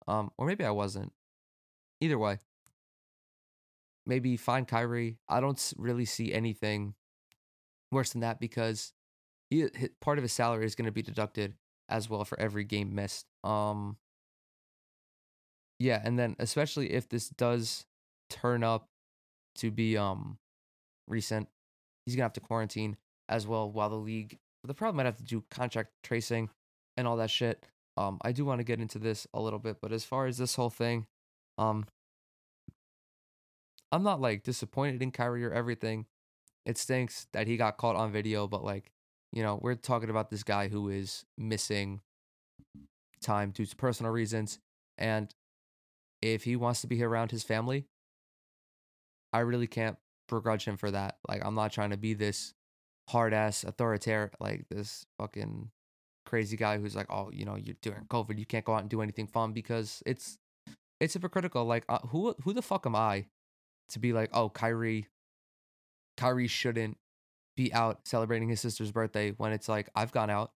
um, 0.08 0.32
or 0.38 0.45
maybe 0.45 0.64
I 0.64 0.72
wasn't. 0.72 1.12
Either 2.00 2.18
way, 2.18 2.39
maybe 4.06 4.38
fine 4.38 4.66
Kyrie. 4.66 5.18
I 5.28 5.41
don't 5.41 5.74
really 5.78 6.06
see 6.06 6.32
anything 6.32 6.93
worse 7.91 8.12
than 8.12 8.22
that 8.22 8.39
because 8.39 8.93
he, 9.50 9.68
part 10.00 10.18
of 10.18 10.24
his 10.24 10.32
salary 10.32 10.66
is 10.66 10.76
going 10.76 10.86
to 10.86 10.91
be 10.91 11.02
deducted 11.02 11.56
as 11.90 12.10
well 12.10 12.24
for 12.26 12.40
every 12.40 12.64
game 12.64 12.96
missed. 12.96 13.26
Um 13.44 13.98
yeah, 15.80 16.02
and 16.04 16.20
then 16.20 16.36
especially 16.40 16.92
if 16.92 17.08
this 17.08 17.30
does 17.30 17.86
turn 18.30 18.64
up 18.64 18.88
to 19.56 19.72
be 19.72 19.98
um 19.98 20.38
recent, 21.08 21.48
he's 22.06 22.16
to 22.16 22.22
have 22.22 22.34
to 22.34 22.40
quarantine 22.40 22.98
as 23.28 23.48
well 23.48 23.72
while 23.72 23.90
the 23.90 23.96
league 23.96 24.38
the 24.64 24.74
problem 24.74 24.98
might 24.98 25.06
have 25.06 25.18
to 25.18 25.24
do 25.24 25.44
contact 25.50 25.90
tracing 26.04 26.50
and 26.98 27.08
all 27.08 27.18
that 27.18 27.30
shit. 27.32 27.66
Um 27.98 28.20
I 28.22 28.32
do 28.32 28.46
want 28.46 28.60
to 28.60 28.66
get 28.66 28.80
into 28.80 29.00
this 29.00 29.28
a 29.34 29.42
little 29.42 29.60
bit, 29.60 29.78
but 29.82 29.92
as 29.92 30.04
far 30.04 30.28
as 30.28 30.38
this 30.38 30.56
whole 30.56 30.70
thing, 30.70 31.08
um 31.58 31.86
I'm 33.92 34.04
not 34.04 34.22
like 34.22 34.44
disappointed 34.44 35.02
in 35.02 35.12
Kyrie 35.12 35.46
or 35.46 35.52
everything. 35.52 36.06
It 36.66 36.78
stinks 36.78 37.28
that 37.34 37.48
he 37.48 37.58
got 37.58 37.78
caught 37.78 37.96
on 37.96 38.12
video, 38.12 38.48
but 38.48 38.64
like 38.64 38.92
you 39.32 39.44
know, 39.44 39.60
we're 39.62 39.76
talking 39.76 40.10
about 40.10 40.30
this 40.30 40.44
guy 40.44 40.68
who 40.68 40.90
is 40.90 41.26
missing 41.38 42.02
time 43.22 43.52
due 43.52 43.66
to 43.66 43.76
personal 43.76 44.12
reasons. 44.12 44.60
And 44.98 45.34
if 46.22 46.44
he 46.44 46.56
wants 46.56 46.82
to 46.82 46.88
be 46.88 47.04
around 47.04 47.32
his 47.32 47.44
family, 47.44 47.86
I 49.32 49.40
really 49.40 49.68
can't 49.68 49.98
begrudge 50.28 50.66
him 50.66 50.78
for 50.78 50.92
that. 50.92 51.18
Like, 51.28 51.46
I'm 51.46 51.56
not 51.56 51.72
trying 51.72 51.92
to 51.92 51.98
be 51.98 52.14
this 52.14 52.54
hard 53.10 53.34
ass 53.34 53.64
authoritarian, 53.64 54.32
like 54.40 54.66
this 54.70 55.06
fucking 55.20 55.70
crazy 56.26 56.58
guy 56.58 56.78
who's 56.78 56.96
like, 56.96 57.08
oh, 57.10 57.30
you 57.32 57.46
know, 57.46 57.56
you're 57.56 57.76
doing 57.82 58.06
COVID, 58.10 58.38
you 58.38 58.46
can't 58.46 58.66
go 58.66 58.74
out 58.74 58.82
and 58.82 58.90
do 58.90 59.02
anything 59.02 59.28
fun 59.28 59.52
because 59.54 60.04
it's 60.06 60.38
it's 61.00 61.14
hypocritical. 61.14 61.66
Like, 61.66 61.86
uh, 61.88 62.00
who 62.08 62.36
who 62.44 62.54
the 62.54 62.62
fuck 62.62 62.86
am 62.86 62.96
I 62.96 63.26
to 63.90 64.00
be 64.00 64.14
like, 64.14 64.30
oh, 64.34 64.50
Kyrie, 64.50 65.08
Kyrie 66.18 66.48
shouldn't 66.48 66.98
be 67.60 67.74
out 67.74 67.99
celebrating 68.07 68.47
his 68.47 68.62
sister's 68.62 68.89
birthday 68.89 69.32
when 69.32 69.51
it's 69.51 69.68
like 69.68 69.89
I've 69.93 70.14
gone 70.14 70.30
out. 70.30 70.53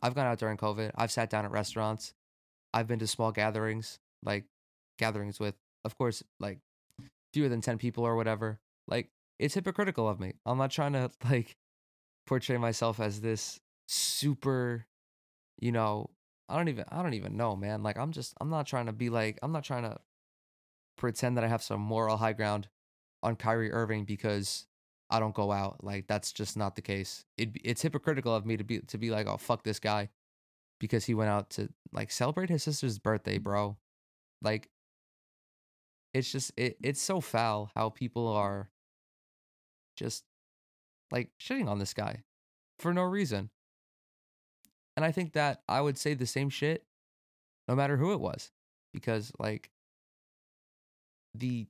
I've 0.00 0.14
gone 0.14 0.28
out 0.28 0.38
during 0.38 0.56
COVID. 0.56 0.92
I've 0.94 1.10
sat 1.10 1.28
down 1.28 1.44
at 1.44 1.50
restaurants. 1.50 2.14
I've 2.72 2.86
been 2.86 3.00
to 3.00 3.06
small 3.08 3.32
gatherings, 3.32 3.98
like 4.22 4.44
gatherings 4.96 5.40
with, 5.40 5.56
of 5.84 5.98
course, 5.98 6.22
like 6.38 6.60
fewer 7.32 7.48
than 7.48 7.62
10 7.62 7.78
people 7.78 8.04
or 8.06 8.14
whatever. 8.14 8.60
Like, 8.86 9.08
it's 9.40 9.54
hypocritical 9.54 10.08
of 10.08 10.20
me. 10.20 10.34
I'm 10.46 10.56
not 10.56 10.70
trying 10.70 10.92
to, 10.92 11.10
like, 11.28 11.56
portray 12.28 12.58
myself 12.58 13.00
as 13.00 13.20
this 13.20 13.58
super, 13.88 14.86
you 15.58 15.72
know, 15.72 16.10
I 16.48 16.56
don't 16.56 16.68
even, 16.68 16.84
I 16.90 17.02
don't 17.02 17.14
even 17.14 17.36
know, 17.36 17.56
man. 17.56 17.82
Like, 17.82 17.98
I'm 17.98 18.12
just, 18.12 18.34
I'm 18.40 18.50
not 18.50 18.68
trying 18.68 18.86
to 18.86 18.92
be 18.92 19.10
like, 19.10 19.40
I'm 19.42 19.50
not 19.50 19.64
trying 19.64 19.82
to 19.82 19.96
pretend 20.96 21.36
that 21.38 21.44
I 21.44 21.48
have 21.48 21.62
some 21.64 21.80
moral 21.80 22.18
high 22.18 22.34
ground 22.34 22.68
on 23.24 23.34
Kyrie 23.34 23.72
Irving 23.72 24.04
because 24.04 24.66
I 25.10 25.20
don't 25.20 25.34
go 25.34 25.52
out. 25.52 25.84
Like 25.84 26.06
that's 26.06 26.32
just 26.32 26.56
not 26.56 26.76
the 26.76 26.82
case. 26.82 27.24
It 27.38 27.50
it's 27.62 27.82
hypocritical 27.82 28.34
of 28.34 28.46
me 28.46 28.56
to 28.56 28.64
be 28.64 28.80
to 28.80 28.98
be 28.98 29.10
like, 29.10 29.26
oh 29.26 29.36
fuck 29.36 29.62
this 29.62 29.78
guy, 29.78 30.08
because 30.80 31.04
he 31.04 31.14
went 31.14 31.30
out 31.30 31.50
to 31.50 31.68
like 31.92 32.10
celebrate 32.10 32.50
his 32.50 32.62
sister's 32.62 32.98
birthday, 32.98 33.38
mm. 33.38 33.42
bro. 33.42 33.76
Like, 34.42 34.68
it's 36.12 36.30
just 36.30 36.52
it 36.56 36.76
it's 36.82 37.00
so 37.00 37.20
foul 37.20 37.70
how 37.74 37.90
people 37.90 38.28
are 38.28 38.70
just 39.96 40.24
like 41.10 41.30
shitting 41.40 41.68
on 41.68 41.78
this 41.78 41.94
guy 41.94 42.24
for 42.78 42.92
no 42.92 43.02
reason. 43.02 43.50
And 44.96 45.04
I 45.04 45.12
think 45.12 45.32
that 45.34 45.62
I 45.68 45.80
would 45.80 45.98
say 45.98 46.14
the 46.14 46.26
same 46.26 46.48
shit 46.48 46.84
no 47.68 47.74
matter 47.74 47.96
who 47.96 48.12
it 48.12 48.20
was 48.20 48.50
because 48.92 49.32
like 49.38 49.70
the 51.34 51.66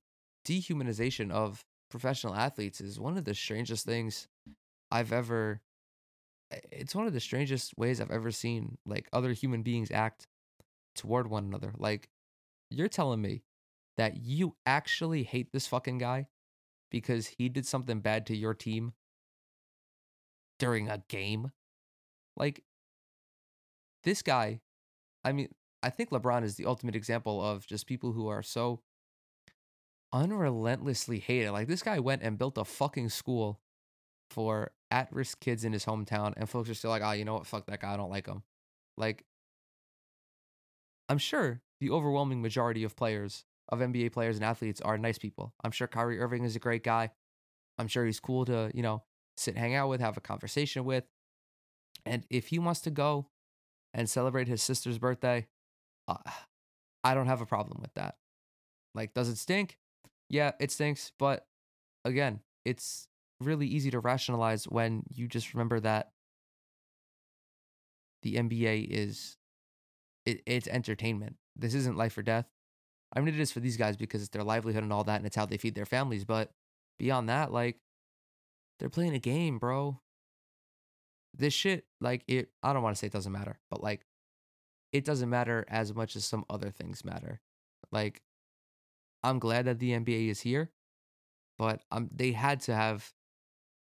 dehumanization 0.47 1.31
of 1.31 1.65
professional 1.91 2.35
athletes 2.35 2.81
is 2.81 2.99
one 2.99 3.17
of 3.17 3.25
the 3.25 3.35
strangest 3.35 3.85
things 3.85 4.29
I've 4.91 5.13
ever 5.13 5.61
it's 6.51 6.95
one 6.95 7.07
of 7.07 7.13
the 7.13 7.21
strangest 7.21 7.77
ways 7.77 8.01
I've 8.01 8.11
ever 8.11 8.31
seen 8.31 8.79
like 8.87 9.09
other 9.13 9.33
human 9.33 9.63
beings 9.63 9.91
act 9.91 10.29
toward 10.95 11.29
one 11.29 11.45
another. 11.45 11.73
Like 11.77 12.09
you're 12.71 12.89
telling 12.89 13.21
me 13.21 13.43
that 13.97 14.17
you 14.17 14.57
actually 14.65 15.23
hate 15.23 15.53
this 15.53 15.67
fucking 15.67 15.99
guy 15.99 16.29
because 16.91 17.27
he 17.27 17.49
did 17.49 17.67
something 17.67 18.01
bad 18.01 18.27
to 18.27 18.37
your 18.37 18.55
team 18.55 18.93
during 20.59 20.89
a 20.89 21.03
game? 21.09 21.53
Like 22.37 22.63
this 24.05 24.23
guy, 24.23 24.61
I 25.25 25.33
mean, 25.33 25.49
I 25.83 25.91
think 25.91 26.11
LeBron 26.11 26.45
is 26.45 26.57
the 26.57 26.67
ultimate 26.67 26.97
example 26.97 27.43
of 27.43 27.67
just 27.67 27.87
people 27.87 28.13
who 28.13 28.29
are 28.29 28.43
so 28.43 28.83
unrelentlessly 30.13 31.19
hated. 31.19 31.51
Like 31.53 31.69
this 31.69 31.83
guy 31.83 31.99
went 31.99 32.23
and 32.23 32.39
built 32.39 32.59
a 32.59 32.65
fucking 32.65 33.11
school 33.11 33.61
for 34.31 34.73
at 34.91 35.13
risk 35.13 35.41
kids 35.41 35.65
in 35.65 35.73
his 35.73 35.85
hometown, 35.85 36.35
and 36.37 36.49
folks 36.49 36.71
are 36.71 36.75
still 36.75 36.91
like, 36.91 37.03
oh, 37.05 37.13
you 37.13 37.25
know 37.25 37.35
what? 37.35 37.47
Fuck 37.47 37.67
that 37.67 37.81
guy. 37.81 37.95
I 37.95 37.97
don't 37.97 38.11
like 38.11 38.27
him. 38.27 38.43
Like, 38.97 39.25
I'm 41.09 41.19
sure 41.19 41.61
the 41.81 41.91
overwhelming 41.91 42.43
majority 42.43 42.85
of 42.85 42.97
players, 42.97 43.45
of 43.69 43.81
NBA 43.81 44.13
players 44.13 44.37
and 44.37 44.45
athletes, 44.45 44.81
are 44.81 44.99
nice 44.99 45.19
people. 45.19 45.55
I'm 45.63 45.71
sure 45.71 45.87
Kyrie 45.87 46.21
Irving 46.21 46.45
is 46.45 46.57
a 46.57 46.61
great 46.61 46.83
guy. 46.83 47.11
I'm 47.79 47.89
sure 47.89 48.07
he's 48.07 48.21
cool 48.21 48.45
to, 48.47 48.71
you 48.75 48.83
know, 48.83 49.03
sit, 49.37 49.57
hang 49.57 49.75
out 49.75 49.89
with, 49.89 50.01
have 50.01 50.17
a 50.17 50.21
conversation 50.23 50.85
with. 50.85 51.05
And 52.05 52.25
if 52.31 52.49
he 52.49 52.59
wants 52.59 52.81
to 52.83 52.91
go 52.91 53.29
and 53.93 54.09
celebrate 54.09 54.49
his 54.49 54.63
sister's 54.63 54.99
birthday, 54.99 55.47
uh, 56.09 56.17
I 57.05 57.15
don't 57.15 57.27
have 57.27 57.41
a 57.41 57.47
problem 57.47 57.79
with 57.81 57.93
that. 57.95 58.17
Like, 58.95 59.13
does 59.15 59.29
it 59.29 59.37
stink? 59.37 59.77
Yeah, 60.29 60.53
it 60.61 60.71
stinks. 60.71 61.13
But 61.19 61.47
again, 62.05 62.41
it's 62.65 63.09
really 63.41 63.67
easy 63.67 63.91
to 63.91 64.01
rationalize 64.01 64.65
when 64.65 65.05
you 65.13 65.29
just 65.29 65.55
remember 65.55 65.81
that 65.81 66.11
the 68.23 68.37
NBA 68.37 68.83
is 68.83 69.37
it, 70.25 70.43
it's 70.47 70.67
entertainment. 70.69 71.37
This 71.57 71.75
isn't 71.75 71.97
life 71.97 72.17
or 72.19 72.23
death. 72.23 72.47
I 73.15 73.21
mean, 73.21 73.35
it 73.35 73.41
is 73.41 73.53
for 73.53 73.61
these 73.61 73.77
guys 73.77 73.97
because 73.97 74.21
it's 74.23 74.31
their 74.31 74.45
livelihood 74.45 74.83
and 74.83 74.93
all 74.93 75.05
that, 75.05 75.17
and 75.17 75.27
it's 75.27 75.37
how 75.37 75.47
they 75.47 75.57
feed 75.57 75.75
their 75.75 75.87
families. 75.87 76.25
But 76.25 76.51
beyond 76.99 77.29
that, 77.29 77.53
like, 77.53 77.79
they're 78.79 78.91
playing 78.91 79.15
a 79.15 79.19
game, 79.19 79.59
bro. 79.59 80.01
This 81.35 81.55
shit, 81.55 81.85
like, 82.01 82.25
it, 82.29 82.51
I 82.63 82.73
don't 82.73 82.83
want 82.83 82.97
to 82.97 82.99
say 82.99 83.07
it 83.09 83.13
doesn't 83.13 83.33
matter, 83.33 83.59
but 83.71 83.83
like, 83.83 84.07
it 84.93 85.05
doesn't 85.05 85.31
matter 85.31 85.65
as 85.69 85.95
much 85.95 86.17
as 86.17 86.25
some 86.25 86.45
other 86.49 86.71
things 86.71 87.05
matter. 87.05 87.41
Like, 87.93 88.23
I'm 89.27 89.41
glad 89.41 89.65
that 89.65 89.81
the 89.81 89.91
NBA 89.91 90.29
is 90.29 90.41
here, 90.41 90.71
but 91.59 91.83
um, 91.91 92.09
they 92.15 92.31
had 92.31 92.61
to 92.63 92.75
have 92.75 93.13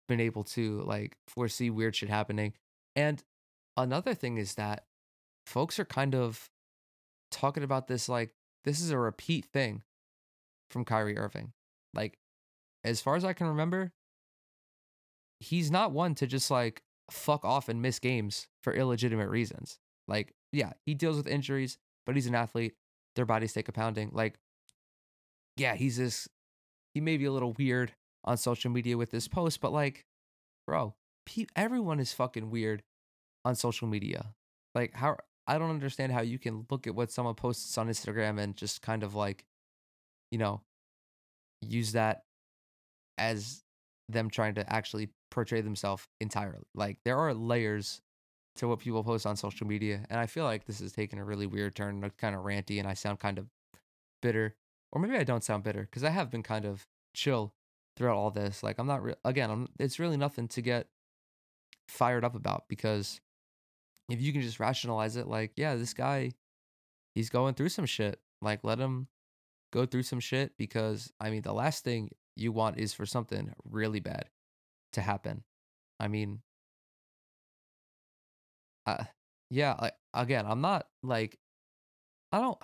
been 0.08 0.22
able 0.22 0.44
to 0.44 0.82
like 0.84 1.18
foresee 1.28 1.70
weird 1.70 1.96
shit 1.96 2.10
happening. 2.10 2.54
And 2.96 3.22
another 3.76 4.14
thing 4.14 4.38
is 4.38 4.56
that 4.56 4.86
folks 5.46 5.78
are 5.78 5.86
kind 5.86 6.16
of 6.16 6.50
talking 7.32 7.64
about 7.64 7.88
this 7.88 8.08
like 8.08 8.34
this 8.64 8.80
is 8.80 8.92
a 8.92 8.98
repeat 8.98 9.46
thing 9.46 9.84
from 10.70 10.86
Kyrie 10.86 11.18
Irving. 11.18 11.52
Like, 11.94 12.18
as 12.84 13.02
far 13.02 13.16
as 13.16 13.26
I 13.26 13.34
can 13.34 13.48
remember, 13.48 13.92
he's 15.42 15.70
not 15.70 15.92
one 15.92 16.16
to 16.16 16.28
just 16.28 16.50
like 16.50 16.82
fuck 17.12 17.44
off 17.44 17.68
and 17.68 17.82
miss 17.82 18.00
games 18.00 18.48
for 18.64 18.74
illegitimate 18.74 19.30
reasons. 19.30 19.80
Like, 20.08 20.34
yeah, 20.54 20.74
he 20.86 20.94
deals 20.94 21.18
with 21.18 21.28
injuries, 21.28 21.78
but 22.06 22.16
he's 22.16 22.28
an 22.28 22.36
athlete. 22.36 22.76
Their 23.16 23.26
bodies 23.26 23.54
take 23.54 23.68
a 23.68 23.74
pounding. 23.74 24.12
Like, 24.14 24.40
yeah, 25.58 25.76
he's 25.76 25.98
this, 25.98 26.28
he 26.94 27.02
may 27.02 27.18
be 27.18 27.26
a 27.26 27.32
little 27.32 27.54
weird 27.54 27.94
on 28.24 28.38
social 28.38 28.72
media 28.72 28.98
with 28.98 29.12
this 29.12 29.28
post, 29.28 29.62
but 29.62 29.72
like, 29.72 30.06
bro, 30.68 30.96
pe- 31.26 31.46
everyone 31.56 32.00
is 32.00 32.14
fucking 32.14 32.50
weird 32.50 32.84
on 33.44 33.56
social 33.56 33.88
media. 33.88 34.34
Like, 34.74 34.94
how, 34.94 35.18
I 35.48 35.58
don't 35.58 35.70
understand 35.70 36.12
how 36.12 36.22
you 36.22 36.40
can 36.40 36.66
look 36.72 36.88
at 36.88 36.96
what 36.96 37.12
someone 37.12 37.36
posts 37.36 37.78
on 37.78 37.88
Instagram 37.88 38.40
and 38.40 38.56
just 38.56 38.82
kind 38.82 39.04
of 39.04 39.16
like, 39.16 39.46
you 40.32 40.38
know, 40.38 40.62
use 41.62 41.94
that 41.94 42.24
as 43.18 43.64
them 44.10 44.30
trying 44.30 44.56
to 44.56 44.74
actually 44.74 45.10
portray 45.32 45.62
themselves 45.62 46.08
entirely. 46.22 46.68
Like 46.74 46.98
there 47.06 47.18
are 47.18 47.34
layers 47.34 48.02
to 48.58 48.68
what 48.68 48.80
people 48.80 49.04
post 49.04 49.26
on 49.26 49.36
social 49.36 49.68
media, 49.68 50.06
and 50.10 50.20
I 50.20 50.28
feel 50.28 50.46
like 50.46 50.66
this 50.66 50.82
is 50.82 50.94
taking 50.94 51.20
a 51.20 51.26
really 51.26 51.46
weird 51.46 51.76
turn, 51.76 52.10
kind 52.18 52.36
of 52.36 52.44
ranty, 52.44 52.80
and 52.80 52.88
I 52.88 52.94
sound 52.94 53.20
kind 53.20 53.38
of 53.38 53.48
bitter, 54.22 54.56
or 54.96 55.02
maybe 55.02 55.18
I 55.18 55.24
don't 55.24 55.44
sound 55.44 55.64
bitter 55.64 55.82
because 55.82 56.04
I 56.04 56.10
have 56.10 56.32
been 56.32 56.42
kind 56.42 56.66
of 56.66 56.88
chill 57.14 57.54
throughout 57.98 58.16
all 58.16 58.32
this. 58.32 58.64
Like 58.64 58.80
I'm 58.80 58.88
not 58.88 59.04
re- 59.04 59.16
again, 59.24 59.52
I'm, 59.52 59.68
it's 59.78 60.00
really 60.00 60.18
nothing 60.18 60.48
to 60.48 60.62
get 60.62 60.88
fired 61.88 62.24
up 62.24 62.34
about 62.34 62.64
because 62.70 63.20
if 64.10 64.22
you 64.22 64.32
can 64.32 64.42
just 64.42 64.60
rationalize 64.60 65.18
it 65.18 65.28
like, 65.28 65.52
yeah, 65.58 65.76
this 65.76 65.94
guy, 65.94 66.32
he's 67.14 67.30
going 67.30 67.56
through 67.56 67.70
some 67.70 67.86
shit. 67.86 68.20
Like, 68.42 68.60
let 68.64 68.80
him 68.80 69.08
go 69.74 69.86
through 69.86 70.04
some 70.04 70.20
shit 70.20 70.54
because, 70.58 71.12
I 71.20 71.30
mean, 71.30 71.42
the 71.42 71.54
last 71.54 71.84
thing 71.84 72.12
you 72.36 72.52
want 72.52 72.80
is 72.80 72.94
for 72.94 73.06
something 73.06 73.54
really 73.70 74.00
bad 74.00 74.30
to 74.94 75.02
happen. 75.02 75.44
I 76.00 76.08
mean, 76.08 76.42
uh, 78.86 79.06
yeah, 79.50 79.76
like, 79.82 79.96
again, 80.14 80.46
I'm 80.48 80.62
not 80.62 80.88
like, 81.02 81.40
I 82.32 82.40
don't, 82.40 82.58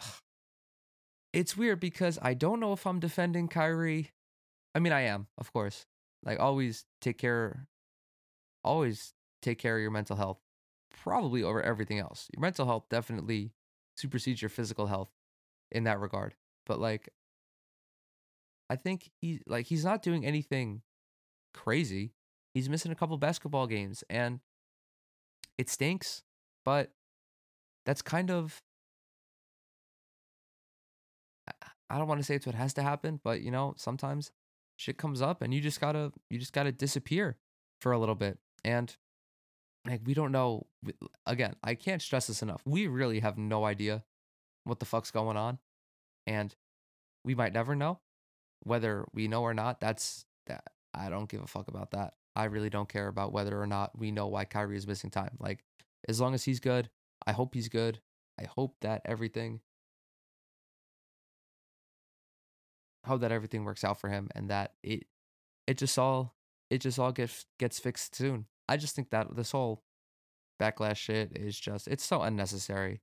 it's 1.33 1.55
weird 1.55 1.79
because 1.79 2.19
I 2.21 2.33
don't 2.33 2.59
know 2.59 2.73
if 2.73 2.85
I'm 2.85 2.99
defending 2.99 3.47
Kyrie. 3.47 4.11
I 4.75 4.79
mean, 4.79 4.93
I 4.93 5.01
am, 5.01 5.27
of 5.37 5.51
course. 5.51 5.85
Like, 6.23 6.39
always 6.39 6.85
take 7.01 7.17
care, 7.17 7.67
always 8.63 9.13
take 9.41 9.57
care 9.57 9.75
of 9.75 9.81
your 9.81 9.91
mental 9.91 10.15
health 10.15 10.39
probably 11.03 11.43
over 11.43 11.61
everything 11.61 11.99
else. 11.99 12.27
Your 12.33 12.41
mental 12.41 12.65
health 12.65 12.85
definitely 12.89 13.51
supersedes 13.95 14.41
your 14.41 14.49
physical 14.49 14.87
health 14.87 15.09
in 15.71 15.85
that 15.85 15.99
regard. 15.99 16.35
But 16.65 16.79
like 16.79 17.09
I 18.69 18.75
think 18.75 19.11
he 19.19 19.41
like 19.47 19.65
he's 19.65 19.83
not 19.83 20.03
doing 20.03 20.25
anything 20.25 20.81
crazy. 21.53 22.13
He's 22.53 22.69
missing 22.69 22.91
a 22.91 22.95
couple 22.95 23.17
basketball 23.17 23.67
games 23.67 24.03
and 24.09 24.39
it 25.57 25.69
stinks, 25.69 26.23
but 26.65 26.91
that's 27.85 28.01
kind 28.01 28.29
of 28.29 28.61
I 31.91 31.97
don't 31.97 32.07
want 32.07 32.19
to 32.19 32.23
say 32.23 32.35
it's 32.35 32.45
what 32.45 32.55
has 32.55 32.73
to 32.75 32.83
happen, 32.83 33.19
but 33.23 33.41
you 33.41 33.51
know, 33.51 33.73
sometimes 33.77 34.31
shit 34.77 34.97
comes 34.97 35.21
up 35.21 35.41
and 35.41 35.53
you 35.53 35.61
just 35.61 35.81
got 35.81 35.91
to 35.91 36.11
you 36.29 36.39
just 36.39 36.53
got 36.53 36.63
to 36.63 36.71
disappear 36.71 37.37
for 37.79 37.91
a 37.91 37.99
little 37.99 38.15
bit. 38.15 38.39
And 38.63 38.95
like 39.87 40.01
we 40.05 40.13
don't 40.13 40.31
know 40.31 40.65
again 41.25 41.55
i 41.63 41.75
can't 41.75 42.01
stress 42.01 42.27
this 42.27 42.41
enough 42.41 42.61
we 42.65 42.87
really 42.87 43.19
have 43.19 43.37
no 43.37 43.65
idea 43.65 44.03
what 44.63 44.79
the 44.79 44.85
fuck's 44.85 45.11
going 45.11 45.37
on 45.37 45.57
and 46.27 46.55
we 47.23 47.35
might 47.35 47.53
never 47.53 47.75
know 47.75 47.99
whether 48.63 49.05
we 49.13 49.27
know 49.27 49.41
or 49.41 49.53
not 49.53 49.79
that's 49.79 50.25
that 50.47 50.63
i 50.93 51.09
don't 51.09 51.29
give 51.29 51.41
a 51.41 51.47
fuck 51.47 51.67
about 51.67 51.91
that 51.91 52.13
i 52.35 52.43
really 52.45 52.69
don't 52.69 52.89
care 52.89 53.07
about 53.07 53.33
whether 53.33 53.59
or 53.59 53.67
not 53.67 53.97
we 53.97 54.11
know 54.11 54.27
why 54.27 54.45
Kyrie 54.45 54.77
is 54.77 54.87
missing 54.87 55.09
time 55.09 55.35
like 55.39 55.63
as 56.07 56.21
long 56.21 56.33
as 56.33 56.43
he's 56.43 56.59
good 56.59 56.89
i 57.25 57.31
hope 57.31 57.53
he's 57.53 57.69
good 57.69 57.99
i 58.39 58.43
hope 58.43 58.75
that 58.81 59.01
everything 59.05 59.61
hope 63.05 63.21
that 63.21 63.31
everything 63.31 63.63
works 63.63 63.83
out 63.83 63.99
for 63.99 64.09
him 64.09 64.29
and 64.35 64.49
that 64.49 64.73
it 64.83 65.05
it 65.67 65.77
just 65.77 65.97
all 65.97 66.35
it 66.69 66.79
just 66.79 66.99
all 66.99 67.11
gets 67.11 67.45
gets 67.59 67.79
fixed 67.79 68.15
soon 68.15 68.45
I 68.71 68.77
just 68.77 68.95
think 68.95 69.09
that 69.09 69.35
this 69.35 69.51
whole 69.51 69.83
backlash 70.61 70.95
shit 70.95 71.33
is 71.35 71.59
just 71.59 71.89
it's 71.89 72.05
so 72.05 72.21
unnecessary. 72.21 73.01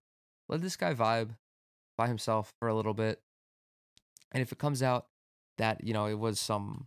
Let 0.48 0.62
this 0.62 0.76
guy 0.76 0.94
vibe 0.94 1.36
by 1.98 2.06
himself 2.06 2.54
for 2.58 2.68
a 2.68 2.74
little 2.74 2.94
bit. 2.94 3.20
And 4.32 4.42
if 4.42 4.50
it 4.50 4.58
comes 4.58 4.82
out 4.82 5.08
that, 5.58 5.84
you 5.84 5.92
know, 5.92 6.06
it 6.06 6.18
was 6.18 6.40
some 6.40 6.86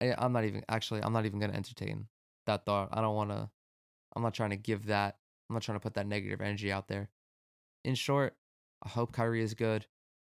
eh, 0.00 0.12
I'm 0.18 0.32
not 0.32 0.44
even 0.44 0.64
actually 0.68 1.02
I'm 1.04 1.12
not 1.12 1.24
even 1.24 1.38
going 1.38 1.52
to 1.52 1.56
entertain 1.56 2.08
that 2.46 2.64
thought. 2.66 2.88
I 2.90 3.00
don't 3.00 3.14
want 3.14 3.30
to 3.30 3.48
I'm 4.16 4.22
not 4.22 4.34
trying 4.34 4.50
to 4.50 4.56
give 4.56 4.86
that 4.86 5.18
I'm 5.48 5.54
not 5.54 5.62
trying 5.62 5.76
to 5.76 5.82
put 5.82 5.94
that 5.94 6.06
negative 6.08 6.40
energy 6.40 6.72
out 6.72 6.88
there. 6.88 7.10
In 7.84 7.94
short, 7.94 8.34
I 8.82 8.88
hope 8.88 9.12
Kyrie 9.12 9.44
is 9.44 9.54
good. 9.54 9.86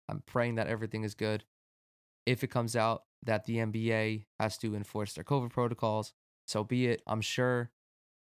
I'm 0.08 0.24
praying 0.26 0.56
that 0.56 0.68
everything 0.68 1.04
is 1.04 1.14
good. 1.14 1.44
If 2.26 2.44
it 2.44 2.48
comes 2.48 2.76
out 2.76 3.04
that 3.26 3.46
the 3.46 3.58
NBA 3.58 4.26
has 4.40 4.58
to 4.60 4.76
enforce 4.76 5.14
their 5.14 5.24
COVID 5.24 5.52
protocols, 5.52 6.14
so 6.46 6.64
be 6.64 6.88
it. 6.88 7.02
I'm 7.08 7.22
sure 7.22 7.72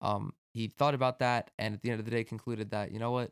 um, 0.02 0.34
he 0.54 0.68
thought 0.68 0.96
about 0.96 1.20
that 1.20 1.52
and 1.60 1.74
at 1.74 1.82
the 1.82 1.92
end 1.92 2.00
of 2.00 2.06
the 2.06 2.12
day 2.12 2.24
concluded 2.24 2.72
that, 2.72 2.92
you 2.92 3.00
know 3.00 3.12
what? 3.12 3.32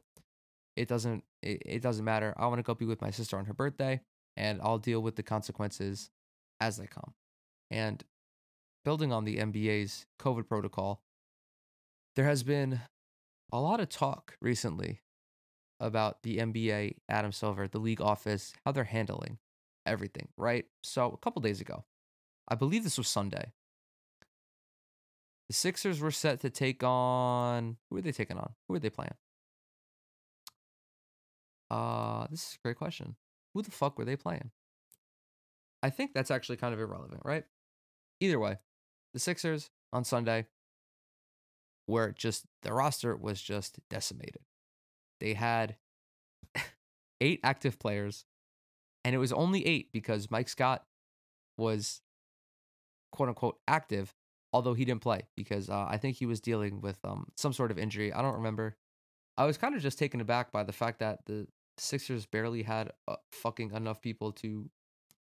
It 0.75 0.87
doesn't 0.87 1.23
it, 1.41 1.61
it 1.65 1.81
doesn't 1.81 2.05
matter. 2.05 2.33
I 2.37 2.47
want 2.47 2.59
to 2.59 2.63
go 2.63 2.75
be 2.75 2.85
with 2.85 3.01
my 3.01 3.09
sister 3.09 3.37
on 3.37 3.45
her 3.45 3.53
birthday 3.53 4.01
and 4.35 4.61
I'll 4.61 4.77
deal 4.77 5.01
with 5.01 5.15
the 5.15 5.23
consequences 5.23 6.11
as 6.59 6.77
they 6.77 6.87
come. 6.87 7.13
And 7.71 8.03
building 8.85 9.11
on 9.11 9.25
the 9.25 9.37
NBA's 9.37 10.05
COVID 10.19 10.47
protocol, 10.47 11.01
there 12.15 12.25
has 12.25 12.43
been 12.43 12.81
a 13.51 13.59
lot 13.59 13.79
of 13.79 13.89
talk 13.89 14.37
recently 14.41 15.01
about 15.79 16.23
the 16.23 16.37
NBA, 16.37 16.97
Adam 17.09 17.31
Silver, 17.31 17.67
the 17.67 17.79
league 17.79 18.01
office, 18.01 18.53
how 18.65 18.71
they're 18.71 18.83
handling 18.83 19.37
everything, 19.87 20.27
right? 20.37 20.65
So 20.83 21.11
a 21.11 21.17
couple 21.17 21.41
days 21.41 21.61
ago, 21.61 21.85
I 22.47 22.55
believe 22.55 22.83
this 22.83 22.97
was 22.97 23.07
Sunday, 23.07 23.51
the 25.47 25.53
Sixers 25.53 25.99
were 25.99 26.11
set 26.11 26.41
to 26.41 26.49
take 26.49 26.83
on 26.83 27.77
who 27.89 27.97
are 27.97 28.01
they 28.01 28.11
taking 28.11 28.37
on? 28.37 28.51
Who 28.67 28.75
are 28.75 28.79
they 28.79 28.89
playing? 28.89 29.15
Uh, 31.71 32.27
this 32.29 32.41
is 32.41 32.55
a 32.55 32.67
great 32.67 32.77
question. 32.77 33.15
Who 33.53 33.61
the 33.61 33.71
fuck 33.71 33.97
were 33.97 34.05
they 34.05 34.15
playing? 34.15 34.51
I 35.81 35.89
think 35.89 36.13
that's 36.13 36.31
actually 36.31 36.57
kind 36.57 36.73
of 36.73 36.79
irrelevant, 36.79 37.21
right? 37.23 37.45
Either 38.19 38.39
way, 38.39 38.57
the 39.13 39.19
Sixers 39.19 39.69
on 39.93 40.03
Sunday 40.03 40.47
were 41.87 42.11
just 42.11 42.45
the 42.63 42.73
roster 42.73 43.15
was 43.15 43.41
just 43.41 43.79
decimated. 43.89 44.41
They 45.19 45.33
had 45.33 45.77
eight 47.21 47.39
active 47.43 47.79
players, 47.79 48.25
and 49.07 49.15
it 49.15 49.19
was 49.19 49.31
only 49.31 49.65
eight 49.65 49.93
because 49.93 50.29
Mike 50.29 50.49
Scott 50.49 50.83
was 51.57 52.01
quote 53.13 53.29
unquote 53.29 53.57
active 53.65 54.13
although 54.53 54.73
he 54.73 54.85
didn't 54.85 55.01
play 55.01 55.21
because 55.35 55.69
uh, 55.69 55.85
I 55.87 55.97
think 55.97 56.17
he 56.17 56.25
was 56.25 56.39
dealing 56.39 56.81
with 56.81 56.97
um, 57.03 57.27
some 57.35 57.53
sort 57.53 57.71
of 57.71 57.77
injury. 57.77 58.11
I 58.11 58.21
don't 58.21 58.35
remember. 58.35 58.75
I 59.37 59.45
was 59.45 59.57
kind 59.57 59.75
of 59.75 59.81
just 59.81 59.99
taken 59.99 60.19
aback 60.21 60.51
by 60.51 60.63
the 60.63 60.73
fact 60.73 60.99
that 60.99 61.25
the 61.25 61.47
Sixers 61.77 62.25
barely 62.25 62.63
had 62.63 62.91
uh, 63.07 63.17
fucking 63.31 63.71
enough 63.71 64.01
people 64.01 64.31
to 64.33 64.69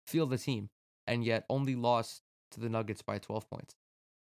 field 0.07 0.29
the 0.29 0.37
team, 0.37 0.69
and 1.05 1.23
yet 1.23 1.45
only 1.49 1.75
lost 1.75 2.21
to 2.51 2.61
the 2.61 2.69
Nuggets 2.69 3.01
by 3.01 3.17
12 3.17 3.49
points. 3.49 3.75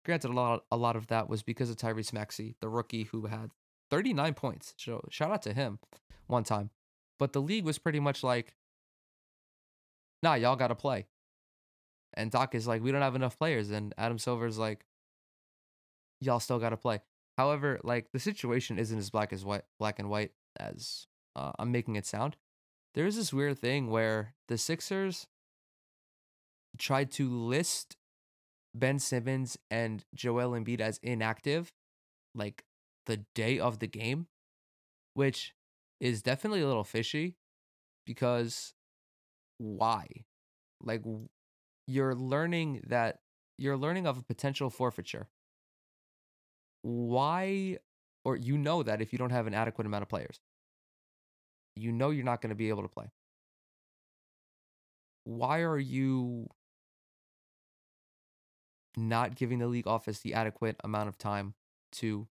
Granted, 0.06 0.30
a 0.30 0.34
lot 0.34 0.66
a 0.72 0.78
lot 0.78 0.96
of 0.96 1.08
that 1.08 1.28
was 1.28 1.42
because 1.42 1.72
of 1.72 1.78
Tyrese 1.78 2.14
Maxey, 2.14 2.56
the 2.62 2.70
rookie 2.70 3.04
who 3.04 3.26
had 3.26 3.52
39 3.90 4.36
points. 4.36 4.76
So 4.78 5.04
shout 5.10 5.32
out 5.32 5.42
to 5.44 5.54
him 5.54 5.80
one 6.28 6.44
time. 6.44 6.70
But 7.18 7.34
the 7.34 7.42
league 7.42 7.66
was 7.66 7.80
pretty 7.80 8.00
much 8.00 8.24
like, 8.24 8.54
nah, 10.24 10.36
y'all 10.36 10.56
got 10.56 10.68
to 10.68 10.76
play. 10.76 11.08
And 12.14 12.32
Doc 12.32 12.56
is 12.56 12.68
like, 12.68 12.82
we 12.82 12.92
don't 12.92 13.02
have 13.02 13.16
enough 13.16 13.38
players. 13.38 13.72
And 13.72 13.94
Adam 13.98 14.18
Silver's 14.18 14.58
like, 14.58 14.86
y'all 16.22 16.40
still 16.40 16.60
got 16.60 16.70
to 16.70 16.78
play. 16.78 17.02
However, 17.38 17.80
like 17.84 18.08
the 18.14 18.20
situation 18.20 18.80
isn't 18.80 18.98
as 18.98 19.10
black 19.10 19.34
as 19.34 19.44
white, 19.44 19.64
black 19.80 20.00
and 20.00 20.10
white 20.10 20.32
as 20.58 21.08
uh, 21.36 21.52
I'm 21.60 21.72
making 21.72 21.96
it 21.98 22.06
sound. 22.06 22.38
There's 22.94 23.18
this 23.18 23.34
weird 23.34 23.60
thing 23.60 23.90
where 23.90 24.36
the 24.48 24.58
Sixers 24.58 25.28
tried 26.78 27.12
to 27.12 27.30
list 27.30 27.98
Ben 28.74 29.00
Simmons 29.00 29.58
and 29.70 30.06
Joel 30.14 30.52
Embiid 30.52 30.80
as 30.80 31.00
inactive 31.04 31.74
like 32.34 32.64
the 33.06 33.26
day 33.34 33.60
of 33.60 33.80
the 33.80 33.88
game, 33.88 34.28
which 35.14 35.54
is 36.00 36.22
definitely 36.22 36.62
a 36.62 36.68
little 36.68 36.84
fishy 36.84 37.36
because 38.06 38.75
why? 39.58 40.08
Like 40.82 41.04
you're 41.88 42.16
learning 42.16 42.84
that 42.88 43.20
you're 43.58 43.78
learning 43.78 44.08
of 44.08 44.18
a 44.18 44.22
potential 44.22 44.70
forfeiture. 44.70 45.28
Why 46.82 47.78
or 48.24 48.36
you 48.36 48.58
know 48.58 48.84
that 48.84 49.02
if 49.02 49.14
you 49.14 49.20
don't 49.20 49.32
have 49.32 49.48
an 49.48 49.54
adequate 49.54 49.88
amount 49.88 50.04
of 50.04 50.10
players, 50.10 50.40
you 51.76 51.92
know 51.92 52.10
you're 52.10 52.26
not 52.26 52.42
going 52.42 52.50
to 52.50 52.56
be 52.56 52.70
able 52.70 52.84
to 52.84 52.90
play. 52.90 53.12
Why 55.24 55.62
are 55.62 55.80
you 55.80 56.50
not 58.98 59.36
giving 59.36 59.60
the 59.60 59.68
league 59.68 59.88
office 59.88 60.20
the 60.20 60.34
adequate 60.34 60.78
amount 60.84 61.10
of 61.10 61.18
time 61.18 61.54
to 61.92 62.28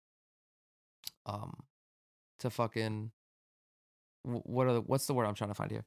um 1.26 1.54
to 2.38 2.50
fucking 2.50 3.10
what 4.22 4.66
are 4.66 4.74
the, 4.74 4.80
what's 4.80 5.06
the 5.06 5.14
word 5.14 5.26
I'm 5.26 5.34
trying 5.34 5.50
to 5.50 5.54
find 5.54 5.70
here? 5.70 5.84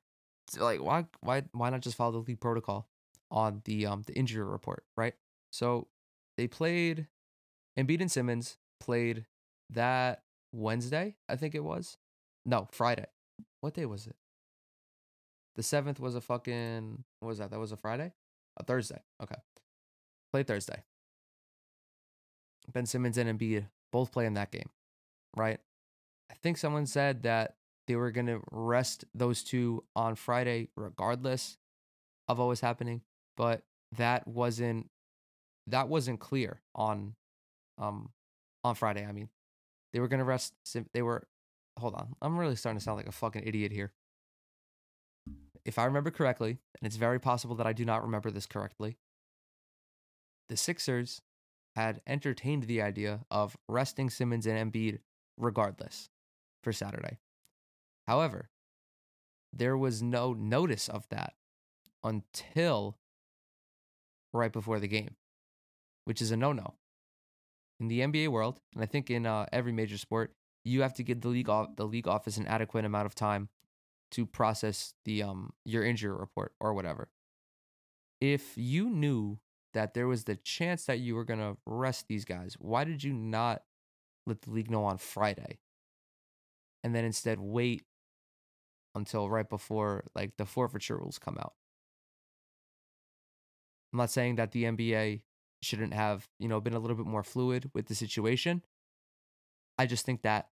Like 0.55 0.81
why 0.81 1.05
why 1.21 1.43
why 1.51 1.69
not 1.69 1.81
just 1.81 1.97
follow 1.97 2.11
the 2.13 2.17
league 2.19 2.39
protocol 2.39 2.87
on 3.29 3.61
the 3.65 3.85
um 3.85 4.03
the 4.05 4.13
injury 4.13 4.45
report, 4.45 4.83
right? 4.95 5.13
So 5.51 5.87
they 6.37 6.47
played 6.47 7.07
Embiid 7.77 8.01
and 8.01 8.11
Simmons 8.11 8.57
played 8.79 9.25
that 9.71 10.23
Wednesday, 10.53 11.15
I 11.27 11.35
think 11.35 11.55
it 11.55 11.63
was. 11.63 11.97
No, 12.45 12.67
Friday. 12.71 13.05
What 13.61 13.73
day 13.73 13.85
was 13.85 14.07
it? 14.07 14.15
The 15.55 15.63
seventh 15.63 15.99
was 15.99 16.15
a 16.15 16.21
fucking 16.21 17.03
what 17.19 17.27
was 17.27 17.39
that? 17.39 17.51
That 17.51 17.59
was 17.59 17.71
a 17.71 17.77
Friday? 17.77 18.13
A 18.57 18.63
Thursday. 18.63 19.01
Okay. 19.21 19.35
Play 20.31 20.43
Thursday. 20.43 20.83
Ben 22.71 22.85
Simmons 22.85 23.17
and 23.17 23.39
Embiid 23.39 23.65
both 23.91 24.11
play 24.11 24.25
in 24.25 24.33
that 24.33 24.51
game, 24.51 24.69
right? 25.35 25.59
I 26.29 26.35
think 26.35 26.57
someone 26.57 26.85
said 26.85 27.23
that 27.23 27.56
they 27.87 27.95
were 27.95 28.11
going 28.11 28.27
to 28.27 28.41
rest 28.51 29.05
those 29.15 29.43
two 29.43 29.83
on 29.95 30.15
Friday, 30.15 30.69
regardless 30.75 31.57
of 32.27 32.39
what 32.39 32.47
was 32.47 32.61
happening, 32.61 33.01
but 33.35 33.63
that 33.95 34.27
wasn't 34.27 34.89
that 35.67 35.89
wasn't 35.89 36.19
clear 36.19 36.61
on 36.75 37.15
um 37.77 38.09
on 38.63 38.75
Friday. 38.75 39.05
I 39.05 39.11
mean, 39.11 39.29
they 39.93 39.99
were 39.99 40.07
going 40.07 40.19
to 40.19 40.25
rest. 40.25 40.53
They 40.93 41.01
were. 41.01 41.27
Hold 41.79 41.93
on, 41.93 42.15
I'm 42.21 42.37
really 42.37 42.55
starting 42.55 42.79
to 42.79 42.83
sound 42.83 42.97
like 42.97 43.07
a 43.07 43.11
fucking 43.11 43.43
idiot 43.45 43.71
here. 43.71 43.91
If 45.63 45.77
I 45.77 45.85
remember 45.85 46.09
correctly, 46.09 46.49
and 46.49 46.87
it's 46.87 46.95
very 46.95 47.19
possible 47.19 47.55
that 47.55 47.67
I 47.67 47.73
do 47.73 47.85
not 47.85 48.03
remember 48.03 48.31
this 48.31 48.47
correctly, 48.47 48.97
the 50.49 50.57
Sixers 50.57 51.21
had 51.75 52.01
entertained 52.07 52.63
the 52.63 52.81
idea 52.81 53.19
of 53.29 53.55
resting 53.69 54.09
Simmons 54.09 54.47
and 54.47 54.73
Embiid 54.73 54.99
regardless 55.37 56.09
for 56.63 56.73
Saturday. 56.73 57.19
However, 58.07 58.49
there 59.53 59.77
was 59.77 60.01
no 60.01 60.33
notice 60.33 60.87
of 60.87 61.07
that 61.09 61.33
until 62.03 62.97
right 64.33 64.51
before 64.51 64.79
the 64.79 64.87
game, 64.87 65.15
which 66.05 66.21
is 66.21 66.31
a 66.31 66.37
no 66.37 66.53
no. 66.53 66.75
In 67.79 67.89
the 67.89 67.99
NBA 67.99 68.29
world, 68.29 68.59
and 68.73 68.81
I 68.81 68.87
think 68.87 69.11
in 69.11 69.25
uh, 69.25 69.45
every 69.51 69.71
major 69.71 69.97
sport, 69.97 70.33
you 70.63 70.81
have 70.81 70.93
to 70.95 71.03
give 71.03 71.21
the 71.21 71.27
league 71.27 71.49
the 71.75 71.85
league 71.85 72.07
office 72.07 72.37
an 72.37 72.47
adequate 72.47 72.85
amount 72.85 73.05
of 73.05 73.15
time 73.15 73.49
to 74.11 74.25
process 74.25 74.93
the 75.05 75.21
um 75.23 75.53
your 75.65 75.83
injury 75.83 76.15
report 76.15 76.53
or 76.59 76.73
whatever. 76.73 77.09
If 78.19 78.57
you 78.57 78.89
knew 78.89 79.39
that 79.73 79.93
there 79.93 80.07
was 80.07 80.23
the 80.23 80.35
chance 80.35 80.85
that 80.85 80.99
you 80.99 81.13
were 81.13 81.23
going 81.23 81.39
to 81.39 81.55
rest 81.67 82.07
these 82.07 82.25
guys. 82.25 82.55
Why 82.57 82.83
did 82.83 83.03
you 83.03 83.13
not 83.13 83.61
let 84.25 84.41
the 84.41 84.49
league 84.49 84.71
know 84.71 84.85
on 84.85 84.97
Friday? 84.97 85.59
And 86.83 86.95
then 86.95 87.05
instead 87.05 87.39
wait 87.39 87.83
until 88.97 89.29
right 89.29 89.47
before 89.47 90.03
like 90.15 90.37
the 90.37 90.45
forfeiture 90.45 90.97
rules 90.97 91.19
come 91.19 91.37
out. 91.37 91.53
I'm 93.93 93.97
not 93.97 94.09
saying 94.09 94.35
that 94.35 94.51
the 94.51 94.65
NBA 94.65 95.21
shouldn't 95.61 95.93
have, 95.93 96.27
you 96.39 96.47
know, 96.47 96.59
been 96.59 96.73
a 96.73 96.79
little 96.79 96.97
bit 96.97 97.05
more 97.05 97.23
fluid 97.23 97.71
with 97.73 97.87
the 97.87 97.95
situation. 97.95 98.63
I 99.77 99.85
just 99.85 100.05
think 100.05 100.23
that 100.23 100.49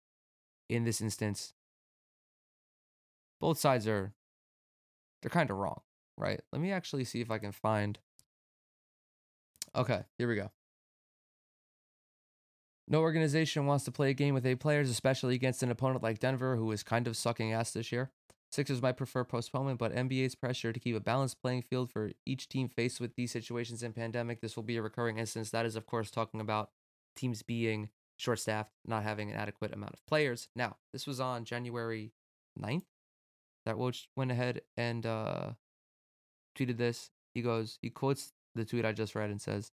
in 0.68 0.84
this 0.84 1.02
instance 1.02 1.54
both 3.40 3.58
sides 3.58 3.88
are 3.88 4.14
they're 5.22 5.30
kind 5.30 5.50
of 5.50 5.58
wrong, 5.58 5.82
right? 6.18 6.42
Let 6.52 6.62
me 6.62 6.72
actually 6.72 7.04
see 7.04 7.22
if 7.22 7.32
I 7.32 7.38
can 7.38 7.52
find 7.52 8.00
Okay, 9.76 10.02
here 10.18 10.28
we 10.28 10.36
go. 10.36 10.52
No 12.88 13.02
organization 13.02 13.68
wants 13.68 13.86
to 13.86 13.92
play 13.92 14.10
a 14.10 14.16
game 14.16 14.34
with 14.34 14.46
eight 14.46 14.60
players, 14.60 14.90
especially 14.90 15.36
against 15.36 15.62
an 15.62 15.70
opponent 15.70 16.02
like 16.02 16.20
Denver, 16.20 16.56
who 16.56 16.72
is 16.72 16.82
kind 16.82 17.08
of 17.08 17.16
sucking 17.16 17.54
ass 17.54 17.72
this 17.72 17.92
year. 17.92 18.12
Sixers 18.52 18.82
might 18.82 18.98
prefer 18.98 19.24
postponement, 19.24 19.78
but 19.78 19.94
NBA's 19.94 20.34
pressure 20.34 20.74
to 20.74 20.80
keep 20.80 20.96
a 20.96 21.00
balanced 21.00 21.42
playing 21.42 21.62
field 21.62 21.92
for 21.92 22.12
each 22.26 22.50
team 22.50 22.68
faced 22.68 23.00
with 23.00 23.16
these 23.16 23.32
situations 23.32 23.84
in 23.84 23.94
pandemic. 23.94 24.42
This 24.42 24.56
will 24.56 24.64
be 24.64 24.78
a 24.78 24.82
recurring 24.82 25.20
instance. 25.20 25.52
That 25.52 25.68
is, 25.68 25.76
of 25.76 25.86
course, 25.86 26.10
talking 26.10 26.42
about 26.42 26.72
teams 27.16 27.44
being 27.44 27.90
short 28.18 28.40
staffed, 28.40 28.72
not 28.86 29.04
having 29.04 29.30
an 29.30 29.38
adequate 29.38 29.74
amount 29.74 29.94
of 29.94 30.06
players. 30.08 30.50
Now, 30.56 30.78
this 30.94 31.06
was 31.06 31.20
on 31.20 31.46
January 31.46 32.12
9th 32.60 32.86
that 33.66 33.76
Woj 33.76 34.08
went 34.16 34.32
ahead 34.32 34.62
and 34.76 35.06
uh, 35.06 35.52
tweeted 36.58 36.78
this. 36.78 37.12
He 37.36 37.42
goes, 37.44 37.78
he 37.82 37.92
quotes 37.92 38.34
the 38.56 38.66
tweet 38.66 38.86
I 38.86 38.94
just 38.94 39.14
read 39.14 39.30
and 39.30 39.40
says, 39.40 39.72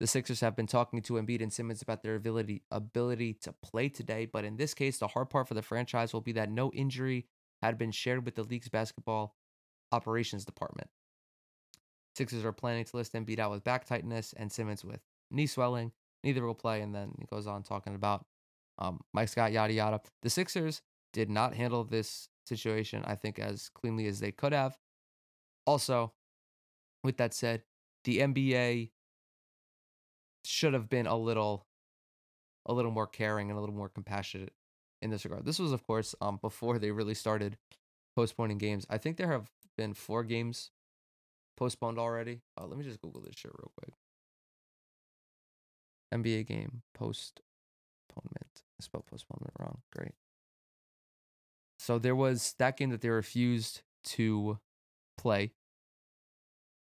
the 0.00 0.06
Sixers 0.06 0.40
have 0.40 0.56
been 0.56 0.66
talking 0.66 1.02
to 1.02 1.14
Embiid 1.14 1.42
and 1.42 1.52
Simmons 1.52 1.82
about 1.82 2.02
their 2.02 2.14
ability 2.14 2.62
ability 2.70 3.34
to 3.42 3.52
play 3.52 3.88
today, 3.88 4.26
but 4.26 4.44
in 4.44 4.56
this 4.56 4.74
case, 4.74 4.98
the 4.98 5.08
hard 5.08 5.30
part 5.30 5.48
for 5.48 5.54
the 5.54 5.62
franchise 5.62 6.12
will 6.12 6.20
be 6.20 6.32
that 6.32 6.50
no 6.50 6.70
injury 6.72 7.26
had 7.62 7.78
been 7.78 7.90
shared 7.90 8.24
with 8.24 8.34
the 8.34 8.42
league's 8.42 8.68
basketball 8.68 9.36
operations 9.92 10.44
department. 10.44 10.88
Sixers 12.16 12.44
are 12.44 12.52
planning 12.52 12.84
to 12.84 12.96
list 12.96 13.12
Embiid 13.12 13.38
out 13.38 13.50
with 13.50 13.64
back 13.64 13.84
tightness 13.84 14.34
and 14.36 14.50
Simmons 14.50 14.84
with 14.84 15.00
knee 15.30 15.46
swelling. 15.46 15.92
Neither 16.24 16.44
will 16.44 16.54
play, 16.54 16.80
and 16.80 16.94
then 16.94 17.12
he 17.18 17.26
goes 17.26 17.46
on 17.46 17.62
talking 17.62 17.94
about 17.94 18.26
um, 18.78 19.00
Mike 19.12 19.28
Scott, 19.28 19.52
yada 19.52 19.72
yada. 19.72 20.00
The 20.22 20.30
Sixers 20.30 20.82
did 21.12 21.30
not 21.30 21.54
handle 21.54 21.84
this 21.84 22.28
situation, 22.46 23.04
I 23.06 23.14
think, 23.14 23.38
as 23.38 23.68
cleanly 23.68 24.06
as 24.06 24.20
they 24.20 24.32
could 24.32 24.52
have. 24.52 24.76
Also, 25.64 26.12
with 27.04 27.18
that 27.18 27.34
said, 27.34 27.62
the 28.04 28.18
NBA 28.18 28.90
should 30.44 30.74
have 30.74 30.88
been 30.88 31.06
a 31.06 31.16
little 31.16 31.66
a 32.66 32.72
little 32.72 32.90
more 32.90 33.06
caring 33.06 33.50
and 33.50 33.56
a 33.56 33.60
little 33.60 33.74
more 33.74 33.88
compassionate 33.88 34.52
in 35.00 35.10
this 35.10 35.24
regard. 35.24 35.44
This 35.44 35.58
was 35.58 35.72
of 35.72 35.86
course 35.86 36.14
um 36.20 36.38
before 36.40 36.78
they 36.78 36.90
really 36.90 37.14
started 37.14 37.56
postponing 38.16 38.58
games. 38.58 38.86
I 38.90 38.98
think 38.98 39.16
there 39.16 39.30
have 39.30 39.50
been 39.76 39.94
four 39.94 40.24
games 40.24 40.70
postponed 41.56 41.98
already. 41.98 42.40
Uh, 42.58 42.66
let 42.66 42.78
me 42.78 42.84
just 42.84 43.00
Google 43.00 43.20
this 43.20 43.34
shit 43.36 43.52
real 43.58 43.72
quick. 43.76 43.94
NBA 46.12 46.46
game 46.46 46.82
postponement. 46.94 47.42
I 48.80 48.82
spelled 48.82 49.06
postponement 49.06 49.52
wrong. 49.58 49.78
Great. 49.94 50.12
So 51.78 51.98
there 51.98 52.16
was 52.16 52.54
that 52.58 52.76
game 52.76 52.90
that 52.90 53.00
they 53.00 53.08
refused 53.08 53.82
to 54.04 54.58
play. 55.16 55.52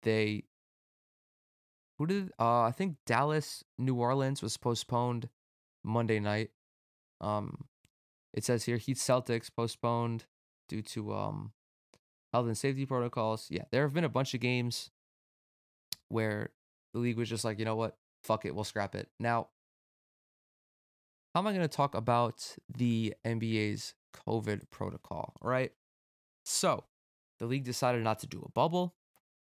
They 0.03 0.43
who 1.97 2.05
did 2.05 2.31
uh 2.39 2.61
I 2.61 2.71
think 2.71 2.97
Dallas 3.05 3.63
New 3.77 3.95
Orleans 3.95 4.41
was 4.41 4.55
postponed 4.57 5.29
Monday 5.83 6.19
night. 6.19 6.51
Um 7.19 7.65
it 8.37 8.45
says 8.45 8.63
here 8.63 8.77
Heat 8.77 8.97
Celtics 8.97 9.49
postponed 9.53 10.25
due 10.69 10.81
to 10.83 11.13
um 11.13 11.51
health 12.31 12.47
and 12.47 12.57
safety 12.57 12.85
protocols. 12.85 13.47
Yeah, 13.49 13.63
there 13.71 13.81
have 13.81 13.93
been 13.93 14.03
a 14.03 14.09
bunch 14.09 14.33
of 14.33 14.39
games 14.39 14.91
where 16.09 16.51
the 16.93 16.99
league 16.99 17.17
was 17.17 17.27
just 17.27 17.43
like, 17.43 17.59
you 17.59 17.65
know 17.65 17.75
what? 17.75 17.97
fuck 18.27 18.45
it, 18.45 18.53
we'll 18.53 18.63
scrap 18.63 18.93
it. 18.93 19.07
Now, 19.19 19.47
how 21.33 21.41
am 21.41 21.47
I 21.47 21.51
going 21.51 21.67
to 21.67 21.67
talk 21.67 21.95
about 21.95 22.55
the 22.69 23.13
NBA's 23.25 23.93
COVID 24.27 24.69
protocol, 24.69 25.33
right? 25.41 25.71
So, 26.43 26.83
the 27.39 27.45
league 27.45 27.63
decided 27.63 28.03
not 28.03 28.19
to 28.19 28.27
do 28.27 28.43
a 28.45 28.51
bubble. 28.51 28.95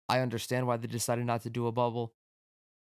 I 0.08 0.20
understand 0.20 0.68
why 0.68 0.78
they 0.78 0.88
decided 0.88 1.26
not 1.26 1.44
to 1.44 1.50
do 1.50 1.68
a 1.68 1.72
bubble. 1.72 2.14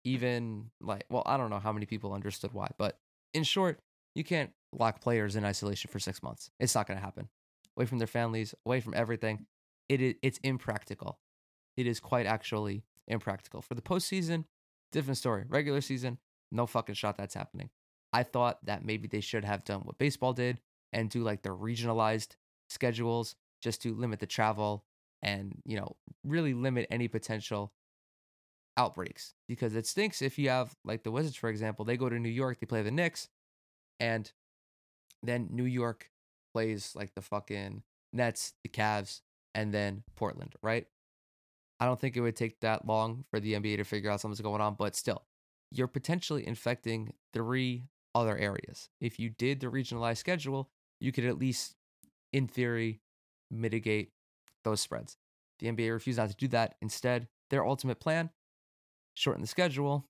Even 0.05 0.69
like, 0.81 1.05
well, 1.09 1.23
I 1.25 1.37
don't 1.37 1.49
know 1.49 1.59
how 1.59 1.71
many 1.71 1.85
people 1.85 2.13
understood 2.13 2.53
why, 2.53 2.69
but 2.77 2.99
in 3.33 3.43
short, 3.43 3.79
you 4.15 4.23
can't 4.23 4.51
lock 4.79 5.01
players 5.01 5.35
in 5.35 5.45
isolation 5.45 5.89
for 5.91 5.99
six 5.99 6.21
months. 6.23 6.49
It's 6.59 6.75
not 6.75 6.87
going 6.87 6.97
to 6.97 7.03
happen. 7.03 7.29
Away 7.77 7.85
from 7.85 7.97
their 7.97 8.07
families, 8.07 8.53
away 8.65 8.81
from 8.81 8.93
everything. 8.93 9.45
It 9.89 10.01
is, 10.01 10.15
it's 10.21 10.39
impractical. 10.43 11.19
It 11.75 11.87
is 11.87 11.99
quite 11.99 12.25
actually 12.25 12.83
impractical. 13.07 13.61
For 13.61 13.75
the 13.75 13.81
postseason, 13.81 14.45
different 14.91 15.17
story. 15.17 15.45
Regular 15.47 15.81
season, 15.81 16.19
no 16.51 16.65
fucking 16.65 16.95
shot 16.95 17.17
that's 17.17 17.33
happening. 17.33 17.69
I 18.13 18.23
thought 18.23 18.63
that 18.65 18.85
maybe 18.85 19.07
they 19.07 19.21
should 19.21 19.43
have 19.43 19.65
done 19.65 19.81
what 19.81 19.97
baseball 19.97 20.33
did 20.33 20.59
and 20.93 21.09
do 21.09 21.23
like 21.23 21.41
the 21.41 21.49
regionalized 21.49 22.35
schedules 22.69 23.35
just 23.61 23.81
to 23.81 23.95
limit 23.95 24.19
the 24.19 24.27
travel 24.27 24.85
and, 25.23 25.61
you 25.65 25.77
know, 25.77 25.95
really 26.23 26.53
limit 26.53 26.87
any 26.91 27.07
potential 27.07 27.73
outbreaks 28.77 29.33
because 29.47 29.75
it 29.75 29.85
stinks 29.85 30.21
if 30.21 30.37
you 30.37 30.49
have 30.49 30.75
like 30.83 31.03
the 31.03 31.11
Wizards, 31.11 31.35
for 31.35 31.49
example, 31.49 31.85
they 31.85 31.97
go 31.97 32.09
to 32.09 32.19
New 32.19 32.29
York, 32.29 32.59
they 32.59 32.65
play 32.65 32.81
the 32.81 32.91
Knicks, 32.91 33.29
and 33.99 34.31
then 35.23 35.49
New 35.51 35.65
York 35.65 36.09
plays 36.53 36.93
like 36.95 37.15
the 37.15 37.21
fucking 37.21 37.83
Nets, 38.11 38.53
the 38.63 38.69
Cavs, 38.69 39.21
and 39.55 39.73
then 39.73 40.03
Portland, 40.15 40.53
right? 40.61 40.85
I 41.79 41.85
don't 41.85 41.99
think 41.99 42.15
it 42.15 42.21
would 42.21 42.35
take 42.35 42.59
that 42.59 42.85
long 42.87 43.25
for 43.29 43.39
the 43.39 43.53
NBA 43.53 43.77
to 43.77 43.83
figure 43.83 44.11
out 44.11 44.21
something's 44.21 44.41
going 44.41 44.61
on, 44.61 44.75
but 44.75 44.95
still, 44.95 45.23
you're 45.71 45.87
potentially 45.87 46.47
infecting 46.47 47.13
three 47.33 47.87
other 48.13 48.37
areas. 48.37 48.89
If 49.01 49.19
you 49.19 49.29
did 49.29 49.59
the 49.59 49.67
regionalized 49.67 50.17
schedule, 50.17 50.69
you 50.99 51.11
could 51.11 51.25
at 51.25 51.39
least, 51.39 51.75
in 52.31 52.47
theory, 52.47 53.01
mitigate 53.49 54.11
those 54.63 54.81
spreads. 54.81 55.17
The 55.59 55.67
NBA 55.67 55.91
refused 55.91 56.19
not 56.19 56.29
to 56.29 56.35
do 56.35 56.47
that. 56.49 56.75
Instead, 56.81 57.27
their 57.49 57.65
ultimate 57.65 57.99
plan 57.99 58.29
shorten 59.15 59.41
the 59.41 59.47
schedule 59.47 60.07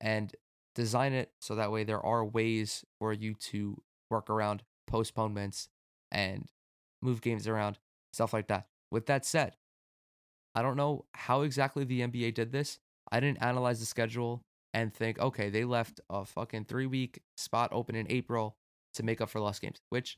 and 0.00 0.34
design 0.74 1.12
it 1.12 1.30
so 1.40 1.54
that 1.54 1.72
way 1.72 1.84
there 1.84 2.04
are 2.04 2.24
ways 2.24 2.84
for 2.98 3.12
you 3.12 3.34
to 3.34 3.80
work 4.14 4.30
around 4.30 4.62
postponements 4.86 5.68
and 6.10 6.48
move 7.02 7.20
games 7.20 7.48
around, 7.48 7.78
stuff 8.12 8.32
like 8.32 8.46
that. 8.48 8.66
With 8.90 9.06
that 9.06 9.26
said, 9.26 9.56
I 10.54 10.62
don't 10.62 10.76
know 10.76 11.06
how 11.12 11.42
exactly 11.42 11.84
the 11.84 12.00
NBA 12.02 12.34
did 12.34 12.52
this. 12.52 12.78
I 13.10 13.20
didn't 13.20 13.42
analyze 13.42 13.80
the 13.80 13.86
schedule 13.86 14.42
and 14.72 14.94
think, 14.94 15.18
okay, 15.18 15.50
they 15.50 15.64
left 15.64 16.00
a 16.08 16.24
fucking 16.24 16.64
three 16.64 16.86
week 16.86 17.20
spot 17.36 17.70
open 17.72 17.94
in 17.94 18.06
April 18.10 18.56
to 18.94 19.02
make 19.02 19.20
up 19.20 19.30
for 19.30 19.40
lost 19.40 19.60
games, 19.60 19.80
which, 19.90 20.16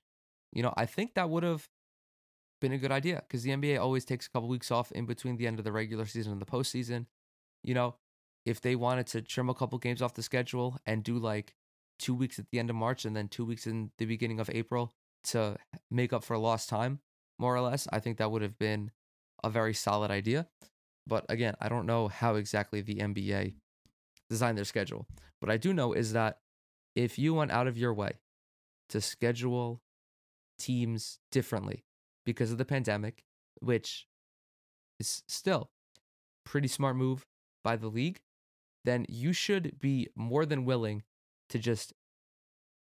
you 0.53 0.63
know, 0.63 0.75
I 0.77 0.87
think 0.87 1.15
that 1.15 1.31
would 1.31 1.43
have 1.43 1.69
been 2.61 2.73
a 2.73 2.79
good 2.79 2.93
idea 2.93 3.23
because 3.27 3.43
the 3.43 3.51
NBA 3.51 3.81
always 3.81 4.05
takes 4.05 4.27
a 4.27 4.31
couple 4.31 4.49
weeks 4.49 4.71
off 4.71 4.93
in 4.93 5.07
between 5.07 5.37
the 5.37 5.47
end 5.47 5.59
of 5.59 5.65
the 5.65 5.73
regular 5.73 6.07
season 6.07 6.33
and 6.33 6.41
the 6.41 6.47
postseason. 6.47 7.07
You 7.63 7.75
know, 7.75 7.97
if 8.45 8.61
they 8.61 8.77
wanted 8.77 9.07
to 9.09 9.23
trim 9.23 9.49
a 9.49 9.55
couple 9.55 9.79
games 9.79 10.03
off 10.03 10.15
the 10.15 10.23
schedule 10.23 10.79
and 10.87 11.03
do 11.03 11.19
like 11.19 11.55
two 11.99 12.15
weeks 12.15 12.39
at 12.39 12.47
the 12.51 12.59
end 12.59 12.71
of 12.71 12.77
March 12.77 13.05
and 13.05 13.17
then 13.17 13.29
two 13.29 13.45
weeks 13.45 13.67
in 13.67 13.91
the 13.99 14.07
beginning 14.07 14.41
of 14.41 14.51
April 14.51 14.93
to 15.25 15.57
make 15.91 16.13
up 16.13 16.25
for 16.25 16.39
lost 16.39 16.69
time, 16.69 17.01
more 17.39 17.55
or 17.55 17.61
less, 17.61 17.87
I 17.93 18.01
think 18.01 18.19
that 18.19 18.31
would 18.31 18.43
have 18.43 18.59
been 18.59 18.91
a 19.43 19.51
very 19.51 19.75
solid 19.75 20.11
idea. 20.11 20.47
But 21.07 21.27
again, 21.29 21.55
I 21.61 21.69
don't 21.69 21.87
know 21.87 22.09
how 22.09 22.35
exactly 22.35 22.81
the 22.81 22.97
NBA 22.97 23.55
designed 24.29 24.59
their 24.59 24.65
schedule. 24.65 25.07
What 25.41 25.51
I 25.51 25.57
do 25.57 25.73
know 25.73 25.93
is 25.93 26.13
that 26.13 26.39
if 26.95 27.19
you 27.19 27.35
went 27.35 27.53
out 27.53 27.67
of 27.67 27.79
your 27.79 27.95
way 27.95 28.13
to 28.89 29.01
schedule 29.01 29.83
teams 30.59 31.19
differently 31.31 31.85
because 32.25 32.51
of 32.51 32.59
the 32.59 32.65
pandemic, 32.65 33.23
which 33.61 34.07
is 34.99 35.23
still 35.29 35.71
pretty 36.45 36.69
smart 36.69 36.97
move 36.97 37.27
by 37.63 37.77
the 37.77 37.89
league, 37.89 38.21
then 38.85 39.05
you 39.09 39.33
should 39.33 39.79
be 39.81 40.09
more 40.15 40.47
than 40.47 40.65
willing 40.65 41.03
to 41.51 41.59
just 41.59 41.93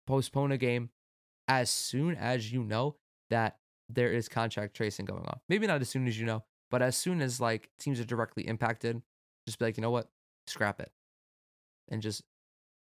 postpone 0.07 0.53
a 0.53 0.59
game 0.59 0.91
as 1.49 1.71
soon 1.71 2.15
as 2.15 2.53
you 2.53 2.63
know 2.63 2.97
that 3.31 3.59
there 3.89 4.13
is 4.13 4.29
contact 4.29 4.75
tracing 4.75 5.07
going 5.07 5.25
on. 5.27 5.41
Maybe 5.49 5.67
not 5.67 5.81
as 5.81 5.89
soon 5.89 6.07
as 6.07 6.19
you 6.19 6.27
know, 6.27 6.45
but 6.71 6.83
as 6.83 6.97
soon 6.97 7.21
as 7.21 7.41
like 7.41 7.71
teams 7.79 8.01
are 8.01 8.05
directly 8.05 8.47
impacted, 8.47 9.03
just 9.47 9.59
be 9.59 9.67
like, 9.67 9.77
you 9.77 9.83
know 9.83 9.91
what? 9.91 10.09
Scrap 10.47 10.81
it. 10.81 10.91
And 11.89 12.03
just 12.03 12.23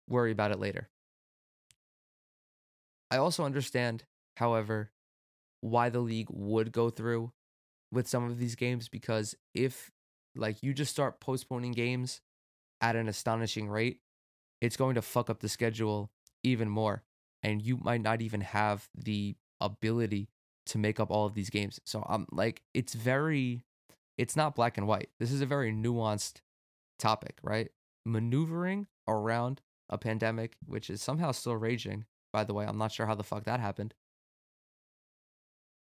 worry 0.07 0.31
about 0.31 0.51
it 0.51 0.59
later. 0.59 0.89
I 3.09 3.17
also 3.17 3.43
understand, 3.43 4.03
however, 4.37 4.91
why 5.61 5.89
the 5.89 5.99
league 5.99 6.29
would 6.29 6.71
go 6.71 6.89
through 6.89 7.31
with 7.91 8.07
some 8.07 8.29
of 8.29 8.37
these 8.37 8.55
games 8.55 8.87
because 8.87 9.35
if 9.53 9.91
like 10.35 10.63
you 10.63 10.73
just 10.73 10.91
start 10.91 11.19
postponing 11.19 11.73
games 11.73 12.21
at 12.79 12.95
an 12.95 13.07
astonishing 13.07 13.67
rate, 13.67 13.99
it's 14.61 14.77
going 14.77 14.95
to 14.95 15.01
fuck 15.01 15.29
up 15.29 15.39
the 15.39 15.49
schedule 15.49 16.11
even 16.43 16.69
more. 16.69 17.03
And 17.43 17.61
you 17.61 17.77
might 17.77 18.01
not 18.01 18.21
even 18.21 18.41
have 18.41 18.87
the 18.95 19.35
ability 19.59 20.29
to 20.67 20.77
make 20.77 20.99
up 20.99 21.09
all 21.09 21.25
of 21.25 21.33
these 21.33 21.49
games. 21.49 21.79
So 21.85 22.05
I'm 22.07 22.21
um, 22.21 22.27
like, 22.31 22.61
it's 22.73 22.93
very, 22.93 23.63
it's 24.17 24.35
not 24.35 24.55
black 24.55 24.77
and 24.77 24.87
white. 24.87 25.09
This 25.19 25.31
is 25.31 25.41
a 25.41 25.47
very 25.47 25.71
nuanced 25.73 26.41
topic, 26.99 27.39
right? 27.41 27.69
Maneuvering 28.05 28.85
around 29.07 29.61
a 29.89 29.97
pandemic, 29.97 30.55
which 30.65 30.89
is 30.89 31.01
somehow 31.01 31.31
still 31.31 31.57
raging, 31.57 32.05
by 32.31 32.43
the 32.43 32.53
way. 32.53 32.65
I'm 32.65 32.77
not 32.77 32.91
sure 32.91 33.07
how 33.07 33.15
the 33.15 33.23
fuck 33.23 33.45
that 33.45 33.59
happened. 33.59 33.95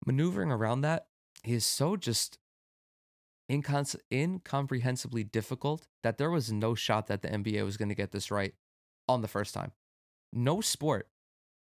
Maneuvering 0.06 0.52
around 0.52 0.82
that 0.82 1.08
is 1.46 1.66
so 1.66 1.98
just 1.98 2.40
incons- 3.52 4.00
incomprehensibly 4.10 5.26
difficult 5.26 5.88
that 6.04 6.18
there 6.18 6.32
was 6.32 6.52
no 6.52 6.74
shot 6.74 7.08
that 7.08 7.22
the 7.22 7.28
NBA 7.28 7.66
was 7.66 7.76
going 7.76 7.90
to 7.90 7.96
get 7.96 8.12
this 8.12 8.32
right 8.32 8.54
on 9.10 9.22
the 9.22 9.28
first 9.28 9.54
time. 9.54 9.72
No 10.32 10.62
sport 10.62 11.10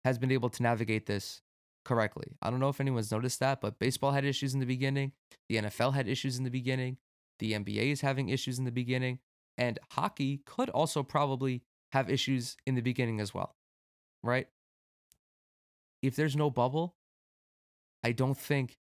has 0.05 0.17
been 0.17 0.31
able 0.31 0.49
to 0.49 0.63
navigate 0.63 1.07
this 1.07 1.41
correctly. 1.83 2.37
I 2.41 2.49
don't 2.49 2.59
know 2.59 2.69
if 2.69 2.79
anyone's 2.79 3.11
noticed 3.11 3.39
that, 3.39 3.59
but 3.59 3.79
baseball 3.79 4.11
had 4.11 4.23
issues 4.23 4.53
in 4.53 4.59
the 4.59 4.65
beginning. 4.65 5.13
The 5.49 5.57
NFL 5.57 5.95
had 5.95 6.07
issues 6.07 6.37
in 6.37 6.43
the 6.43 6.51
beginning. 6.51 6.97
The 7.39 7.53
NBA 7.53 7.91
is 7.91 8.01
having 8.01 8.29
issues 8.29 8.59
in 8.59 8.65
the 8.65 8.71
beginning. 8.71 9.19
And 9.57 9.79
hockey 9.91 10.41
could 10.45 10.69
also 10.69 11.03
probably 11.03 11.63
have 11.91 12.09
issues 12.09 12.55
in 12.65 12.75
the 12.75 12.81
beginning 12.81 13.19
as 13.19 13.33
well, 13.33 13.55
right? 14.23 14.47
If 16.01 16.15
there's 16.15 16.35
no 16.35 16.49
bubble, 16.49 16.95
I 18.03 18.13
don't 18.13 18.37
think 18.37 18.77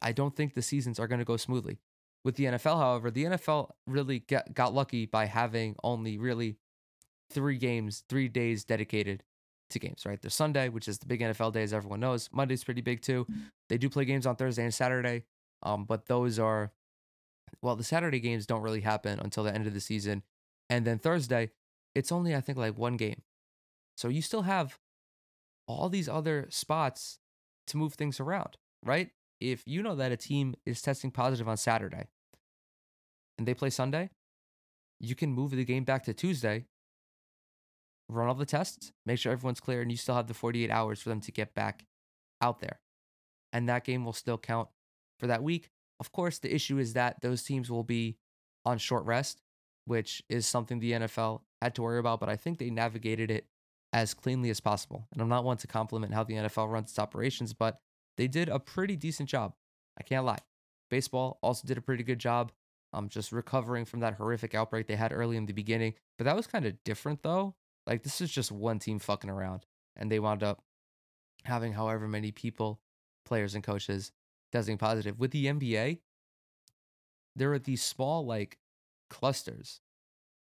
I 0.00 0.12
don't 0.12 0.36
think 0.36 0.54
the 0.54 0.62
seasons 0.62 1.00
are 1.00 1.08
going 1.08 1.18
to 1.20 1.24
go 1.24 1.36
smoothly. 1.36 1.78
With 2.24 2.36
the 2.36 2.44
NFL, 2.44 2.78
however, 2.78 3.10
the 3.10 3.24
NFL 3.24 3.70
really 3.86 4.20
get, 4.20 4.54
got 4.54 4.74
lucky 4.74 5.06
by 5.06 5.24
having 5.26 5.74
only 5.82 6.18
really 6.18 6.56
three 7.32 7.58
games, 7.58 8.04
three 8.08 8.28
days 8.28 8.64
dedicated 8.64 9.22
to 9.70 9.78
games, 9.78 10.04
right? 10.06 10.20
There's 10.20 10.34
Sunday, 10.34 10.68
which 10.68 10.88
is 10.88 10.98
the 10.98 11.06
big 11.06 11.20
NFL 11.20 11.52
day, 11.52 11.62
as 11.62 11.72
everyone 11.72 12.00
knows. 12.00 12.28
Monday's 12.32 12.64
pretty 12.64 12.80
big 12.80 13.00
too. 13.02 13.26
They 13.68 13.78
do 13.78 13.88
play 13.88 14.04
games 14.04 14.26
on 14.26 14.36
Thursday 14.36 14.64
and 14.64 14.74
Saturday, 14.74 15.24
um, 15.62 15.84
but 15.84 16.06
those 16.06 16.38
are, 16.38 16.72
well, 17.62 17.76
the 17.76 17.84
Saturday 17.84 18.20
games 18.20 18.46
don't 18.46 18.62
really 18.62 18.80
happen 18.80 19.18
until 19.20 19.44
the 19.44 19.54
end 19.54 19.66
of 19.66 19.74
the 19.74 19.80
season. 19.80 20.22
And 20.68 20.84
then 20.84 20.98
Thursday, 20.98 21.50
it's 21.94 22.12
only, 22.12 22.34
I 22.34 22.40
think, 22.40 22.58
like 22.58 22.76
one 22.76 22.96
game. 22.96 23.22
So 23.96 24.08
you 24.08 24.22
still 24.22 24.42
have 24.42 24.78
all 25.66 25.88
these 25.88 26.08
other 26.08 26.46
spots 26.50 27.18
to 27.68 27.76
move 27.76 27.94
things 27.94 28.20
around, 28.20 28.56
right? 28.84 29.10
if 29.50 29.62
you 29.66 29.82
know 29.82 29.96
that 29.96 30.12
a 30.12 30.16
team 30.16 30.54
is 30.64 30.80
testing 30.80 31.10
positive 31.10 31.48
on 31.48 31.56
Saturday 31.56 32.06
and 33.36 33.46
they 33.46 33.54
play 33.54 33.70
Sunday, 33.70 34.10
you 35.00 35.14
can 35.14 35.32
move 35.32 35.50
the 35.50 35.64
game 35.64 35.84
back 35.84 36.04
to 36.04 36.14
Tuesday, 36.14 36.66
run 38.14 38.28
all 38.28 38.34
the 38.34 38.46
tests, 38.46 38.92
make 39.06 39.18
sure 39.18 39.32
everyone's 39.32 39.60
clear, 39.60 39.80
and 39.80 39.90
you 39.90 39.96
still 39.96 40.14
have 40.14 40.26
the 40.26 40.34
48 40.34 40.70
hours 40.70 41.00
for 41.00 41.08
them 41.08 41.20
to 41.20 41.32
get 41.32 41.54
back 41.54 41.86
out 42.40 42.60
there. 42.60 42.80
And 43.52 43.68
that 43.68 43.84
game 43.84 44.04
will 44.04 44.12
still 44.12 44.38
count 44.38 44.68
for 45.18 45.26
that 45.26 45.42
week. 45.42 45.70
Of 46.00 46.12
course, 46.12 46.38
the 46.38 46.54
issue 46.54 46.78
is 46.78 46.94
that 46.94 47.20
those 47.20 47.42
teams 47.42 47.70
will 47.70 47.84
be 47.84 48.16
on 48.64 48.78
short 48.78 49.04
rest, 49.04 49.42
which 49.84 50.22
is 50.28 50.46
something 50.46 50.78
the 50.78 50.92
NFL 50.92 51.42
had 51.60 51.74
to 51.76 51.82
worry 51.82 51.98
about, 51.98 52.20
but 52.20 52.28
I 52.28 52.36
think 52.36 52.58
they 52.58 52.70
navigated 52.70 53.30
it 53.30 53.46
as 53.92 54.14
cleanly 54.14 54.50
as 54.50 54.60
possible. 54.60 55.06
And 55.12 55.20
I'm 55.20 55.28
not 55.28 55.44
one 55.44 55.58
to 55.58 55.66
compliment 55.66 56.14
how 56.14 56.24
the 56.24 56.34
NFL 56.34 56.70
runs 56.70 56.90
its 56.90 56.98
operations, 56.98 57.52
but 57.52 57.80
they 58.16 58.26
did 58.26 58.48
a 58.48 58.58
pretty 58.58 58.96
decent 58.96 59.28
job. 59.28 59.54
I 59.98 60.02
can't 60.02 60.24
lie. 60.24 60.38
Baseball 60.90 61.38
also 61.42 61.66
did 61.66 61.78
a 61.78 61.82
pretty 61.82 62.02
good 62.02 62.18
job. 62.18 62.52
Um, 62.94 63.08
just 63.08 63.32
recovering 63.32 63.86
from 63.86 64.00
that 64.00 64.14
horrific 64.14 64.54
outbreak 64.54 64.86
they 64.86 64.96
had 64.96 65.12
early 65.12 65.36
in 65.36 65.46
the 65.46 65.54
beginning. 65.54 65.94
But 66.18 66.24
that 66.24 66.36
was 66.36 66.46
kind 66.46 66.66
of 66.66 66.82
different 66.84 67.22
though. 67.22 67.54
Like 67.86 68.02
this 68.02 68.20
is 68.20 68.30
just 68.30 68.52
one 68.52 68.78
team 68.78 68.98
fucking 68.98 69.30
around, 69.30 69.66
and 69.96 70.10
they 70.10 70.20
wound 70.20 70.42
up 70.42 70.62
having 71.44 71.72
however 71.72 72.06
many 72.06 72.30
people, 72.30 72.80
players 73.24 73.54
and 73.54 73.64
coaches 73.64 74.12
testing 74.52 74.78
positive. 74.78 75.18
With 75.18 75.30
the 75.32 75.46
NBA, 75.46 75.98
there 77.34 77.52
are 77.52 77.58
these 77.58 77.82
small 77.82 78.24
like 78.24 78.58
clusters 79.10 79.80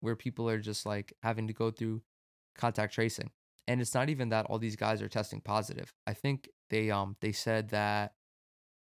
where 0.01 0.15
people 0.15 0.49
are 0.49 0.59
just 0.59 0.85
like 0.85 1.13
having 1.23 1.47
to 1.47 1.53
go 1.53 1.71
through 1.71 2.01
contact 2.57 2.93
tracing. 2.93 3.31
And 3.67 3.81
it's 3.81 3.95
not 3.95 4.09
even 4.09 4.29
that 4.29 4.45
all 4.45 4.59
these 4.59 4.75
guys 4.75 5.01
are 5.01 5.09
testing 5.09 5.41
positive. 5.41 5.93
I 6.05 6.13
think 6.13 6.49
they 6.69 6.91
um 6.91 7.15
they 7.21 7.31
said 7.31 7.69
that 7.69 8.13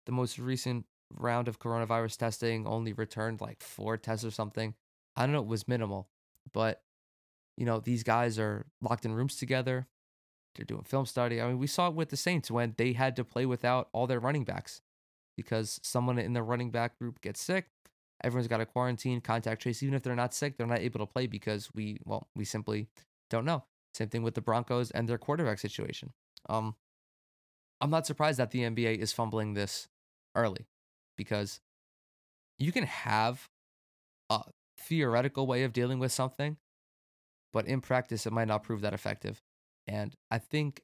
the 0.05 0.11
most 0.11 0.39
recent 0.39 0.85
round 1.13 1.47
of 1.47 1.59
coronavirus 1.59 2.17
testing 2.17 2.65
only 2.65 2.93
returned 2.93 3.41
like 3.41 3.61
four 3.61 3.97
tests 3.97 4.25
or 4.25 4.31
something. 4.31 4.73
I 5.15 5.25
don't 5.25 5.33
know, 5.33 5.41
it 5.41 5.47
was 5.47 5.67
minimal, 5.67 6.09
but 6.53 6.81
you 7.57 7.65
know, 7.65 7.79
these 7.79 8.03
guys 8.03 8.39
are 8.39 8.65
locked 8.81 9.05
in 9.05 9.13
rooms 9.13 9.35
together. 9.35 9.87
They're 10.55 10.65
doing 10.65 10.83
film 10.83 11.05
study. 11.05 11.41
I 11.41 11.47
mean, 11.47 11.59
we 11.59 11.67
saw 11.67 11.87
it 11.87 11.93
with 11.93 12.09
the 12.09 12.17
Saints 12.17 12.51
when 12.51 12.73
they 12.77 12.93
had 12.93 13.15
to 13.15 13.23
play 13.23 13.45
without 13.45 13.89
all 13.93 14.07
their 14.07 14.19
running 14.19 14.43
backs 14.43 14.81
because 15.37 15.79
someone 15.83 16.19
in 16.19 16.33
the 16.33 16.43
running 16.43 16.71
back 16.71 16.97
group 16.99 17.21
gets 17.21 17.41
sick. 17.41 17.67
Everyone's 18.23 18.47
got 18.47 18.61
a 18.61 18.65
quarantine, 18.65 19.21
contact 19.21 19.61
trace. 19.61 19.81
Even 19.81 19.95
if 19.95 20.03
they're 20.03 20.15
not 20.15 20.33
sick, 20.33 20.57
they're 20.57 20.67
not 20.67 20.79
able 20.79 20.99
to 20.99 21.05
play 21.05 21.25
because 21.25 21.69
we, 21.73 21.99
well, 22.05 22.27
we 22.35 22.45
simply 22.45 22.87
don't 23.29 23.45
know. 23.45 23.63
Same 23.93 24.09
thing 24.09 24.23
with 24.23 24.35
the 24.35 24.41
Broncos 24.41 24.91
and 24.91 25.07
their 25.07 25.17
quarterback 25.17 25.59
situation. 25.59 26.13
Um, 26.49 26.75
I'm 27.79 27.89
not 27.89 28.05
surprised 28.05 28.39
that 28.39 28.51
the 28.51 28.61
NBA 28.61 28.99
is 28.99 29.11
fumbling 29.11 29.53
this 29.53 29.87
early 30.35 30.67
because 31.17 31.61
you 32.59 32.71
can 32.71 32.83
have 32.83 33.49
a 34.29 34.43
theoretical 34.77 35.47
way 35.47 35.63
of 35.63 35.73
dealing 35.73 35.97
with 35.99 36.11
something, 36.11 36.57
but 37.53 37.67
in 37.67 37.81
practice, 37.81 38.25
it 38.25 38.33
might 38.33 38.47
not 38.47 38.63
prove 38.63 38.81
that 38.81 38.93
effective. 38.93 39.41
And 39.87 40.15
I 40.29 40.37
think 40.37 40.81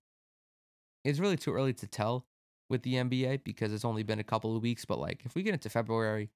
it's 1.04 1.20
really 1.20 1.38
too 1.38 1.54
early 1.54 1.74
to 1.74 1.88
tell 1.88 2.26
with 2.70 2.84
the 2.84 2.96
NBA 2.96 3.44
because 3.44 3.72
it's 3.72 3.86
only 3.86 4.04
been 4.04 4.20
a 4.20 4.24
couple 4.24 4.56
of 4.56 4.62
weeks. 4.62 4.86
But 4.86 5.00
like, 5.00 5.22
if 5.26 5.36
we 5.36 5.44
get 5.44 5.54
into 5.54 5.70
February 5.70 6.30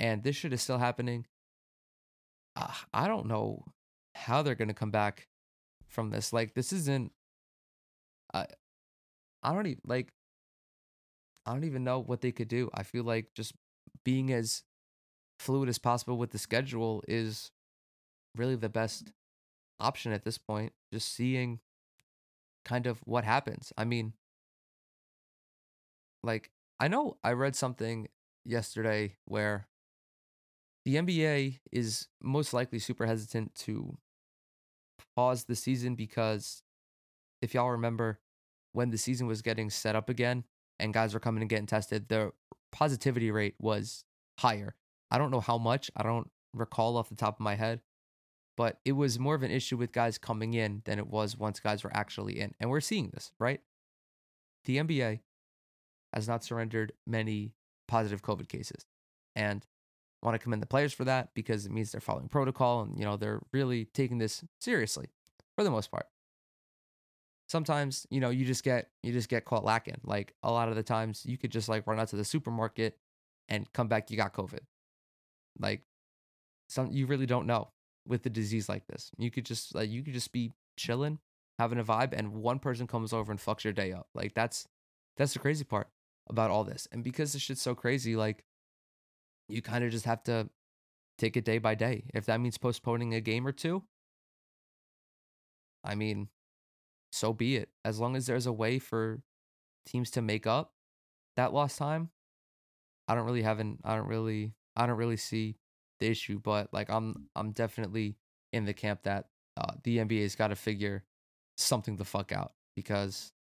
and 0.00 0.22
this 0.22 0.36
shit 0.36 0.52
is 0.52 0.62
still 0.62 0.78
happening, 0.78 1.26
uh, 2.56 2.72
I 2.92 3.08
don't 3.08 3.26
know 3.26 3.64
how 4.14 4.42
they're 4.42 4.54
going 4.54 4.68
to 4.68 4.74
come 4.74 4.90
back 4.90 5.28
from 5.88 6.10
this. 6.10 6.32
Like, 6.32 6.54
this 6.54 6.72
isn't. 6.72 7.12
I, 8.32 8.46
I 9.42 9.52
don't 9.52 9.66
even 9.66 9.82
like. 9.86 10.12
I 11.46 11.52
don't 11.52 11.64
even 11.64 11.84
know 11.84 11.98
what 11.98 12.22
they 12.22 12.32
could 12.32 12.48
do. 12.48 12.70
I 12.72 12.84
feel 12.84 13.04
like 13.04 13.34
just 13.34 13.52
being 14.02 14.32
as 14.32 14.62
fluid 15.38 15.68
as 15.68 15.78
possible 15.78 16.16
with 16.16 16.30
the 16.30 16.38
schedule 16.38 17.02
is 17.06 17.50
really 18.34 18.56
the 18.56 18.70
best 18.70 19.12
option 19.80 20.12
at 20.12 20.24
this 20.24 20.38
point. 20.38 20.72
Just 20.92 21.14
seeing 21.14 21.60
kind 22.64 22.86
of 22.86 22.98
what 23.04 23.24
happens. 23.24 23.72
I 23.76 23.84
mean, 23.84 24.14
like, 26.22 26.50
I 26.80 26.88
know 26.88 27.18
I 27.22 27.32
read 27.32 27.54
something 27.54 28.08
yesterday 28.44 29.16
where 29.26 29.68
the 30.84 30.96
NBA 30.96 31.60
is 31.72 32.08
most 32.22 32.52
likely 32.52 32.78
super 32.78 33.06
hesitant 33.06 33.54
to 33.56 33.96
pause 35.16 35.44
the 35.44 35.56
season 35.56 35.94
because 35.94 36.62
if 37.40 37.54
y'all 37.54 37.70
remember 37.70 38.20
when 38.72 38.90
the 38.90 38.98
season 38.98 39.26
was 39.26 39.42
getting 39.42 39.70
set 39.70 39.96
up 39.96 40.08
again 40.08 40.44
and 40.78 40.92
guys 40.92 41.14
were 41.14 41.20
coming 41.20 41.42
and 41.42 41.50
getting 41.50 41.66
tested, 41.66 42.08
the 42.08 42.32
positivity 42.72 43.30
rate 43.30 43.54
was 43.60 44.04
higher. 44.38 44.74
I 45.10 45.18
don't 45.18 45.30
know 45.30 45.40
how 45.40 45.58
much, 45.58 45.90
I 45.96 46.02
don't 46.02 46.30
recall 46.52 46.96
off 46.96 47.08
the 47.08 47.14
top 47.14 47.36
of 47.36 47.40
my 47.40 47.54
head, 47.54 47.80
but 48.56 48.78
it 48.84 48.92
was 48.92 49.18
more 49.18 49.34
of 49.34 49.42
an 49.42 49.50
issue 49.50 49.76
with 49.76 49.92
guys 49.92 50.18
coming 50.18 50.54
in 50.54 50.82
than 50.84 50.98
it 50.98 51.08
was 51.08 51.36
once 51.36 51.60
guys 51.60 51.82
were 51.82 51.94
actually 51.94 52.40
in. 52.40 52.54
And 52.60 52.70
we're 52.70 52.80
seeing 52.80 53.10
this, 53.12 53.32
right? 53.38 53.60
The 54.64 54.78
NBA 54.78 55.20
has 56.12 56.28
not 56.28 56.44
surrendered 56.44 56.92
many 57.06 57.54
positive 57.88 58.22
COVID 58.22 58.48
cases. 58.48 58.86
And 59.34 59.66
I 60.22 60.26
want 60.26 60.36
to 60.36 60.42
commend 60.42 60.62
the 60.62 60.66
players 60.66 60.92
for 60.92 61.04
that 61.04 61.34
because 61.34 61.66
it 61.66 61.72
means 61.72 61.92
they're 61.92 62.00
following 62.00 62.28
protocol 62.28 62.82
and 62.82 62.98
you 62.98 63.04
know 63.04 63.16
they're 63.16 63.42
really 63.52 63.84
taking 63.86 64.18
this 64.18 64.42
seriously 64.60 65.08
for 65.56 65.64
the 65.64 65.70
most 65.70 65.90
part. 65.90 66.06
Sometimes, 67.46 68.06
you 68.10 68.20
know, 68.20 68.30
you 68.30 68.46
just 68.46 68.64
get 68.64 68.88
you 69.02 69.12
just 69.12 69.28
get 69.28 69.44
caught 69.44 69.64
lacking. 69.64 70.00
Like 70.04 70.34
a 70.42 70.50
lot 70.50 70.68
of 70.68 70.76
the 70.76 70.82
times 70.82 71.26
you 71.26 71.36
could 71.36 71.50
just 71.50 71.68
like 71.68 71.86
run 71.86 72.00
out 72.00 72.08
to 72.08 72.16
the 72.16 72.24
supermarket 72.24 72.96
and 73.48 73.70
come 73.72 73.88
back 73.88 74.10
you 74.10 74.16
got 74.16 74.32
COVID. 74.32 74.60
Like 75.58 75.82
some 76.68 76.90
you 76.92 77.06
really 77.06 77.26
don't 77.26 77.46
know 77.46 77.68
with 78.06 78.24
a 78.26 78.30
disease 78.30 78.68
like 78.68 78.86
this. 78.86 79.10
You 79.18 79.30
could 79.30 79.46
just 79.46 79.74
like 79.74 79.90
you 79.90 80.02
could 80.02 80.14
just 80.14 80.32
be 80.32 80.52
chilling, 80.76 81.18
having 81.58 81.78
a 81.78 81.84
vibe, 81.84 82.12
and 82.12 82.34
one 82.34 82.58
person 82.58 82.86
comes 82.86 83.12
over 83.12 83.30
and 83.30 83.40
fucks 83.40 83.64
your 83.64 83.72
day 83.72 83.92
up. 83.92 84.08
Like 84.14 84.34
that's 84.34 84.66
that's 85.16 85.32
the 85.32 85.38
crazy 85.38 85.64
part 85.64 85.88
about 86.28 86.50
all 86.50 86.64
this. 86.64 86.88
And 86.92 87.04
because 87.04 87.32
this 87.32 87.42
shit's 87.42 87.62
so 87.62 87.74
crazy, 87.74 88.16
like 88.16 88.44
you 89.48 89.62
kind 89.62 89.84
of 89.84 89.90
just 89.90 90.06
have 90.06 90.22
to 90.24 90.48
take 91.18 91.36
it 91.36 91.44
day 91.44 91.58
by 91.58 91.74
day. 91.74 92.04
If 92.14 92.26
that 92.26 92.40
means 92.40 92.58
postponing 92.58 93.14
a 93.14 93.20
game 93.20 93.46
or 93.46 93.52
two, 93.52 93.82
I 95.84 95.94
mean, 95.94 96.28
so 97.12 97.32
be 97.32 97.56
it. 97.56 97.68
As 97.84 98.00
long 98.00 98.16
as 98.16 98.26
there's 98.26 98.46
a 98.46 98.52
way 98.52 98.78
for 98.78 99.20
teams 99.86 100.10
to 100.12 100.22
make 100.22 100.46
up 100.46 100.72
that 101.36 101.52
lost 101.52 101.78
time, 101.78 102.10
I 103.06 103.14
don't 103.14 103.26
really 103.26 103.42
have 103.42 103.60
an 103.60 103.78
I 103.84 103.96
don't 103.96 104.08
really 104.08 104.54
I 104.76 104.86
don't 104.86 104.96
really 104.96 105.16
see 105.16 105.56
the 106.04 106.10
issue, 106.10 106.38
but 106.38 106.72
like 106.72 106.90
I'm 106.90 107.28
I'm 107.34 107.52
definitely 107.52 108.16
in 108.52 108.64
the 108.64 108.74
camp 108.74 109.02
that 109.04 109.26
uh, 109.56 109.72
the 109.82 109.98
NBA's 109.98 110.36
got 110.36 110.48
to 110.48 110.56
figure 110.56 111.04
something 111.56 111.96
the 111.96 112.04
fuck 112.04 112.32
out 112.32 112.52
because 112.76 113.32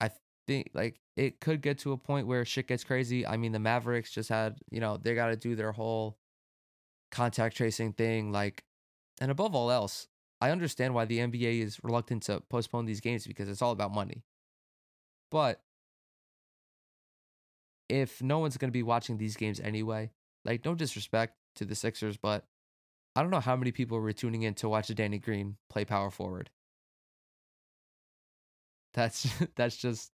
I 0.00 0.10
think 0.46 0.70
like 0.74 1.00
it 1.16 1.40
could 1.40 1.60
get 1.60 1.78
to 1.80 1.92
a 1.92 1.96
point 1.96 2.26
where 2.26 2.44
shit 2.44 2.68
gets 2.68 2.84
crazy. 2.84 3.26
I 3.26 3.36
mean, 3.36 3.52
the 3.52 3.58
Mavericks 3.58 4.10
just 4.10 4.28
had 4.28 4.58
you 4.70 4.80
know 4.80 4.96
they 4.96 5.14
got 5.14 5.28
to 5.28 5.36
do 5.36 5.54
their 5.54 5.72
whole 5.72 6.18
contact 7.10 7.56
tracing 7.56 7.92
thing, 7.92 8.32
like, 8.32 8.64
and 9.20 9.30
above 9.30 9.54
all 9.54 9.70
else, 9.70 10.08
I 10.40 10.50
understand 10.50 10.94
why 10.94 11.04
the 11.04 11.18
NBA 11.18 11.62
is 11.62 11.78
reluctant 11.82 12.24
to 12.24 12.40
postpone 12.48 12.86
these 12.86 13.00
games 13.00 13.26
because 13.26 13.48
it's 13.48 13.62
all 13.62 13.72
about 13.72 13.94
money. 13.94 14.24
But 15.30 15.60
if 17.88 18.22
no 18.22 18.38
one's 18.38 18.56
going 18.56 18.70
to 18.70 18.72
be 18.72 18.82
watching 18.82 19.18
these 19.18 19.36
games 19.36 19.60
anyway, 19.60 20.10
like 20.44 20.64
no 20.64 20.74
disrespect 20.74 21.37
to 21.56 21.64
the 21.64 21.74
Sixers, 21.74 22.16
but 22.16 22.44
I 23.16 23.22
don't 23.22 23.30
know 23.30 23.40
how 23.40 23.56
many 23.56 23.72
people 23.72 23.98
were 23.98 24.12
tuning 24.12 24.42
in 24.42 24.54
to 24.54 24.68
watch 24.68 24.94
Danny 24.94 25.18
Green 25.18 25.56
play 25.68 25.84
power 25.84 26.10
forward. 26.10 26.50
That's 28.94 29.28
that's 29.56 29.76
just 29.76 30.12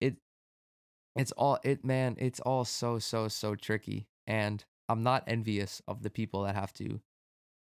it 0.00 0.16
it's 1.16 1.32
all 1.32 1.58
it 1.64 1.84
man, 1.84 2.16
it's 2.18 2.40
all 2.40 2.64
so 2.64 2.98
so 2.98 3.28
so 3.28 3.54
tricky 3.54 4.06
and 4.26 4.64
I'm 4.88 5.02
not 5.02 5.24
envious 5.26 5.82
of 5.88 6.02
the 6.02 6.10
people 6.10 6.42
that 6.42 6.54
have 6.54 6.72
to 6.74 7.00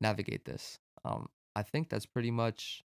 navigate 0.01 0.45
this. 0.45 0.79
Um 1.03 1.29
I 1.55 1.63
think 1.63 1.89
that's 1.89 2.05
pretty 2.05 2.31
much 2.31 2.83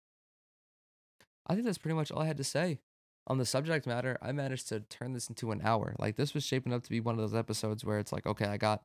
I 1.46 1.54
think 1.54 1.64
that's 1.64 1.78
pretty 1.78 1.94
much 1.94 2.10
all 2.10 2.22
I 2.22 2.26
had 2.26 2.36
to 2.36 2.44
say 2.44 2.80
on 3.28 3.38
the 3.38 3.44
subject 3.44 3.86
matter, 3.86 4.18
I 4.22 4.32
managed 4.32 4.68
to 4.68 4.80
turn 4.80 5.12
this 5.12 5.28
into 5.28 5.52
an 5.52 5.60
hour. 5.62 5.94
Like 5.98 6.16
this 6.16 6.34
was 6.34 6.44
shaping 6.44 6.72
up 6.72 6.82
to 6.82 6.90
be 6.90 7.00
one 7.00 7.14
of 7.14 7.20
those 7.20 7.38
episodes 7.38 7.84
where 7.84 7.98
it's 7.98 8.12
like, 8.12 8.26
okay, 8.26 8.46
I 8.46 8.56
got 8.56 8.82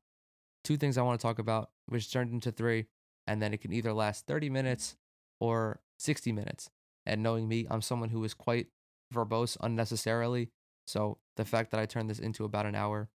two 0.64 0.78
things 0.78 0.98
I 0.98 1.02
want 1.02 1.20
to 1.20 1.26
talk 1.26 1.40
about, 1.40 1.70
which 1.88 2.12
turned 2.12 2.32
into 2.32 2.52
three, 2.52 2.86
and 3.26 3.42
then 3.42 3.54
it 3.54 3.62
can 3.62 3.72
either 3.74 3.94
last 3.94 4.28
30 4.28 4.50
minutes 4.50 4.96
or 5.40 5.80
60 6.00 6.32
minutes. 6.34 6.70
And 7.06 7.24
knowing 7.24 7.48
me, 7.48 7.66
I'm 7.70 7.82
someone 7.82 8.10
who 8.10 8.24
is 8.24 8.34
quite 8.34 8.68
verbose 9.14 9.58
unnecessarily. 9.62 10.50
So 10.88 11.18
the 11.38 11.46
fact 11.46 11.72
that 11.72 11.80
I 11.80 11.86
turned 11.86 12.10
this 12.10 12.20
into 12.20 12.44
about 12.44 12.66
an 12.66 12.76
hour 12.76 13.10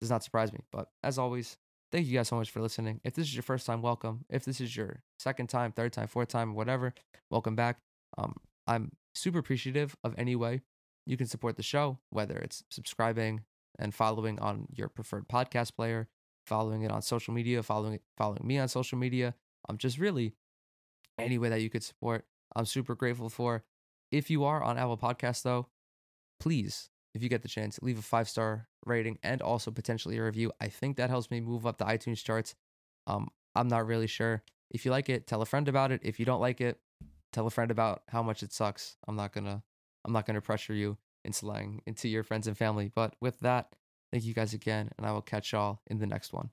does 0.00 0.10
not 0.10 0.24
surprise 0.24 0.52
me. 0.52 0.60
But 0.72 0.88
as 1.02 1.18
always, 1.18 1.58
thank 1.92 2.06
you 2.06 2.16
guys 2.16 2.28
so 2.28 2.36
much 2.36 2.50
for 2.50 2.60
listening. 2.60 3.00
If 3.04 3.14
this 3.14 3.26
is 3.26 3.34
your 3.34 3.42
first 3.42 3.66
time, 3.66 3.82
welcome. 3.82 4.24
If 4.30 4.44
this 4.44 4.60
is 4.60 4.74
your 4.74 5.02
second 5.18 5.48
time, 5.48 5.72
third 5.72 5.92
time, 5.92 6.06
fourth 6.06 6.28
time, 6.28 6.54
whatever, 6.54 6.94
welcome 7.30 7.54
back. 7.54 7.78
Um, 8.16 8.34
I'm 8.70 8.92
super 9.16 9.40
appreciative 9.40 9.96
of 10.04 10.14
any 10.16 10.36
way 10.36 10.62
you 11.04 11.16
can 11.16 11.26
support 11.26 11.56
the 11.56 11.62
show, 11.62 11.98
whether 12.10 12.36
it's 12.36 12.62
subscribing 12.70 13.40
and 13.80 13.92
following 13.92 14.38
on 14.38 14.68
your 14.72 14.88
preferred 14.88 15.28
podcast 15.28 15.74
player, 15.74 16.08
following 16.46 16.82
it 16.82 16.90
on 16.92 17.02
social 17.02 17.34
media, 17.34 17.64
following 17.64 17.98
following 18.16 18.46
me 18.46 18.58
on 18.58 18.68
social 18.68 18.96
media. 18.96 19.34
I'm 19.68 19.74
um, 19.74 19.78
just 19.78 19.98
really 19.98 20.34
any 21.18 21.36
way 21.36 21.48
that 21.48 21.62
you 21.62 21.68
could 21.68 21.82
support. 21.82 22.26
I'm 22.54 22.64
super 22.64 22.94
grateful 22.94 23.28
for. 23.28 23.64
If 24.12 24.30
you 24.30 24.44
are 24.44 24.62
on 24.62 24.78
Apple 24.78 24.96
Podcasts, 24.96 25.42
though, 25.42 25.66
please, 26.38 26.90
if 27.12 27.24
you 27.24 27.28
get 27.28 27.42
the 27.42 27.48
chance, 27.48 27.80
leave 27.82 27.98
a 27.98 28.02
five 28.02 28.28
star 28.28 28.68
rating 28.86 29.18
and 29.24 29.42
also 29.42 29.72
potentially 29.72 30.16
a 30.16 30.22
review. 30.22 30.52
I 30.60 30.68
think 30.68 30.96
that 30.96 31.10
helps 31.10 31.28
me 31.28 31.40
move 31.40 31.66
up 31.66 31.78
the 31.78 31.86
iTunes 31.86 32.22
charts. 32.22 32.54
Um, 33.08 33.30
I'm 33.56 33.68
not 33.68 33.86
really 33.86 34.06
sure. 34.06 34.44
If 34.70 34.84
you 34.84 34.92
like 34.92 35.08
it, 35.08 35.26
tell 35.26 35.42
a 35.42 35.46
friend 35.46 35.66
about 35.66 35.90
it. 35.90 36.02
If 36.04 36.20
you 36.20 36.24
don't 36.24 36.40
like 36.40 36.60
it, 36.60 36.78
tell 37.32 37.46
a 37.46 37.50
friend 37.50 37.70
about 37.70 38.02
how 38.08 38.22
much 38.22 38.42
it 38.42 38.52
sucks. 38.52 38.96
I'm 39.06 39.16
not 39.16 39.32
gonna 39.32 39.62
I'm 40.04 40.12
not 40.12 40.26
gonna 40.26 40.40
pressure 40.40 40.74
you 40.74 40.98
into 41.24 41.46
lying 41.46 41.82
into 41.86 42.08
your 42.08 42.22
friends 42.22 42.46
and 42.46 42.56
family. 42.56 42.90
But 42.94 43.14
with 43.20 43.40
that, 43.40 43.74
thank 44.10 44.24
you 44.24 44.34
guys 44.34 44.54
again, 44.54 44.90
and 44.96 45.06
I 45.06 45.12
will 45.12 45.22
catch 45.22 45.52
y'all 45.52 45.80
in 45.86 45.98
the 45.98 46.06
next 46.06 46.32
one. 46.32 46.50